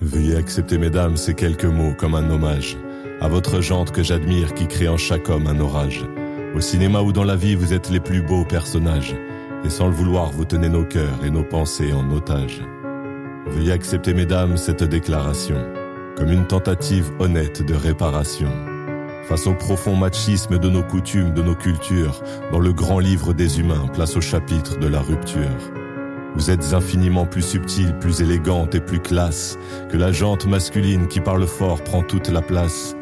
Veuillez 0.01 0.37
accepter, 0.37 0.79
mesdames, 0.79 1.17
ces 1.17 1.35
quelques 1.35 1.65
mots 1.65 1.95
comme 1.95 2.15
un 2.17 2.29
hommage 2.31 2.77
à 3.23 3.29
votre 3.29 3.61
jante 3.61 3.93
que 3.93 4.03
j'admire 4.03 4.53
qui 4.53 4.67
crée 4.67 4.89
en 4.89 4.97
chaque 4.97 5.29
homme 5.29 5.47
un 5.47 5.61
orage. 5.61 6.05
Au 6.57 6.61
cinéma 6.61 7.03
ou 7.03 7.13
dans 7.13 7.23
la 7.23 7.37
vie, 7.37 7.55
vous 7.55 7.73
êtes 7.73 7.89
les 7.89 8.01
plus 8.01 8.21
beaux 8.21 8.45
personnages. 8.45 9.15
Et 9.65 9.71
sans 9.71 9.87
le 9.87 9.95
vouloir, 9.95 10.33
vous 10.33 10.45
tenez 10.45 10.69
nos 10.69 10.85
cœurs 10.85 11.25
et 11.25 11.31
nos 11.31 11.45
pensées 11.45 11.93
en 11.93 12.11
otage. 12.11 12.63
Veuillez 13.47 13.71
accepter, 13.71 14.13
mesdames, 14.13 14.57
cette 14.57 14.83
déclaration 14.83 15.57
comme 16.17 16.33
une 16.33 16.47
tentative 16.47 17.11
honnête 17.21 17.65
de 17.65 17.75
réparation. 17.75 18.51
Face 19.29 19.47
au 19.47 19.55
profond 19.55 19.97
machisme 19.97 20.59
de 20.59 20.69
nos 20.69 20.83
coutumes, 20.83 21.33
de 21.33 21.43
nos 21.43 21.55
cultures, 21.55 22.23
dans 22.51 22.59
le 22.59 22.73
grand 22.73 22.99
livre 22.99 23.33
des 23.33 23.61
humains, 23.61 23.87
place 23.95 24.17
au 24.17 24.21
chapitre 24.21 24.79
de 24.79 24.89
la 24.89 25.01
rupture. 25.01 25.73
Vous 26.35 26.51
êtes 26.51 26.75
infiniment 26.75 27.25
plus 27.25 27.43
subtile, 27.43 27.97
plus 27.99 28.21
élégante 28.21 28.75
et 28.75 28.81
plus 28.81 29.01
classe 29.01 29.59
que 29.91 29.97
la 29.97 30.13
jante 30.13 30.47
masculine 30.47 31.07
qui 31.07 31.21
parle 31.21 31.47
fort 31.47 31.83
prend 31.83 32.03
toute 32.03 32.29
la 32.29 32.43
place. 32.43 32.95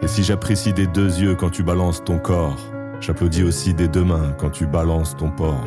Et 0.00 0.06
si 0.06 0.22
j'apprécie 0.22 0.72
des 0.72 0.86
deux 0.86 1.18
yeux 1.18 1.34
quand 1.34 1.50
tu 1.50 1.62
balances 1.62 2.04
ton 2.04 2.18
corps, 2.18 2.58
j'applaudis 3.00 3.42
aussi 3.42 3.74
des 3.74 3.88
deux 3.88 4.04
mains 4.04 4.32
quand 4.38 4.50
tu 4.50 4.66
balances 4.66 5.16
ton 5.16 5.30
porc. 5.30 5.66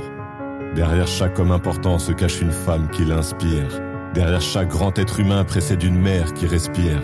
Derrière 0.76 1.08
chaque 1.08 1.38
homme 1.38 1.52
important 1.52 2.00
se 2.00 2.14
cache 2.14 2.42
une 2.42 2.52
femme 2.52 2.90
qui 2.92 3.04
l'inspire. 3.04 3.82
Derrière 4.14 4.42
chaque 4.42 4.70
grand 4.70 4.98
être 4.98 5.20
humain 5.20 5.44
précède 5.44 5.84
une 5.84 6.00
mère 6.00 6.34
qui 6.34 6.48
respire. 6.48 7.02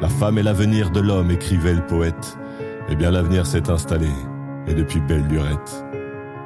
La 0.00 0.08
femme 0.08 0.38
est 0.38 0.42
l'avenir 0.42 0.90
de 0.90 1.00
l'homme, 1.00 1.30
écrivait 1.30 1.74
le 1.74 1.86
poète. 1.86 2.38
Eh 2.88 2.96
bien 2.96 3.10
l'avenir 3.10 3.46
s'est 3.46 3.70
installé, 3.70 4.10
et 4.66 4.74
depuis 4.74 5.00
belle 5.00 5.26
lurette. 5.28 5.84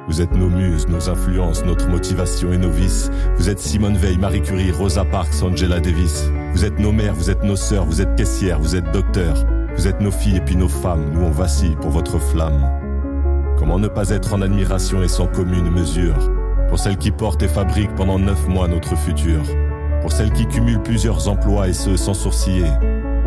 Vous 0.07 0.21
êtes 0.21 0.33
nos 0.33 0.49
muses, 0.49 0.87
nos 0.87 1.09
influences, 1.09 1.65
notre 1.65 1.89
motivation 1.89 2.53
et 2.53 2.57
nos 2.57 2.69
vices. 2.69 3.09
Vous 3.37 3.49
êtes 3.49 3.59
Simone 3.59 3.97
Veil, 3.97 4.17
Marie 4.17 4.41
Curie, 4.41 4.71
Rosa 4.71 5.03
Parks, 5.03 5.41
Angela 5.41 5.79
Davis. 5.79 6.29
Vous 6.53 6.63
êtes 6.65 6.79
nos 6.79 6.91
mères, 6.91 7.13
vous 7.13 7.29
êtes 7.29 7.43
nos 7.43 7.57
sœurs, 7.57 7.85
vous 7.85 8.01
êtes 8.01 8.15
caissières, 8.15 8.59
vous 8.59 8.75
êtes 8.75 8.89
docteurs. 8.91 9.45
Vous 9.77 9.87
êtes 9.87 10.01
nos 10.01 10.11
filles 10.11 10.37
et 10.37 10.41
puis 10.41 10.55
nos 10.55 10.67
femmes, 10.67 11.11
nous 11.13 11.21
on 11.21 11.29
vacille 11.29 11.75
pour 11.75 11.91
votre 11.91 12.17
flamme. 12.17 12.67
Comment 13.59 13.77
ne 13.77 13.87
pas 13.87 14.09
être 14.09 14.33
en 14.33 14.41
admiration 14.41 15.03
et 15.03 15.07
sans 15.07 15.27
commune 15.27 15.69
mesure 15.69 16.17
pour 16.67 16.79
celle 16.79 16.97
qui 16.97 17.11
porte 17.11 17.43
et 17.43 17.47
fabrique 17.47 17.93
pendant 17.95 18.19
neuf 18.19 18.47
mois 18.47 18.67
notre 18.67 18.97
futur 18.97 19.41
pour 20.01 20.11
celles 20.11 20.31
qui 20.31 20.47
cumulent 20.47 20.81
plusieurs 20.81 21.27
emplois 21.27 21.67
et 21.67 21.73
ce 21.73 21.95
sans 21.95 22.13
sourciller. 22.13 22.71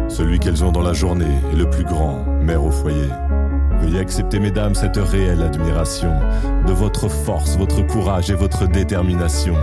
Celui 0.09 0.41
qu'elles 0.41 0.65
ont 0.65 0.73
dans 0.73 0.83
la 0.83 0.93
journée 0.93 1.39
est 1.53 1.57
le 1.57 1.71
plus 1.71 1.85
grand, 1.85 2.25
mère 2.43 2.65
au 2.65 2.71
foyer. 2.71 3.09
Veuillez 3.81 4.01
accepter, 4.01 4.41
mesdames, 4.41 4.75
cette 4.75 4.97
réelle 4.97 5.43
admiration 5.43 6.13
de 6.67 6.73
votre 6.73 7.09
force, 7.09 7.57
votre 7.57 7.87
courage 7.87 8.31
et 8.31 8.35
votre 8.35 8.67
détermination. 8.67 9.55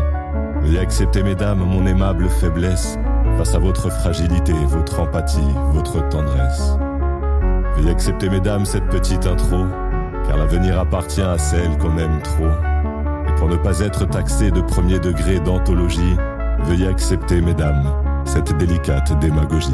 Veuillez 0.61 0.79
accepter, 0.79 1.21
mesdames, 1.21 1.59
mon 1.59 1.85
aimable 1.85 2.29
faiblesse 2.29 2.97
face 3.37 3.53
à 3.55 3.59
votre 3.59 3.89
fragilité, 3.91 4.53
votre 4.67 4.99
empathie, 4.99 5.53
votre 5.71 6.07
tendresse. 6.09 6.71
Veuillez 7.75 7.91
accepter, 7.91 8.29
mesdames, 8.29 8.65
cette 8.65 8.87
petite 8.87 9.25
intro, 9.27 9.65
car 10.25 10.37
l'avenir 10.37 10.79
appartient 10.79 11.21
à 11.21 11.37
celle 11.37 11.77
qu'on 11.77 11.97
aime 11.97 12.21
trop. 12.23 12.49
Et 13.27 13.35
pour 13.37 13.47
ne 13.47 13.57
pas 13.57 13.79
être 13.79 14.05
taxé 14.05 14.51
de 14.51 14.61
premier 14.61 14.99
degré 14.99 15.39
d'anthologie, 15.39 16.15
Veuillez 16.63 16.87
accepter, 16.87 17.39
mesdames, 17.41 17.83
cette 18.25 18.57
délicate 18.57 19.17
démagogie. 19.19 19.73